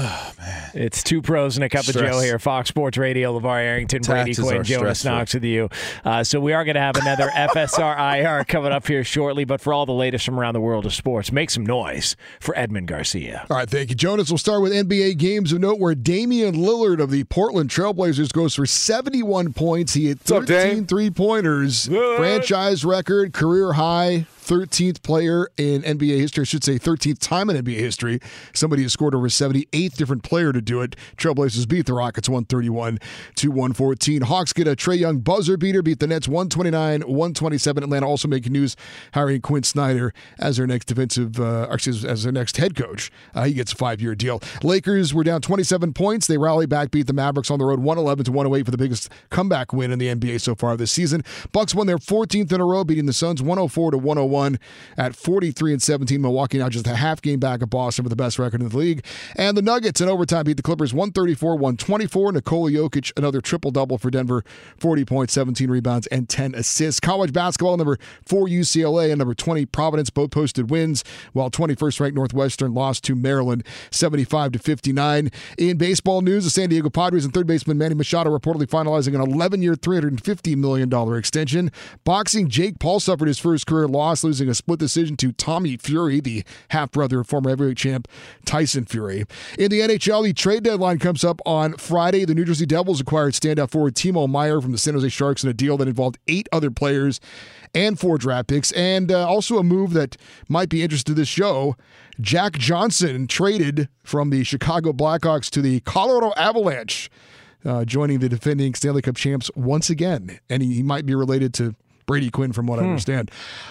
It's 0.74 1.02
two 1.02 1.22
pros 1.22 1.56
and 1.56 1.64
a 1.64 1.68
cup 1.68 1.84
Stress. 1.84 1.96
of 1.96 2.02
Joe 2.02 2.20
here, 2.20 2.38
Fox 2.38 2.68
Sports 2.68 2.98
Radio. 2.98 3.36
LaVar 3.38 3.58
Arrington, 3.58 4.02
Brady 4.02 4.34
Quinn, 4.34 4.62
Jonas. 4.62 5.02
Knox 5.04 5.32
with 5.34 5.42
you. 5.44 5.70
Uh, 6.04 6.22
so 6.22 6.38
we 6.40 6.52
are 6.52 6.62
going 6.64 6.74
to 6.74 6.80
have 6.80 6.96
another 6.96 7.28
FSR 7.34 8.18
IR 8.18 8.44
coming 8.44 8.70
up 8.70 8.86
here 8.86 9.02
shortly. 9.02 9.44
But 9.44 9.60
for 9.62 9.72
all 9.72 9.86
the 9.86 9.94
latest 9.94 10.26
from 10.26 10.38
around 10.38 10.52
the 10.52 10.60
world 10.60 10.84
of 10.84 10.92
sports, 10.92 11.32
make 11.32 11.48
some 11.50 11.64
noise 11.64 12.16
for 12.38 12.56
Edmund 12.56 12.86
Garcia. 12.86 13.46
All 13.50 13.56
right, 13.56 13.68
thank 13.68 13.88
you, 13.88 13.96
Jonas. 13.96 14.30
We'll 14.30 14.38
start 14.38 14.60
with 14.60 14.72
NBA 14.72 15.16
games 15.16 15.52
of 15.52 15.60
note 15.60 15.80
where 15.80 15.94
Damian 15.94 16.54
Lillard 16.54 17.00
of 17.00 17.10
the 17.10 17.24
Portland 17.24 17.70
Trailblazers 17.70 18.32
goes 18.32 18.54
for 18.54 18.66
71 18.66 19.54
points. 19.54 19.94
He 19.94 20.08
had 20.08 20.18
up, 20.18 20.46
13 20.46 20.46
Dame? 20.46 20.86
three 20.86 21.10
pointers, 21.10 21.86
franchise 21.86 22.84
record, 22.84 23.32
career 23.32 23.72
high. 23.72 24.26
13th 24.48 25.02
player 25.02 25.46
in 25.58 25.82
NBA 25.82 26.18
history, 26.18 26.40
I 26.40 26.44
should 26.46 26.64
say 26.64 26.78
13th 26.78 27.18
time 27.18 27.50
in 27.50 27.62
NBA 27.62 27.76
history. 27.76 28.18
Somebody 28.54 28.82
has 28.82 28.94
scored 28.94 29.14
over 29.14 29.28
78th 29.28 29.94
different 29.94 30.22
player 30.22 30.54
to 30.54 30.62
do 30.62 30.80
it. 30.80 30.96
Trailblazers 31.18 31.68
beat 31.68 31.84
the 31.84 31.92
Rockets 31.92 32.30
131 32.30 32.98
to 33.36 33.48
114. 33.50 34.22
Hawks 34.22 34.54
get 34.54 34.66
a 34.66 34.74
Trae 34.74 34.98
Young 34.98 35.18
buzzer 35.18 35.58
beater, 35.58 35.82
beat 35.82 35.98
the 35.98 36.06
Nets 36.06 36.28
129 36.28 37.02
127. 37.02 37.82
Atlanta 37.82 38.06
also 38.06 38.26
making 38.26 38.52
news 38.52 38.74
hiring 39.12 39.42
Quin 39.42 39.64
Snyder 39.64 40.14
as 40.38 40.56
their 40.56 40.66
next 40.66 40.86
defensive, 40.86 41.38
uh, 41.38 41.68
excuse 41.70 42.02
as 42.02 42.22
their 42.22 42.32
next 42.32 42.56
head 42.56 42.74
coach. 42.74 43.12
Uh, 43.34 43.44
he 43.44 43.52
gets 43.52 43.74
a 43.74 43.76
five 43.76 44.00
year 44.00 44.14
deal. 44.14 44.40
Lakers 44.62 45.12
were 45.12 45.24
down 45.24 45.42
27 45.42 45.92
points. 45.92 46.26
They 46.26 46.38
rally 46.38 46.64
back, 46.64 46.90
beat 46.90 47.06
the 47.06 47.12
Mavericks 47.12 47.50
on 47.50 47.58
the 47.58 47.66
road 47.66 47.80
111 47.80 48.24
to 48.24 48.32
108 48.32 48.64
for 48.64 48.70
the 48.70 48.78
biggest 48.78 49.10
comeback 49.28 49.74
win 49.74 49.92
in 49.92 49.98
the 49.98 50.06
NBA 50.06 50.40
so 50.40 50.54
far 50.54 50.74
this 50.78 50.90
season. 50.90 51.22
Bucks 51.52 51.74
won 51.74 51.86
their 51.86 51.98
14th 51.98 52.50
in 52.50 52.62
a 52.62 52.64
row, 52.64 52.82
beating 52.82 53.04
the 53.04 53.12
Suns 53.12 53.42
104 53.42 53.90
to 53.90 53.98
101 53.98 54.37
at 54.96 55.14
43 55.14 55.72
and 55.72 55.82
17. 55.82 56.20
Milwaukee 56.20 56.58
now 56.58 56.68
just 56.68 56.86
a 56.86 56.96
half 56.96 57.22
game 57.22 57.40
back 57.40 57.62
of 57.62 57.70
Boston 57.70 58.04
with 58.04 58.10
the 58.10 58.16
best 58.16 58.38
record 58.38 58.60
in 58.60 58.68
the 58.68 58.76
league. 58.76 59.04
And 59.36 59.56
the 59.56 59.62
Nuggets 59.62 60.00
in 60.00 60.08
overtime 60.08 60.44
beat 60.44 60.56
the 60.56 60.62
Clippers 60.62 60.94
134 60.94 61.56
124. 61.56 62.32
Nikola 62.32 62.70
Jokic, 62.70 63.12
another 63.16 63.40
triple 63.40 63.70
double 63.70 63.98
for 63.98 64.10
Denver 64.10 64.44
40 64.78 65.04
points, 65.04 65.32
17 65.32 65.70
rebounds, 65.70 66.06
and 66.08 66.28
10 66.28 66.54
assists. 66.54 67.00
College 67.00 67.32
basketball, 67.32 67.76
number 67.76 67.98
four 68.24 68.46
UCLA 68.46 69.10
and 69.10 69.18
number 69.18 69.34
20 69.34 69.66
Providence 69.66 70.10
both 70.10 70.30
posted 70.30 70.70
wins, 70.70 71.04
while 71.32 71.50
21st 71.50 72.00
ranked 72.00 72.16
Northwestern 72.16 72.74
lost 72.74 73.04
to 73.04 73.14
Maryland 73.14 73.64
75 73.90 74.52
to 74.52 74.58
59. 74.58 75.30
In 75.58 75.76
baseball 75.76 76.22
news, 76.22 76.44
the 76.44 76.50
San 76.50 76.68
Diego 76.68 76.90
Padres 76.90 77.24
and 77.24 77.32
third 77.32 77.46
baseman 77.46 77.78
Manny 77.78 77.94
Machado 77.94 78.36
reportedly 78.36 78.66
finalizing 78.66 79.14
an 79.14 79.20
11 79.20 79.62
year, 79.62 79.74
$350 79.74 80.56
million 80.56 80.92
extension. 81.16 81.70
Boxing, 82.04 82.48
Jake 82.48 82.78
Paul 82.78 83.00
suffered 83.00 83.28
his 83.28 83.38
first 83.38 83.66
career 83.66 83.88
loss, 83.88 84.22
losing 84.28 84.50
a 84.50 84.54
split 84.54 84.78
decision 84.78 85.16
to 85.16 85.32
Tommy 85.32 85.78
Fury, 85.78 86.20
the 86.20 86.44
half 86.68 86.92
brother 86.92 87.20
of 87.20 87.26
former 87.26 87.48
heavyweight 87.48 87.78
champ 87.78 88.06
Tyson 88.44 88.84
Fury. 88.84 89.24
In 89.58 89.70
the 89.70 89.80
NHL, 89.80 90.22
the 90.22 90.34
trade 90.34 90.64
deadline 90.64 90.98
comes 90.98 91.24
up 91.24 91.40
on 91.46 91.72
Friday. 91.78 92.26
The 92.26 92.34
New 92.34 92.44
Jersey 92.44 92.66
Devils 92.66 93.00
acquired 93.00 93.32
standout 93.32 93.70
forward 93.70 93.94
Timo 93.94 94.28
Meier 94.28 94.60
from 94.60 94.72
the 94.72 94.78
San 94.78 94.92
Jose 94.92 95.08
Sharks 95.08 95.42
in 95.42 95.48
a 95.48 95.54
deal 95.54 95.78
that 95.78 95.88
involved 95.88 96.18
eight 96.28 96.46
other 96.52 96.70
players 96.70 97.20
and 97.74 97.98
four 97.98 98.18
draft 98.18 98.48
picks, 98.48 98.70
and 98.72 99.10
uh, 99.10 99.26
also 99.26 99.56
a 99.56 99.62
move 99.62 99.94
that 99.94 100.18
might 100.46 100.68
be 100.68 100.82
interesting 100.82 101.14
to 101.14 101.18
this 101.18 101.28
show. 101.28 101.74
Jack 102.20 102.58
Johnson 102.58 103.26
traded 103.26 103.88
from 104.02 104.28
the 104.28 104.44
Chicago 104.44 104.92
Blackhawks 104.92 105.48
to 105.50 105.62
the 105.62 105.80
Colorado 105.80 106.34
Avalanche, 106.36 107.10
uh, 107.64 107.84
joining 107.86 108.18
the 108.18 108.28
defending 108.28 108.74
Stanley 108.74 109.02
Cup 109.02 109.16
champs 109.16 109.50
once 109.54 109.88
again, 109.88 110.38
and 110.50 110.62
he, 110.62 110.74
he 110.74 110.82
might 110.82 111.06
be 111.06 111.14
related 111.14 111.54
to. 111.54 111.74
Brady 112.08 112.30
Quinn, 112.30 112.52
from 112.52 112.66
what 112.66 112.80
I 112.80 112.82
Hmm. 112.82 112.88
understand. 112.88 113.30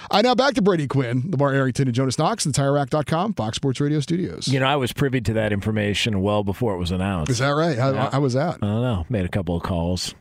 I 0.09 0.21
now 0.21 0.33
back 0.35 0.53
to 0.53 0.61
Brady 0.61 0.87
Quinn, 0.87 1.23
LaVar 1.23 1.53
Arrington, 1.53 1.87
and 1.89 1.93
Jonas 1.95 2.17
Knox, 2.17 2.45
and 2.45 2.55
TireRack.com, 2.55 3.33
Fox 3.33 3.57
Sports 3.57 3.81
Radio 3.81 3.99
studios. 3.99 4.47
You 4.47 4.61
know, 4.61 4.67
I 4.67 4.77
was 4.77 4.93
privy 4.93 5.19
to 5.21 5.33
that 5.33 5.51
information 5.51 6.21
well 6.21 6.45
before 6.45 6.73
it 6.73 6.77
was 6.77 6.91
announced. 6.91 7.29
Is 7.31 7.39
that 7.39 7.49
right? 7.49 7.77
How, 7.77 7.91
Yeah. 7.91 8.09
how 8.11 8.21
was 8.21 8.33
that? 8.35 8.59
I 8.61 8.65
don't 8.67 8.81
know. 8.81 9.05
Made 9.09 9.25
a 9.25 9.29
couple 9.29 9.57
of 9.57 9.63
calls. 9.63 10.15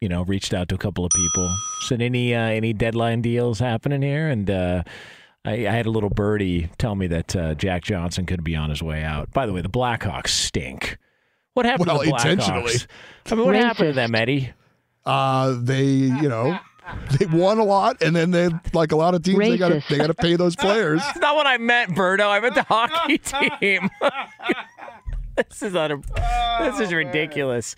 You 0.00 0.08
know, 0.10 0.22
reached 0.24 0.52
out 0.52 0.68
to 0.68 0.74
a 0.74 0.78
couple 0.78 1.06
of 1.06 1.10
people. 1.14 1.48
Said 1.86 2.02
any 2.02 2.34
uh, 2.34 2.40
any 2.40 2.74
deadline 2.74 3.22
deals 3.22 3.58
happening 3.60 4.02
here, 4.02 4.28
and 4.28 4.50
uh, 4.50 4.82
I, 5.46 5.52
I 5.66 5.70
had 5.70 5.86
a 5.86 5.90
little 5.90 6.10
birdie 6.10 6.68
tell 6.76 6.94
me 6.94 7.06
that 7.06 7.34
uh, 7.34 7.54
Jack 7.54 7.84
Johnson 7.84 8.26
could 8.26 8.44
be 8.44 8.54
on 8.54 8.68
his 8.68 8.82
way 8.82 9.02
out. 9.02 9.30
By 9.32 9.46
the 9.46 9.52
way, 9.54 9.62
the 9.62 9.70
Blackhawks 9.70 10.28
stink. 10.28 10.98
What 11.54 11.64
happened 11.64 11.86
Well, 11.86 12.00
to 12.00 12.04
the 12.06 12.12
Blackhawks? 12.12 12.30
intentionally. 12.32 12.74
I 13.30 13.34
mean, 13.36 13.46
what 13.46 13.54
happened 13.54 13.88
to 13.90 13.92
them, 13.94 14.14
Eddie? 14.14 14.50
Uh, 15.06 15.56
they, 15.58 15.84
you 15.84 16.28
know, 16.28 16.58
they 17.18 17.26
won 17.26 17.58
a 17.58 17.64
lot, 17.64 18.02
and 18.02 18.14
then 18.14 18.30
they, 18.30 18.50
like 18.72 18.92
a 18.92 18.96
lot 18.96 19.14
of 19.14 19.22
teams, 19.22 19.38
they 19.38 19.56
got 19.56 19.70
to 19.70 19.82
they 19.88 19.98
got 19.98 20.08
to 20.08 20.14
pay 20.14 20.36
those 20.36 20.56
players. 20.56 21.00
That's 21.00 21.18
not 21.20 21.36
what 21.36 21.46
I 21.46 21.58
meant, 21.58 21.92
Berto. 21.92 22.28
I 22.28 22.40
meant 22.40 22.54
the 22.54 22.62
hockey 22.62 23.18
team. 23.18 23.90
this 25.36 25.62
is 25.62 25.74
utter, 25.74 26.00
this 26.60 26.80
is 26.80 26.92
ridiculous. 26.92 27.76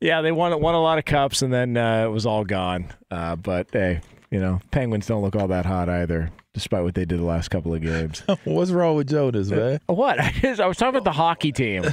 Yeah, 0.00 0.22
they 0.22 0.32
won 0.32 0.60
won 0.60 0.74
a 0.74 0.80
lot 0.80 0.98
of 0.98 1.04
cups, 1.04 1.42
and 1.42 1.52
then 1.52 1.76
uh, 1.76 2.06
it 2.06 2.10
was 2.10 2.26
all 2.26 2.44
gone. 2.44 2.92
Uh, 3.10 3.36
but 3.36 3.68
hey, 3.72 4.00
you 4.30 4.40
know, 4.40 4.60
Penguins 4.70 5.06
don't 5.06 5.22
look 5.22 5.36
all 5.36 5.48
that 5.48 5.66
hot 5.66 5.88
either, 5.88 6.30
despite 6.54 6.82
what 6.82 6.94
they 6.94 7.04
did 7.04 7.18
the 7.18 7.24
last 7.24 7.48
couple 7.48 7.74
of 7.74 7.82
games. 7.82 8.22
What's 8.44 8.70
wrong 8.70 8.96
with 8.96 9.08
Jonas, 9.08 9.50
man? 9.50 9.80
What? 9.86 10.18
I 10.20 10.66
was 10.66 10.76
talking 10.76 10.96
about 10.96 11.04
the 11.04 11.12
hockey 11.12 11.52
team. 11.52 11.84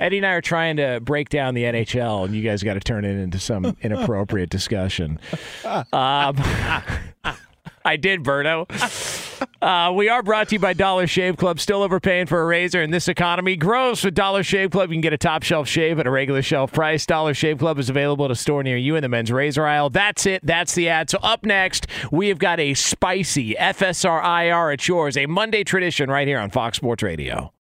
Eddie 0.00 0.18
and 0.18 0.26
I 0.26 0.32
are 0.32 0.40
trying 0.40 0.76
to 0.76 1.00
break 1.00 1.28
down 1.28 1.54
the 1.54 1.64
NHL, 1.64 2.24
and 2.24 2.34
you 2.34 2.42
guys 2.42 2.62
got 2.62 2.74
to 2.74 2.80
turn 2.80 3.04
it 3.04 3.16
into 3.16 3.38
some 3.38 3.76
inappropriate 3.82 4.50
discussion. 4.50 5.18
Um, 5.64 5.84
I 7.84 7.96
did, 7.96 8.22
Berto. 8.22 8.66
Uh, 9.62 9.92
we 9.92 10.08
are 10.08 10.22
brought 10.22 10.48
to 10.48 10.56
you 10.56 10.58
by 10.58 10.72
Dollar 10.72 11.06
Shave 11.06 11.36
Club. 11.36 11.58
Still 11.58 11.82
overpaying 11.82 12.26
for 12.26 12.42
a 12.42 12.44
razor 12.44 12.82
in 12.82 12.90
this 12.90 13.08
economy. 13.08 13.56
Gross 13.56 14.04
with 14.04 14.14
Dollar 14.14 14.42
Shave 14.42 14.70
Club. 14.70 14.90
You 14.90 14.96
can 14.96 15.00
get 15.00 15.12
a 15.12 15.18
top 15.18 15.42
shelf 15.42 15.66
shave 15.68 15.98
at 15.98 16.06
a 16.06 16.10
regular 16.10 16.42
shelf 16.42 16.72
price. 16.72 17.06
Dollar 17.06 17.34
Shave 17.34 17.58
Club 17.58 17.78
is 17.78 17.88
available 17.88 18.24
at 18.26 18.30
a 18.30 18.34
store 18.34 18.62
near 18.62 18.76
you 18.76 18.94
in 18.96 19.02
the 19.02 19.08
men's 19.08 19.32
razor 19.32 19.66
aisle. 19.66 19.90
That's 19.90 20.26
it. 20.26 20.44
That's 20.44 20.74
the 20.74 20.88
ad. 20.88 21.08
So 21.08 21.18
up 21.22 21.44
next, 21.44 21.86
we 22.12 22.28
have 22.28 22.38
got 22.38 22.60
a 22.60 22.74
spicy 22.74 23.54
FSRIR. 23.54 24.74
It's 24.74 24.86
yours, 24.86 25.16
a 25.16 25.26
Monday 25.26 25.64
tradition 25.64 26.10
right 26.10 26.28
here 26.28 26.38
on 26.38 26.50
Fox 26.50 26.76
Sports 26.76 27.02
Radio. 27.02 27.52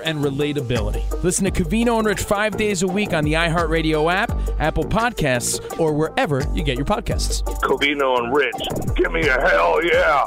and 0.00 0.18
relatability. 0.24 1.22
Listen 1.22 1.44
to 1.44 1.50
Covino 1.50 1.98
and 1.98 2.06
Rich 2.06 2.22
five 2.22 2.56
days 2.56 2.82
a 2.82 2.86
week 2.86 3.12
on 3.12 3.24
the 3.24 3.34
iHeartRadio 3.34 4.12
app, 4.12 4.32
Apple 4.58 4.84
Podcasts, 4.84 5.78
or 5.78 5.92
wherever 5.92 6.44
you 6.52 6.62
get 6.62 6.76
your 6.76 6.86
podcasts. 6.86 7.42
Covino 7.60 8.18
and 8.18 8.34
Rich. 8.34 8.96
Give 8.96 9.12
me 9.12 9.26
a 9.28 9.40
hell 9.40 9.84
yeah. 9.84 10.26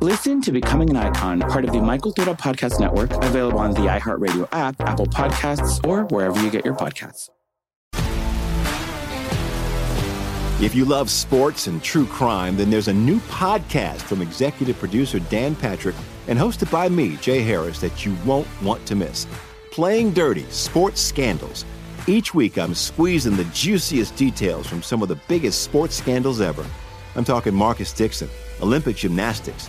Listen 0.00 0.40
to 0.42 0.52
Becoming 0.52 0.90
an 0.90 0.96
Icon, 0.96 1.40
part 1.40 1.64
of 1.64 1.72
the 1.72 1.80
My 1.80 1.98
Cultura 1.98 2.38
Podcast 2.38 2.78
Network, 2.78 3.10
available 3.24 3.58
on 3.58 3.72
the 3.72 3.80
iHeartRadio 3.80 4.48
app, 4.52 4.80
Apple 4.82 5.06
Podcasts, 5.06 5.84
or 5.84 6.04
wherever 6.04 6.40
you 6.40 6.50
get 6.50 6.64
your 6.64 6.76
podcasts. 6.76 7.30
If 10.62 10.72
you 10.76 10.84
love 10.84 11.10
sports 11.10 11.66
and 11.66 11.82
true 11.82 12.06
crime, 12.06 12.56
then 12.56 12.70
there's 12.70 12.86
a 12.86 12.92
new 12.92 13.18
podcast 13.22 14.02
from 14.02 14.22
executive 14.22 14.78
producer 14.78 15.18
Dan 15.18 15.56
Patrick 15.56 15.96
and 16.28 16.38
hosted 16.38 16.70
by 16.70 16.88
me, 16.88 17.16
Jay 17.16 17.40
Harris, 17.42 17.80
that 17.80 18.06
you 18.06 18.16
won't 18.24 18.46
want 18.62 18.86
to 18.86 18.94
miss. 18.94 19.26
Playing 19.72 20.12
Dirty 20.12 20.44
Sports 20.44 21.00
Scandals. 21.00 21.64
Each 22.06 22.32
week, 22.32 22.56
I'm 22.56 22.74
squeezing 22.74 23.36
the 23.36 23.44
juiciest 23.46 24.14
details 24.14 24.68
from 24.68 24.80
some 24.80 25.02
of 25.02 25.08
the 25.08 25.18
biggest 25.26 25.62
sports 25.62 25.96
scandals 25.96 26.40
ever. 26.40 26.64
I'm 27.16 27.24
talking 27.24 27.52
Marcus 27.52 27.92
Dixon, 27.92 28.28
Olympic 28.62 28.94
gymnastics, 28.94 29.68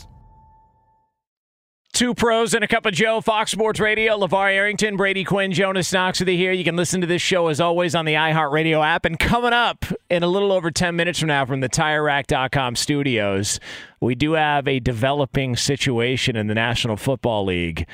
Two 2.01 2.15
pros 2.15 2.55
and 2.55 2.63
a 2.63 2.67
cup 2.67 2.87
of 2.87 2.95
Joe, 2.95 3.21
Fox 3.21 3.51
Sports 3.51 3.79
Radio, 3.79 4.17
LaVar 4.17 4.51
Arrington, 4.51 4.97
Brady 4.97 5.23
Quinn, 5.23 5.51
Jonas 5.51 5.93
Knox 5.93 6.19
with 6.19 6.29
you 6.29 6.35
here. 6.35 6.51
You 6.51 6.63
can 6.63 6.75
listen 6.75 6.99
to 7.01 7.05
this 7.05 7.21
show 7.21 7.45
as 7.45 7.61
always 7.61 7.93
on 7.93 8.05
the 8.05 8.15
iHeartRadio 8.15 8.83
app. 8.83 9.05
And 9.05 9.19
coming 9.19 9.53
up 9.53 9.85
in 10.09 10.23
a 10.23 10.27
little 10.27 10.51
over 10.51 10.71
10 10.71 10.95
minutes 10.95 11.19
from 11.19 11.27
now 11.27 11.45
from 11.45 11.59
the 11.59 11.69
TireRack.com 11.69 12.75
studios, 12.75 13.59
we 13.99 14.15
do 14.15 14.31
have 14.31 14.67
a 14.67 14.79
developing 14.79 15.55
situation 15.55 16.35
in 16.35 16.47
the 16.47 16.55
National 16.55 16.97
Football 16.97 17.45
League 17.45 17.85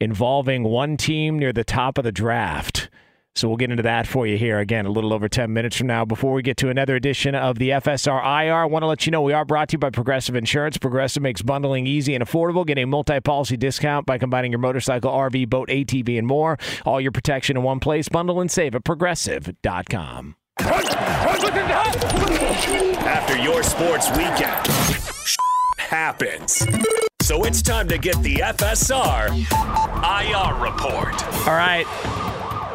involving 0.00 0.64
one 0.64 0.96
team 0.96 1.38
near 1.38 1.52
the 1.52 1.62
top 1.62 1.98
of 1.98 2.02
the 2.02 2.10
draft. 2.10 2.90
So 3.34 3.48
we'll 3.48 3.56
get 3.56 3.70
into 3.70 3.82
that 3.84 4.06
for 4.06 4.26
you 4.26 4.36
here 4.36 4.58
again 4.58 4.84
a 4.84 4.90
little 4.90 5.12
over 5.12 5.26
10 5.28 5.52
minutes 5.52 5.76
from 5.76 5.86
now. 5.86 6.04
Before 6.04 6.32
we 6.34 6.42
get 6.42 6.58
to 6.58 6.68
another 6.68 6.94
edition 6.96 7.34
of 7.34 7.58
the 7.58 7.70
FSR 7.70 8.20
IR, 8.22 8.54
I 8.54 8.64
want 8.66 8.82
to 8.82 8.86
let 8.86 9.06
you 9.06 9.10
know 9.10 9.22
we 9.22 9.32
are 9.32 9.44
brought 9.46 9.70
to 9.70 9.74
you 9.74 9.78
by 9.78 9.88
Progressive 9.90 10.36
Insurance. 10.36 10.76
Progressive 10.76 11.22
makes 11.22 11.40
bundling 11.40 11.86
easy 11.86 12.14
and 12.14 12.22
affordable. 12.22 12.66
Get 12.66 12.76
a 12.78 12.84
multi 12.84 13.20
policy 13.20 13.56
discount 13.56 14.04
by 14.04 14.18
combining 14.18 14.52
your 14.52 14.58
motorcycle, 14.58 15.10
RV, 15.10 15.48
boat, 15.48 15.70
ATV, 15.70 16.18
and 16.18 16.26
more. 16.26 16.58
All 16.84 17.00
your 17.00 17.12
protection 17.12 17.56
in 17.56 17.62
one 17.62 17.80
place. 17.80 18.08
Bundle 18.08 18.40
and 18.40 18.50
save 18.50 18.74
at 18.74 18.84
progressive.com. 18.84 20.36
After 23.04 23.38
your 23.38 23.62
sports 23.62 24.10
weekend, 24.10 24.66
happens. 25.78 26.66
So 27.22 27.44
it's 27.44 27.62
time 27.62 27.88
to 27.88 27.96
get 27.96 28.20
the 28.22 28.36
FSR 28.36 29.30
IR 29.32 30.62
report. 30.62 31.24
All 31.48 31.54
right. 31.54 31.86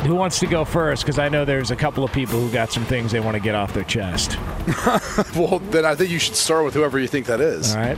Who 0.08 0.16
wants 0.16 0.39
to 0.39 0.47
go 0.47 0.64
first? 0.66 1.03
Because 1.03 1.20
I 1.20 1.30
know 1.30 1.43
there's 1.45 1.70
a 1.70 1.76
couple 1.76 2.03
of 2.03 2.12
people 2.14 2.39
who 2.39 2.49
got 2.51 2.72
some 2.72 2.86
things 2.86 3.12
they 3.12 3.20
want 3.20 3.36
to 3.36 3.41
get 3.41 3.55
off 3.55 3.74
their 3.74 3.84
chest. 3.84 4.38
well, 5.36 5.60
then 5.72 5.86
I 5.86 5.95
think 5.95 6.10
you 6.10 6.18
should 6.20 6.36
start 6.36 6.64
with 6.66 6.74
whoever 6.74 6.97
you 6.97 7.08
think 7.08 7.26
that 7.28 7.41
is. 7.41 7.76
All 7.76 7.82
right. 7.82 7.97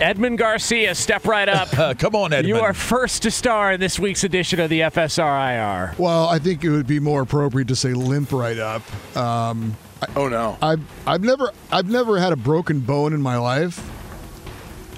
Edmund 0.00 0.38
Garcia, 0.38 0.94
step 0.94 1.24
right 1.24 1.48
up. 1.48 1.68
Come 1.98 2.14
on, 2.16 2.32
Edmund. 2.32 2.48
You 2.48 2.56
are 2.62 2.74
first 2.74 3.22
to 3.22 3.30
star 3.30 3.72
in 3.72 3.80
this 3.80 3.98
week's 3.98 4.24
edition 4.24 4.58
of 4.60 4.68
the 4.68 4.80
FSRIR. 4.80 5.96
Well, 5.98 6.26
I 6.26 6.38
think 6.38 6.62
it 6.64 6.70
would 6.70 6.86
be 6.86 6.98
more 7.00 7.22
appropriate 7.22 7.68
to 7.68 7.76
say 7.76 7.92
limp 7.94 8.32
right 8.32 8.58
up. 8.58 8.82
Um, 9.16 9.76
oh 10.16 10.28
no, 10.28 10.58
I've 10.60 10.82
I've 11.06 11.22
never 11.22 11.50
I've 11.70 11.88
never 11.88 12.18
had 12.18 12.32
a 12.32 12.36
broken 12.36 12.80
bone 12.80 13.12
in 13.14 13.22
my 13.22 13.38
life. 13.38 13.88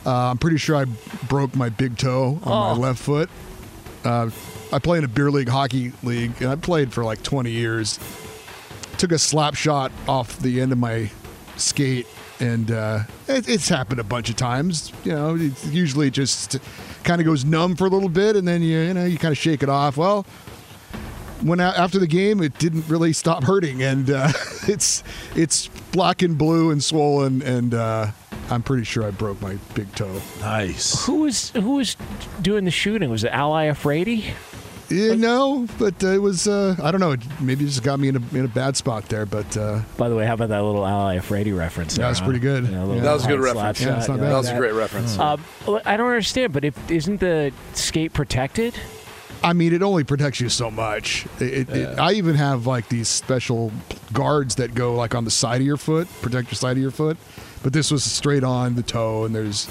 Uh, 0.07 0.31
I'm 0.31 0.39
pretty 0.39 0.57
sure 0.57 0.77
I 0.77 0.87
broke 1.29 1.55
my 1.55 1.69
big 1.69 1.99
toe 1.99 2.41
on 2.43 2.73
Oh. 2.73 2.75
my 2.75 2.89
left 2.89 2.99
foot. 3.01 3.29
Uh, 4.03 4.31
I 4.73 4.79
play 4.79 4.99
in 4.99 5.05
a 5.05 5.09
beer 5.09 5.31
league 5.31 5.49
hockey 5.49 5.93
league, 6.03 6.33
and 6.41 6.51
I 6.51 6.57
played 6.57 6.93
for 6.93 7.05
like 7.05 7.23
20 7.23 7.51
years. 7.51 7.99
Took 8.99 9.13
a 9.13 9.19
slap 9.19 9.55
shot 9.55 9.93
off 10.09 10.39
the 10.39 10.61
end 10.61 10.73
of 10.73 10.79
my 10.79 11.11
skate, 11.57 12.07
and 12.41 12.71
uh, 12.71 13.01
it, 13.29 13.49
it's 13.49 13.69
happened 13.69 14.01
a 14.01 14.05
bunch 14.05 14.31
of 14.31 14.37
times. 14.37 14.93
You 15.05 15.13
know, 15.13 15.37
it 15.37 15.53
usually 15.67 16.11
just 16.11 16.59
kind 17.05 17.21
of 17.21 17.27
goes 17.27 17.45
numb 17.45 17.77
for 17.77 17.87
a 17.87 17.91
little 17.91 18.09
bit, 18.09 18.37
and 18.37 18.47
then 18.49 18.63
you 18.63 18.79
you 18.81 18.95
know 18.95 19.05
you 19.05 19.19
kind 19.19 19.33
of 19.33 19.39
shake 19.39 19.63
it 19.63 19.69
off. 19.69 19.97
Well, 19.97 20.25
when 21.43 21.61
a- 21.61 21.65
after 21.77 21.99
the 21.99 22.07
game, 22.07 22.43
it 22.43 22.59
didn't 22.59 22.89
really 22.89 23.13
stop 23.13 23.45
hurting, 23.45 23.83
and 23.83 24.11
uh, 24.11 24.29
it's 24.67 25.05
it's 25.35 25.69
black 25.93 26.23
and 26.23 26.37
blue 26.39 26.71
and 26.71 26.83
swollen, 26.83 27.43
and 27.43 27.75
uh, 27.75 28.07
I'm 28.51 28.63
pretty 28.63 28.85
sure 28.85 29.05
I 29.05 29.11
broke 29.11 29.41
my 29.43 29.57
big 29.75 29.95
toe. 29.95 30.21
Nice. 30.41 31.05
Who 31.05 31.21
was 31.21 31.51
who 31.51 31.75
was 31.75 31.97
doing 32.41 32.65
the 32.65 32.71
shooting? 32.71 33.11
Was 33.11 33.25
it 33.25 33.31
Ally 33.33 33.67
Afraidy? 33.67 34.25
Yeah, 34.89 35.15
no, 35.15 35.67
but 35.79 36.03
uh, 36.05 36.09
it 36.09 36.23
was 36.23 36.47
uh, 36.47 36.77
I 36.83 36.91
don't 36.93 37.01
know. 37.01 37.17
Maybe 37.41 37.65
it 37.65 37.69
just 37.69 37.83
got 37.83 37.99
me 37.99 38.09
in 38.09 38.17
a 38.17 38.37
in 38.37 38.45
a 38.45 38.49
bad 38.49 38.77
spot 38.77 39.09
there, 39.09 39.27
but 39.27 39.57
uh, 39.57 39.81
By 39.97 40.09
the 40.09 40.15
way, 40.15 40.27
how 40.27 40.35
about 40.35 40.51
that 40.51 40.63
little 40.63 40.87
Ally 40.87 41.19
Afraidy 41.19 41.57
reference? 41.57 41.95
That 41.95 42.03
there, 42.03 42.09
was 42.09 42.19
huh? 42.21 42.25
pretty 42.27 42.41
good. 42.41 42.65
Yeah, 42.69 42.83
a 42.83 42.85
little 42.85 43.03
That 43.03 43.13
was 43.13 43.25
a 43.25 43.29
good 43.29 43.41
reference. 43.41 43.79
slap 43.79 43.89
Yeah, 43.99 44.01
shot, 44.01 44.13
you 44.15 44.21
bad. 44.21 44.31
That 44.33 44.37
was 44.37 44.49
a 44.51 44.57
great 44.57 44.75
reference. 44.75 45.19
Uh, 45.19 45.37
I 45.85 45.97
don't 45.97 46.07
understand, 46.09 46.53
but 46.53 46.65
if 46.65 46.91
isn't 46.91 47.19
the 47.21 47.53
skate 47.75 48.13
protected? 48.13 48.75
I 49.43 49.53
mean, 49.53 49.75
it 49.75 49.83
only 49.83 50.03
protects 50.05 50.41
you 50.41 50.49
so 50.49 50.71
much. 50.71 51.27
It, 51.41 51.69
it, 51.69 51.77
it- 51.77 51.99
I 51.99 52.13
even 52.13 52.37
have 52.37 52.67
like 52.67 52.89
these 52.89 53.09
special 53.09 53.73
guards 54.13 54.55
that 54.57 54.75
go 54.75 54.95
like 54.95 55.15
on 55.15 55.25
the 55.25 55.31
side 55.31 55.61
of 55.61 55.67
your 55.67 55.77
foot, 55.77 56.09
protect 56.23 56.49
your 56.49 56.57
side 56.57 56.77
of 56.77 56.83
your 56.83 56.91
foot. 56.93 57.17
But 57.63 57.73
this 57.73 57.91
was 57.91 58.05
straight 58.05 58.45
on 58.45 58.77
the 58.77 58.83
toe, 58.83 59.25
and 59.25 59.35
there's, 59.35 59.69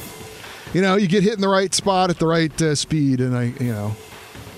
you 0.74 0.82
know, 0.82 0.98
you 0.98 1.08
get 1.08 1.24
hit 1.24 1.34
in 1.36 1.42
the 1.42 1.48
right 1.48 1.74
spot 1.74 2.10
at 2.10 2.20
the 2.20 2.28
right 2.28 2.62
uh, 2.62 2.76
speed, 2.76 3.22
and 3.22 3.36
I, 3.36 3.44
you 3.60 3.72
know, 3.72 3.96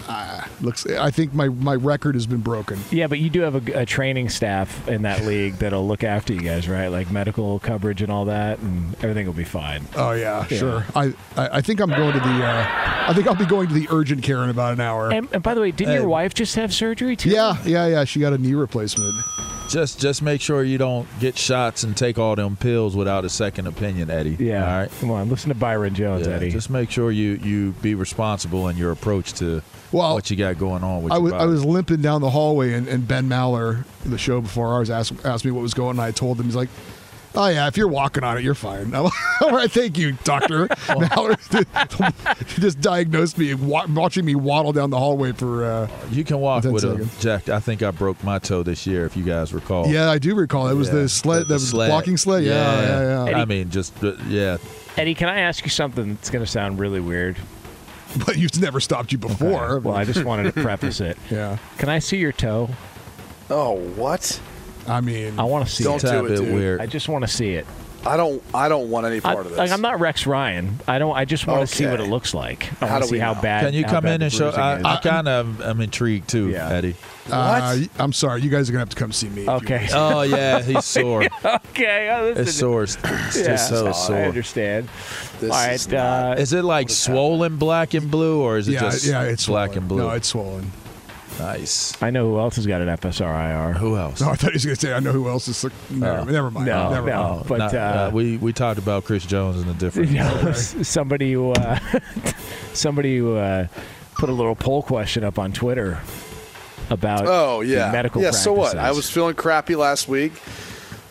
ah, 0.08 0.48
looks. 0.62 0.86
I 0.86 1.12
think 1.12 1.34
my 1.34 1.50
my 1.50 1.76
record 1.76 2.16
has 2.16 2.26
been 2.28 2.42
broken. 2.42 2.80
Yeah, 2.92 3.08
but 3.08 3.20
you 3.20 3.30
do 3.30 3.42
have 3.42 3.68
a, 3.68 3.82
a 3.82 3.86
training 3.86 4.30
staff 4.30 4.88
in 4.88 5.02
that 5.04 5.24
league 5.26 5.56
that'll 5.56 5.88
look 5.88 6.04
after 6.04 6.34
you 6.34 6.42
guys, 6.42 6.68
right? 6.70 6.88
Like 6.88 7.12
medical 7.12 7.60
coverage 7.60 8.02
and 8.02 8.12
all 8.12 8.26
that, 8.26 8.60
and 8.60 8.94
everything 9.04 9.26
will 9.26 9.34
be 9.34 9.44
fine. 9.44 9.84
Oh 9.96 10.12
yeah, 10.12 10.46
Yeah. 10.50 10.58
sure. 10.58 10.86
I, 10.96 11.14
I 11.36 11.58
I 11.58 11.62
think 11.62 11.80
I'm 11.80 11.90
going 11.90 12.14
to 12.14 12.20
the. 12.20 12.46
Uh, 12.46 12.66
I 13.10 13.14
think 13.14 13.28
I'll 13.28 13.36
be 13.36 13.46
going 13.46 13.68
to 13.70 13.74
the 13.74 13.88
urgent 13.92 14.24
care 14.24 14.44
in 14.44 14.50
about 14.50 14.74
an 14.74 14.82
hour. 14.82 15.12
And, 15.12 15.28
and 15.32 15.42
by 15.44 15.54
the 15.54 15.62
way, 15.62 15.72
didn't 15.72 15.94
your 15.94 16.08
wife 16.08 16.34
just 16.34 16.56
have 16.56 16.74
surgery 16.74 17.16
too? 17.16 17.30
yeah, 17.30 17.58
yeah, 17.66 17.88
yeah. 17.88 18.04
She 18.04 18.20
got 18.20 18.34
a 18.34 18.38
knee 18.38 18.54
replacement. 18.54 19.14
Just 19.70 20.00
just 20.00 20.22
make 20.22 20.40
sure 20.40 20.64
you 20.64 20.78
don't 20.78 21.08
get 21.20 21.38
shots 21.38 21.84
and 21.84 21.96
take 21.96 22.18
all 22.18 22.36
them 22.38 22.56
pills 22.56 22.96
without 22.96 23.26
a 23.26 23.30
second 23.30 23.68
opinion, 23.68 24.10
Eddie. 24.10 24.38
Yeah. 24.40 24.62
All 24.62 24.80
right. 24.80 24.92
Come 25.02 25.12
on, 25.12 25.28
listen 25.30 25.50
to 25.50 25.56
Byron 25.56 25.94
Jones, 25.94 26.26
Yeah, 26.26 26.36
Eddie. 26.36 26.52
Just 26.52 26.70
make 26.70 26.90
sure 26.90 27.12
you 27.12 27.32
you 27.44 27.72
be 27.82 27.94
responsible 27.94 28.70
in 28.70 28.78
your 28.78 28.92
approach 28.92 29.34
to 29.34 29.62
Well, 29.92 30.16
what 30.16 30.30
you 30.30 30.36
got 30.36 30.58
going 30.58 30.84
on 30.84 31.04
with 31.04 31.14
I 31.14 31.16
your 31.16 31.24
was, 31.24 31.34
I 31.34 31.46
was 31.46 31.64
limping 31.66 32.02
down 32.02 32.22
the 32.22 32.30
hallway, 32.30 32.74
and, 32.74 32.88
and 32.88 33.08
Ben 33.08 33.30
Maller, 33.30 33.86
the 34.04 34.18
show 34.18 34.42
before 34.42 34.68
ours, 34.68 34.90
asked 34.90 35.14
asked 35.26 35.46
me 35.46 35.52
what 35.52 35.62
was 35.62 35.74
going 35.74 35.98
on. 36.00 36.06
I 36.06 36.12
told 36.12 36.38
him, 36.40 36.46
he's 36.46 36.56
like, 36.58 36.68
"Oh 37.36 37.48
yeah, 37.48 37.68
if 37.68 37.78
you're 37.78 37.88
walking 37.88 38.24
on 38.26 38.38
it, 38.38 38.44
you're 38.44 38.54
fine." 38.54 38.94
All 38.96 39.12
right, 39.44 39.72
thank 39.72 39.98
you, 39.98 40.12
Doctor 40.26 40.68
Maller. 40.88 41.38
just 42.60 42.82
diagnosed 42.82 43.38
me, 43.38 43.54
watching 43.54 44.26
me 44.26 44.36
waddle 44.36 44.74
down 44.74 44.90
the 44.90 45.00
hallway 45.00 45.32
for. 45.32 45.64
Uh, 45.64 45.90
you 46.12 46.24
can 46.24 46.40
walk 46.40 46.66
with 46.66 46.82
seconds. 46.82 47.18
a 47.20 47.22
Jack. 47.22 47.50
I 47.50 47.60
think 47.62 47.82
I 47.82 47.92
broke 47.92 48.22
my 48.26 48.40
toe 48.40 48.64
this 48.64 48.86
year, 48.86 49.06
if 49.06 49.16
you 49.16 49.24
guys 49.24 49.54
recall. 49.54 49.88
Yeah, 49.88 50.10
I 50.10 50.18
do 50.18 50.36
recall. 50.36 50.68
It 50.68 50.74
was 50.74 50.88
Yeah, 50.90 50.96
the 50.96 51.10
sled, 51.10 51.44
the 51.48 51.54
the, 51.56 51.60
sled. 51.60 51.90
walking 51.92 52.18
sled. 52.18 52.44
Yeah, 52.44 52.82
yeah, 52.82 53.26
yeah. 53.30 53.38
I 53.38 53.46
mean, 53.46 53.70
just 53.70 54.04
uh, 54.04 54.14
yeah. 54.28 54.58
Eddie, 54.98 55.14
can 55.16 55.30
I 55.30 55.40
ask 55.42 55.64
you 55.64 55.70
something 55.70 56.16
that's 56.16 56.30
going 56.30 56.44
to 56.44 56.50
sound 56.50 56.80
really 56.80 57.00
weird? 57.00 57.38
But 58.26 58.38
you've 58.38 58.60
never 58.60 58.80
stopped 58.80 59.12
you 59.12 59.18
before. 59.18 59.80
Well, 59.80 59.96
I 59.96 60.04
just 60.06 60.24
wanted 60.24 60.54
to 60.54 60.62
preface 60.62 61.00
it. 61.02 61.18
Yeah. 61.30 61.58
Can 61.78 61.90
I 61.90 62.00
see 62.00 62.18
your 62.18 62.32
toe? 62.32 62.70
Oh, 63.50 63.74
what? 63.96 64.40
I 64.88 65.02
mean, 65.02 65.38
I 65.40 65.44
want 65.44 65.68
to 65.68 65.74
see 65.74 65.84
Don't 65.84 66.04
it. 66.04 66.10
do 66.10 66.26
it, 66.26 66.38
dude. 66.38 66.82
I 66.82 66.86
just 66.86 67.10
want 67.10 67.24
to 67.24 67.28
see 67.28 67.52
it. 67.56 67.66
I 68.06 68.16
don't. 68.16 68.42
I 68.54 68.70
don't 68.70 68.90
want 68.90 69.06
any 69.06 69.18
I, 69.18 69.20
part 69.20 69.40
of 69.40 69.50
this. 69.50 69.58
like 69.58 69.72
I'm 69.72 69.82
not 69.82 70.00
Rex 70.00 70.26
Ryan. 70.26 70.80
I 70.88 70.98
don't. 70.98 71.14
I 71.18 71.26
just 71.26 71.46
want 71.46 71.68
to 71.68 71.76
see 71.76 71.86
what 71.86 72.00
it 72.00 72.06
looks 72.06 72.34
like. 72.34 72.72
I 72.82 72.86
How 72.88 72.92
want 72.94 73.02
do 73.02 73.02
to 73.02 73.08
see 73.08 73.12
we 73.14 73.20
how 73.20 73.34
know? 73.34 73.42
bad. 73.42 73.66
Can 73.66 73.74
you 73.74 73.84
come 73.84 74.06
in 74.06 74.22
and 74.22 74.32
show? 74.32 74.50
I, 74.50 74.78
is. 74.78 74.86
I 74.86 74.96
kind 74.98 75.28
of 75.28 75.60
am 75.62 75.82
intrigued 75.82 76.30
too, 76.30 76.56
Eddie. 76.56 76.96
Uh, 77.30 77.80
I'm 78.00 78.14
sorry. 78.14 78.42
You 78.44 78.50
guys 78.50 78.70
are 78.70 78.72
gonna 78.72 78.82
have 78.82 78.90
to 78.90 78.96
come 78.96 79.12
see 79.12 79.28
me. 79.28 79.50
Okay. 79.50 79.90
Oh 79.92 80.22
yeah, 80.22 80.62
he's 80.62 80.86
sore. 80.96 81.24
okay. 81.44 82.08
I 82.10 82.22
listen 82.24 82.44
It's 82.44 82.54
to- 82.54 82.58
sore. 82.58 82.84
It's 82.84 82.98
Yeah, 83.38 83.44
just 83.48 83.68
so 83.70 83.88
I 83.88 83.92
sore. 83.92 84.16
understand. 84.18 84.88
This 85.40 85.52
All 85.52 85.58
right. 85.58 85.74
is 85.74 85.88
not- 85.88 86.38
uh, 86.38 86.42
Is 86.42 86.54
it 86.54 86.64
like 86.64 86.90
swollen 86.90 87.58
black 87.58 87.94
and 87.94 88.10
blue, 88.10 88.42
or 88.42 88.58
is 88.58 88.68
it 88.68 88.74
Yeah, 88.74 88.80
just 88.82 89.06
yeah, 89.06 89.22
it's 89.24 89.46
black 89.46 89.70
swollen. 89.72 89.78
and 89.80 89.88
blue? 89.88 89.98
No, 90.00 90.10
it's 90.12 90.28
swollen. 90.30 90.72
nice. 91.40 91.94
I 92.02 92.10
know 92.10 92.32
who 92.32 92.40
else 92.40 92.56
has 92.56 92.66
got 92.66 92.82
an 92.82 92.88
FSRIR. 92.88 93.76
Who 93.78 93.96
else? 93.98 94.20
No, 94.22 94.30
I 94.30 94.36
thought 94.36 94.52
he 94.52 94.56
was 94.56 94.66
gonna 94.66 94.76
say 94.76 94.94
I 94.94 95.00
know 95.00 95.12
who 95.12 95.30
else 95.30 95.48
is. 95.48 95.64
Never, 95.92 96.22
Oh. 96.22 96.24
never 96.24 96.50
mind. 96.52 96.66
No, 96.66 96.90
never 96.90 97.10
no. 97.10 97.24
mind. 97.36 97.48
But 97.48 97.58
Not- 97.60 97.74
uh, 97.76 98.10
we 98.14 98.38
we 98.38 98.54
talked 98.54 98.80
about 98.80 99.04
Chris 99.06 99.26
Jones 99.26 99.62
in 99.62 99.70
a 99.70 99.74
different. 99.74 100.10
you 100.12 100.18
know, 100.20 100.52
somebody 100.54 101.34
who 101.34 101.52
uh, 101.52 101.78
somebody 102.74 103.18
who 103.20 103.36
uh, 103.36 103.68
put 104.16 104.30
a 104.30 104.34
little 104.34 104.56
poll 104.56 104.82
question 104.82 105.24
up 105.24 105.38
on 105.38 105.52
Twitter 105.52 106.00
about 106.90 107.24
Oh 107.28 107.62
yeah, 107.62 107.92
medical 107.92 108.22
yeah. 108.22 108.32
So 108.32 108.54
what? 108.54 108.76
I 108.78 108.92
was 108.92 109.08
feeling 109.10 109.36
crappy 109.36 109.76
last 109.76 110.08
week. 110.08 110.34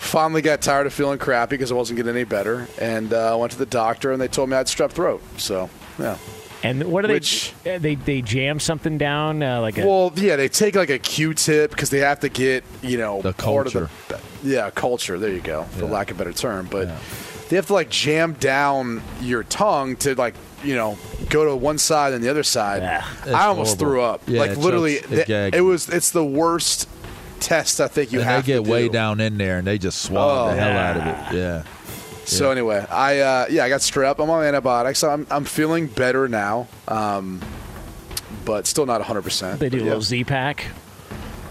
Finally 0.07 0.43
got 0.43 0.63
tired 0.63 0.87
of 0.87 0.95
feeling 0.95 1.19
crappy 1.19 1.51
because 1.51 1.71
I 1.73 1.75
wasn't 1.75 1.97
getting 1.99 2.15
any 2.15 2.25
better, 2.25 2.69
and 2.81 3.13
uh, 3.13 3.33
I 3.33 3.37
went 3.37 3.53
to 3.53 3.59
the 3.59 3.67
doctor, 3.67 4.13
and 4.13 4.21
they 4.21 4.29
told 4.29 4.49
me 4.49 4.55
I 4.55 4.59
had 4.59 4.67
strep 4.67 4.91
throat. 4.93 5.23
So 5.37 5.69
yeah. 5.99 6.17
And 6.63 6.85
what 6.85 7.03
do 7.05 7.13
Which- 7.13 7.53
they? 7.65 7.75
uh, 7.75 7.79
They 7.79 7.95
they 7.97 8.23
jam 8.23 8.59
something 8.61 8.97
down 8.99 9.43
uh, 9.43 9.61
like 9.61 9.79
a. 9.79 9.87
Well, 9.87 10.13
yeah, 10.17 10.37
they 10.37 10.49
take 10.49 10.75
like 10.75 10.91
a 10.91 10.99
Q-tip 10.99 11.71
because 11.71 11.91
they 11.91 11.99
have 11.99 12.21
to 12.21 12.29
get 12.29 12.65
you 12.83 12.97
know 12.99 13.21
The 13.23 13.33
part 13.35 13.67
of 13.67 13.73
culture. 13.75 13.91
the 14.09 14.21
yeah 14.43 14.71
culture. 14.71 15.19
There 15.19 15.31
you 15.31 15.41
go, 15.43 15.65
for 15.65 15.85
Yeah. 15.85 15.91
lack 15.91 16.11
of 16.11 16.17
a 16.17 16.19
better 16.25 16.33
term. 16.33 16.67
But 16.71 16.89
they 17.49 17.57
have 17.57 17.67
to 17.67 17.75
like 17.75 17.91
jam 17.91 18.33
down 18.35 19.03
your 19.21 19.43
tongue 19.45 19.97
to 19.97 20.15
like 20.15 20.35
you 20.65 20.75
know 20.75 20.97
go 21.29 21.45
to 21.45 21.55
one 21.55 21.79
side 21.79 22.15
and 22.15 22.25
the 22.25 22.31
other 22.31 22.43
side. 22.43 22.83
It's 23.25 23.29
I 23.35 23.45
almost 23.47 23.79
horrible. 23.79 23.93
threw 23.95 24.01
up. 24.03 24.23
Yeah, 24.27 24.41
like 24.41 24.57
literally, 24.57 24.97
chokes- 25.01 25.29
it 25.29 25.55
it 25.55 25.61
was. 25.61 25.89
It's 25.89 26.11
the 26.11 26.25
worst 26.25 26.89
test 27.47 27.81
I 27.81 27.89
think 27.89 28.13
you 28.13 28.19
and 28.21 28.29
have 28.29 28.45
they 28.45 28.53
get 28.55 28.65
to 28.65 28.71
way 28.71 28.87
do. 28.89 28.93
down 28.93 29.21
in 29.21 29.39
there, 29.39 29.59
and 29.59 29.67
they 29.67 29.79
just 29.79 30.03
swallow 30.03 30.47
Oh, 30.51 30.55
the 30.55 30.61
hell 30.61 30.77
out 30.79 30.97
of 30.97 31.07
it. 31.35 31.39
Yeah. 31.39 31.63
So 32.25 32.51
anyway, 32.51 32.85
I 32.91 33.21
uh, 33.21 33.47
yeah, 33.49 33.65
I 33.65 33.69
got 33.69 33.81
strep. 33.81 34.19
I'm 34.23 34.29
on 34.31 34.43
antibiotics. 34.45 35.05
I'm 35.05 35.27
I'm 35.31 35.45
feeling 35.45 35.87
better 35.87 36.27
now, 36.29 36.67
um, 36.89 37.41
but 38.45 38.67
still 38.67 38.85
not 38.87 38.99
100. 39.01 39.23
percent 39.23 39.61
they 39.61 39.69
do 39.69 39.83
a 39.83 39.85
little 39.85 40.03
Z 40.03 40.25
pack. 40.25 40.67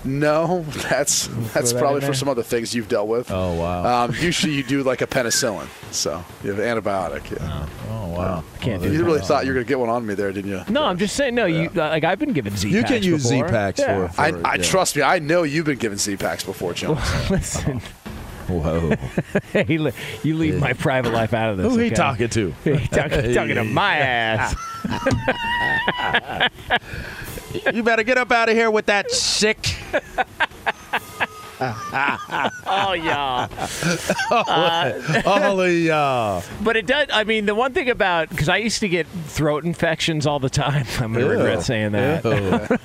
No, 0.03 0.63
that's 0.89 1.27
that's 1.53 1.71
that 1.71 1.79
probably 1.79 2.01
for 2.01 2.07
there? 2.07 2.13
some 2.13 2.27
other 2.29 2.43
things 2.43 2.75
you've 2.75 2.89
dealt 2.89 3.07
with. 3.07 3.31
Oh 3.31 3.53
wow. 3.53 4.03
Um, 4.05 4.13
usually 4.19 4.53
you 4.53 4.63
do 4.63 4.83
like 4.83 5.01
a 5.01 5.07
penicillin, 5.07 5.67
so 5.91 6.23
you 6.43 6.53
have 6.53 6.59
an 6.59 6.65
antibiotic. 6.83 7.31
Yeah. 7.31 7.65
oh 7.84 7.84
wow. 8.17 8.43
I 8.53 8.57
Can't 8.59 8.81
oh, 8.81 8.87
do 8.87 8.93
You 8.93 9.03
really 9.05 9.21
thought 9.21 9.45
you 9.45 9.51
were 9.51 9.55
gonna 9.55 9.65
get 9.65 9.79
one 9.79 9.89
on 9.89 10.05
me 10.05 10.13
there, 10.13 10.31
didn't 10.31 10.51
you? 10.51 10.61
No, 10.69 10.83
I'm 10.85 10.97
just 10.97 11.15
saying. 11.15 11.35
No, 11.35 11.45
you 11.45 11.69
like 11.69 12.03
I've 12.03 12.19
been 12.19 12.33
given 12.33 12.55
Z. 12.55 12.69
You 12.69 12.83
can 12.83 13.03
use. 13.03 13.23
Z-Packs 13.23 13.79
Yeah. 13.79 14.07
for- 14.07 14.21
I, 14.21 14.31
for- 14.31 14.47
I 14.47 14.55
yeah. 14.55 14.63
trust 14.63 14.95
me. 14.95 15.01
I 15.01 15.19
know 15.19 15.43
you've 15.43 15.65
been 15.65 15.77
given 15.77 15.97
Z 15.97 16.17
packs 16.17 16.43
before, 16.43 16.73
Jones. 16.73 16.99
Listen, 17.29 17.81
Whoa. 18.47 18.95
hey, 19.53 19.77
li- 19.77 19.91
you 20.23 20.35
leave 20.35 20.59
my 20.59 20.73
private 20.73 21.13
life 21.13 21.33
out 21.33 21.51
of 21.51 21.57
this. 21.57 21.71
Who 21.71 21.79
he 21.79 21.87
okay? 21.87 21.95
talking 21.95 22.29
to? 22.29 22.53
He 22.63 22.87
talking, 22.87 23.33
talking 23.33 23.55
to 23.55 23.63
my 23.63 23.97
ass. 23.97 24.55
you 27.73 27.81
better 27.83 28.03
get 28.03 28.17
up 28.17 28.31
out 28.31 28.49
of 28.49 28.55
here 28.55 28.69
with 28.69 28.85
that 28.87 29.11
sick. 29.11 29.75
oh 31.61 32.93
yeah. 32.93 33.47
All 35.25 35.61
of 35.61 35.71
y'all. 35.71 36.43
But 36.61 36.77
it 36.77 36.87
does. 36.87 37.07
I 37.13 37.23
mean, 37.23 37.45
the 37.45 37.53
one 37.55 37.73
thing 37.73 37.89
about 37.89 38.29
because 38.29 38.49
I 38.49 38.57
used 38.57 38.79
to 38.79 38.89
get 38.89 39.07
throat 39.07 39.65
infections 39.65 40.25
all 40.25 40.39
the 40.39 40.49
time. 40.49 40.85
I'm 40.99 41.13
gonna 41.13 41.25
Ew. 41.25 41.31
regret 41.31 41.61
saying 41.63 41.91
that. 41.91 42.25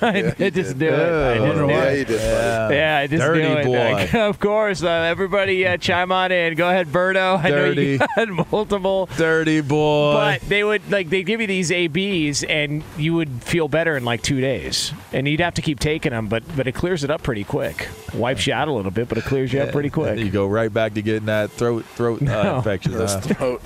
I 0.01 0.45
I 0.45 0.49
just 0.49 0.77
do 0.77 0.85
it. 0.87 0.93
I 0.93 1.49
just 1.49 1.65
do 1.67 1.73
yeah, 1.73 1.91
it. 1.91 2.07
buddy. 2.07 2.75
Yeah, 2.75 2.97
I 2.97 3.07
just 3.07 3.21
Dirty 3.21 3.41
do 3.41 3.57
it. 3.57 3.65
boy. 3.65 3.93
Like, 3.93 4.13
of 4.13 4.39
course, 4.39 4.83
uh, 4.83 4.89
everybody 4.89 5.65
uh, 5.65 5.77
chime 5.77 6.11
on 6.11 6.31
in. 6.31 6.55
Go 6.55 6.69
ahead, 6.69 6.87
Berto. 6.87 7.43
I 7.43 7.49
know 7.49 7.71
you 7.71 7.99
had 8.15 8.29
multiple. 8.51 9.09
Dirty 9.17 9.61
boy. 9.61 10.13
But 10.13 10.41
they 10.41 10.63
would 10.63 10.89
like 10.91 11.09
they 11.09 11.23
give 11.23 11.41
you 11.41 11.47
these 11.47 11.71
ABs 11.71 12.43
and 12.43 12.83
you 12.97 13.15
would 13.15 13.29
feel 13.43 13.67
better 13.67 13.97
in 13.97 14.05
like 14.05 14.21
two 14.21 14.41
days, 14.41 14.93
and 15.11 15.27
you'd 15.27 15.39
have 15.39 15.55
to 15.55 15.61
keep 15.61 15.79
taking 15.79 16.11
them. 16.11 16.27
But 16.27 16.43
but 16.55 16.67
it 16.67 16.73
clears 16.73 17.03
it 17.03 17.09
up 17.09 17.23
pretty 17.23 17.43
quick. 17.43 17.89
Wipes 18.13 18.45
you 18.47 18.53
out 18.53 18.60
a 18.67 18.71
little 18.73 18.91
bit, 18.91 19.07
but 19.09 19.17
it 19.17 19.23
clears 19.25 19.51
you 19.53 19.61
up 19.61 19.71
pretty 19.71 19.89
quick. 19.89 20.17
you 20.19 20.29
go 20.29 20.47
right 20.47 20.71
back 20.73 20.93
to 20.95 21.01
getting 21.01 21.25
that 21.25 21.51
throat 21.51 21.85
throat 21.85 22.21
uh, 22.27 22.55
infection. 22.57 22.93
That's 22.93 23.13
huh? 23.13 23.21
throat. 23.21 23.61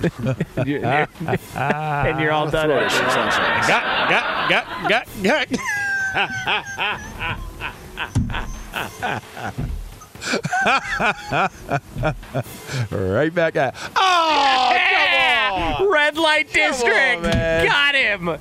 You're- 0.66 0.80
you're- 0.82 1.06
and 1.54 2.20
you're 2.20 2.32
all 2.32 2.50
done. 2.50 2.68
throat 2.68 2.82
after 2.82 2.96
issue, 2.96 3.04
that. 3.04 3.32
sunshine. 3.32 3.68
Got 3.68 4.10
got 4.50 4.88
got 5.22 5.48
got. 5.48 6.56
right 12.90 13.34
back 13.34 13.56
at. 13.56 13.74
Oh, 13.96 14.70
Yeah! 14.72 15.84
Red 15.88 16.16
light 16.16 16.52
district. 16.52 17.22
man. 17.22 17.66
Got 17.66 17.94
him. 17.94 18.38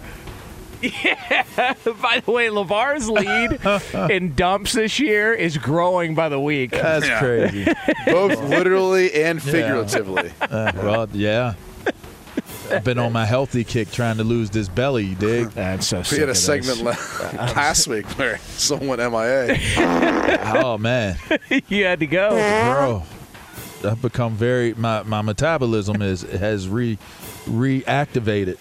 Yeah. 1.03 1.73
By 2.01 2.21
the 2.25 2.31
way, 2.31 2.49
Lavar's 2.49 3.09
lead 3.09 3.59
in 4.11 4.36
dumps 4.36 4.73
this 4.73 4.99
year 4.99 5.33
is 5.33 5.57
growing 5.57 6.15
by 6.15 6.29
the 6.29 6.39
week. 6.39 6.71
that's 6.71 7.05
Yeah. 7.07 7.19
crazy. 7.19 7.65
Both 8.05 8.39
literally 8.43 9.13
and 9.23 9.41
figuratively. 9.41 10.31
Uh, 10.41 10.71
well, 10.75 11.07
yeah. 11.13 11.53
I've 12.71 12.83
been 12.83 12.97
on 12.97 13.13
my 13.13 13.25
healthy 13.25 13.63
kick 13.63 13.91
trying 13.91 14.17
to 14.17 14.23
lose 14.23 14.49
this 14.49 14.67
belly. 14.67 15.05
You 15.05 15.15
dig? 15.15 15.49
That's 15.51 15.86
so 15.88 16.01
We 16.11 16.17
had 16.17 16.29
a 16.29 16.36
segment 16.36 16.79
la- 16.81 16.91
last 17.53 17.88
week 17.88 18.05
where 18.17 18.39
someone 18.57 18.97
went 18.97 19.11
MIA. 19.13 19.57
Oh 20.55 20.77
man, 20.79 21.17
you 21.67 21.86
had 21.86 21.99
to 21.99 22.07
go. 22.07 22.31
bro. 22.31 23.03
I've 23.91 24.01
become 24.01 24.33
very 24.36 24.73
my 24.73 25.03
my 25.03 25.21
metabolism 25.21 26.01
is 26.01 26.23
has 26.23 26.67
re 26.67 26.97
reactivated. 27.47 28.57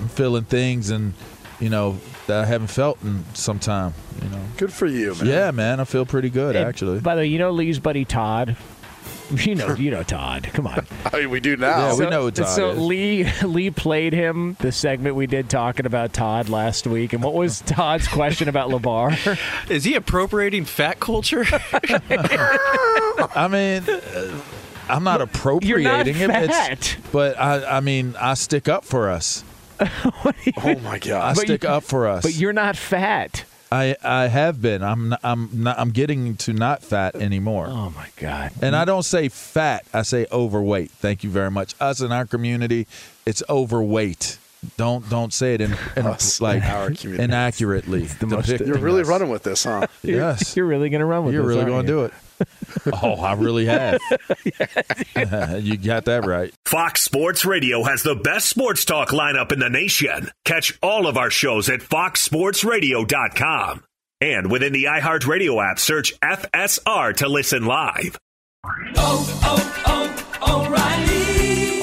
I'm 0.00 0.08
feeling 0.08 0.44
things 0.44 0.90
and 0.90 1.14
you 1.60 1.68
know 1.68 1.98
that 2.26 2.42
I 2.42 2.46
haven't 2.46 2.68
felt 2.68 3.02
in 3.02 3.24
some 3.34 3.58
time. 3.58 3.94
You 4.22 4.28
know. 4.30 4.42
Good 4.56 4.72
for 4.72 4.86
you, 4.86 5.14
man. 5.14 5.26
Yeah, 5.26 5.50
man, 5.50 5.80
I 5.80 5.84
feel 5.84 6.04
pretty 6.06 6.30
good 6.30 6.56
And 6.56 6.66
actually. 6.66 7.00
By 7.00 7.14
the 7.14 7.20
way, 7.20 7.26
you 7.26 7.38
know 7.38 7.50
Lee's 7.50 7.78
buddy 7.78 8.04
Todd. 8.04 8.56
You 9.32 9.54
know, 9.54 9.74
you 9.78 9.92
know 9.92 10.02
Todd. 10.02 10.50
Come 10.52 10.66
on. 10.66 10.84
I 11.12 11.18
mean, 11.20 11.30
we 11.30 11.38
do 11.38 11.56
now. 11.56 11.92
Yeah, 11.92 11.98
we 11.98 12.10
know 12.10 12.22
who 12.22 12.30
Todd 12.32 12.48
so 12.48 12.70
is. 12.70 12.78
Lee 12.80 13.30
Lee 13.44 13.70
played 13.70 14.12
him 14.12 14.56
the 14.58 14.72
segment 14.72 15.14
we 15.14 15.28
did 15.28 15.48
talking 15.48 15.86
about 15.86 16.12
Todd 16.12 16.48
last 16.48 16.84
week, 16.84 17.12
and 17.12 17.22
what 17.22 17.34
was 17.34 17.60
Todd's 17.60 18.08
question 18.08 18.48
about 18.48 18.70
Lavar? 18.70 19.38
Is 19.70 19.84
he 19.84 19.94
appropriating 19.94 20.64
fat 20.64 20.98
culture? 20.98 21.44
I 23.36 23.48
mean, 23.48 23.84
uh, 23.88 24.40
I'm 24.88 25.04
not 25.04 25.20
appropriating 25.20 25.68
You're 26.16 26.28
not 26.28 26.42
it, 26.42 26.50
it's- 26.50 26.96
but 27.12 27.38
I 27.38 27.76
I 27.76 27.80
mean 27.80 28.16
I 28.20 28.34
stick 28.34 28.68
up 28.68 28.84
for 28.84 29.10
us. 29.10 29.44
Oh 30.62 30.74
my 30.82 30.92
I 30.92 30.98
god. 30.98 31.36
But 31.36 31.44
stick 31.44 31.62
you- 31.62 31.68
up 31.68 31.84
for 31.84 32.06
us. 32.08 32.22
But 32.22 32.34
you're 32.34 32.52
not 32.52 32.76
fat. 32.76 33.44
I 33.72 33.94
I 34.02 34.26
have 34.26 34.60
been. 34.60 34.82
I'm 34.82 35.10
not, 35.10 35.20
I'm 35.22 35.48
not, 35.62 35.78
I'm 35.78 35.90
getting 35.90 36.36
to 36.38 36.52
not 36.52 36.82
fat 36.82 37.14
anymore. 37.14 37.66
Oh 37.68 37.90
my 37.90 38.08
God. 38.16 38.50
And 38.60 38.74
I 38.74 38.84
don't 38.84 39.04
say 39.04 39.28
fat. 39.28 39.86
I 39.94 40.02
say 40.02 40.26
overweight. 40.32 40.90
Thank 40.90 41.22
you 41.22 41.30
very 41.30 41.50
much. 41.52 41.74
Us 41.80 42.00
in 42.00 42.10
our 42.10 42.26
community, 42.26 42.88
it's 43.26 43.42
overweight. 43.48 44.38
Don't 44.76 45.08
don't 45.08 45.32
say 45.32 45.54
it 45.54 45.60
in, 45.60 45.74
in 45.96 46.04
a, 46.04 46.10
Us, 46.10 46.40
like 46.40 46.62
our 46.64 46.90
community. 46.90 47.22
inaccurately. 47.22 48.08
depicting 48.18 48.66
You're 48.66 48.76
really 48.78 49.02
us. 49.02 49.06
running 49.08 49.30
with 49.30 49.44
this, 49.44 49.62
huh? 49.64 49.86
Yes, 50.02 50.56
You're 50.56 50.66
really 50.66 50.90
gonna 50.90 51.06
run 51.06 51.24
with 51.24 51.32
this. 51.32 51.38
You're 51.38 51.46
this, 51.46 51.56
really 51.56 51.72
aren't 51.72 51.86
going 51.86 51.98
you? 52.00 52.08
to 52.08 52.10
do 52.10 52.14
it. 52.16 52.20
Oh, 53.02 53.20
I 53.20 53.34
really 53.34 53.66
have. 53.66 54.00
you 55.60 55.76
got 55.76 56.06
that 56.06 56.24
right. 56.26 56.52
Fox 56.66 57.02
Sports 57.02 57.44
Radio 57.44 57.84
has 57.84 58.02
the 58.02 58.14
best 58.14 58.48
sports 58.48 58.84
talk 58.84 59.10
lineup 59.10 59.52
in 59.52 59.58
the 59.58 59.70
nation. 59.70 60.30
Catch 60.44 60.78
all 60.82 61.06
of 61.06 61.16
our 61.16 61.30
shows 61.30 61.68
at 61.68 61.80
foxsportsradio.com. 61.80 63.84
And 64.22 64.50
within 64.50 64.72
the 64.72 64.84
iHeartRadio 64.84 65.70
app, 65.70 65.78
search 65.78 66.18
FSR 66.20 67.16
to 67.16 67.28
listen 67.28 67.64
live. 67.64 68.18
Oh, 68.96 69.40
oh, 69.42 70.38
oh, 70.42 71.09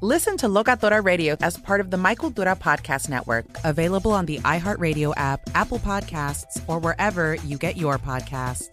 Listen 0.00 0.36
to 0.38 0.46
Locatora 0.48 1.02
Radio 1.04 1.36
as 1.40 1.56
part 1.56 1.80
of 1.80 1.90
the 1.90 1.96
My 1.96 2.14
Cultura 2.14 2.58
Podcast 2.58 3.08
Network, 3.08 3.46
available 3.64 4.10
on 4.10 4.26
the 4.26 4.38
iHeartRadio 4.40 5.14
app, 5.16 5.40
Apple 5.54 5.78
Podcasts, 5.78 6.62
or 6.68 6.78
wherever 6.78 7.36
you 7.36 7.56
get 7.56 7.76
your 7.76 7.98
podcasts. 7.98 8.68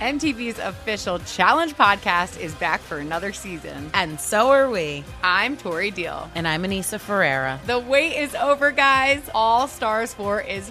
MTV's 0.00 0.60
official 0.60 1.18
Challenge 1.18 1.74
podcast 1.74 2.40
is 2.40 2.54
back 2.54 2.80
for 2.80 2.98
another 2.98 3.32
season. 3.32 3.90
And 3.94 4.20
so 4.20 4.50
are 4.50 4.70
we. 4.70 5.02
I'm 5.24 5.56
Tori 5.56 5.90
Deal. 5.90 6.30
And 6.36 6.46
I'm 6.46 6.62
Aneesa 6.62 7.00
Ferreira. 7.00 7.58
The 7.66 7.80
wait 7.80 8.16
is 8.16 8.32
over, 8.36 8.70
guys. 8.70 9.28
All 9.34 9.66
Stars 9.66 10.14
4 10.14 10.42
is 10.42 10.70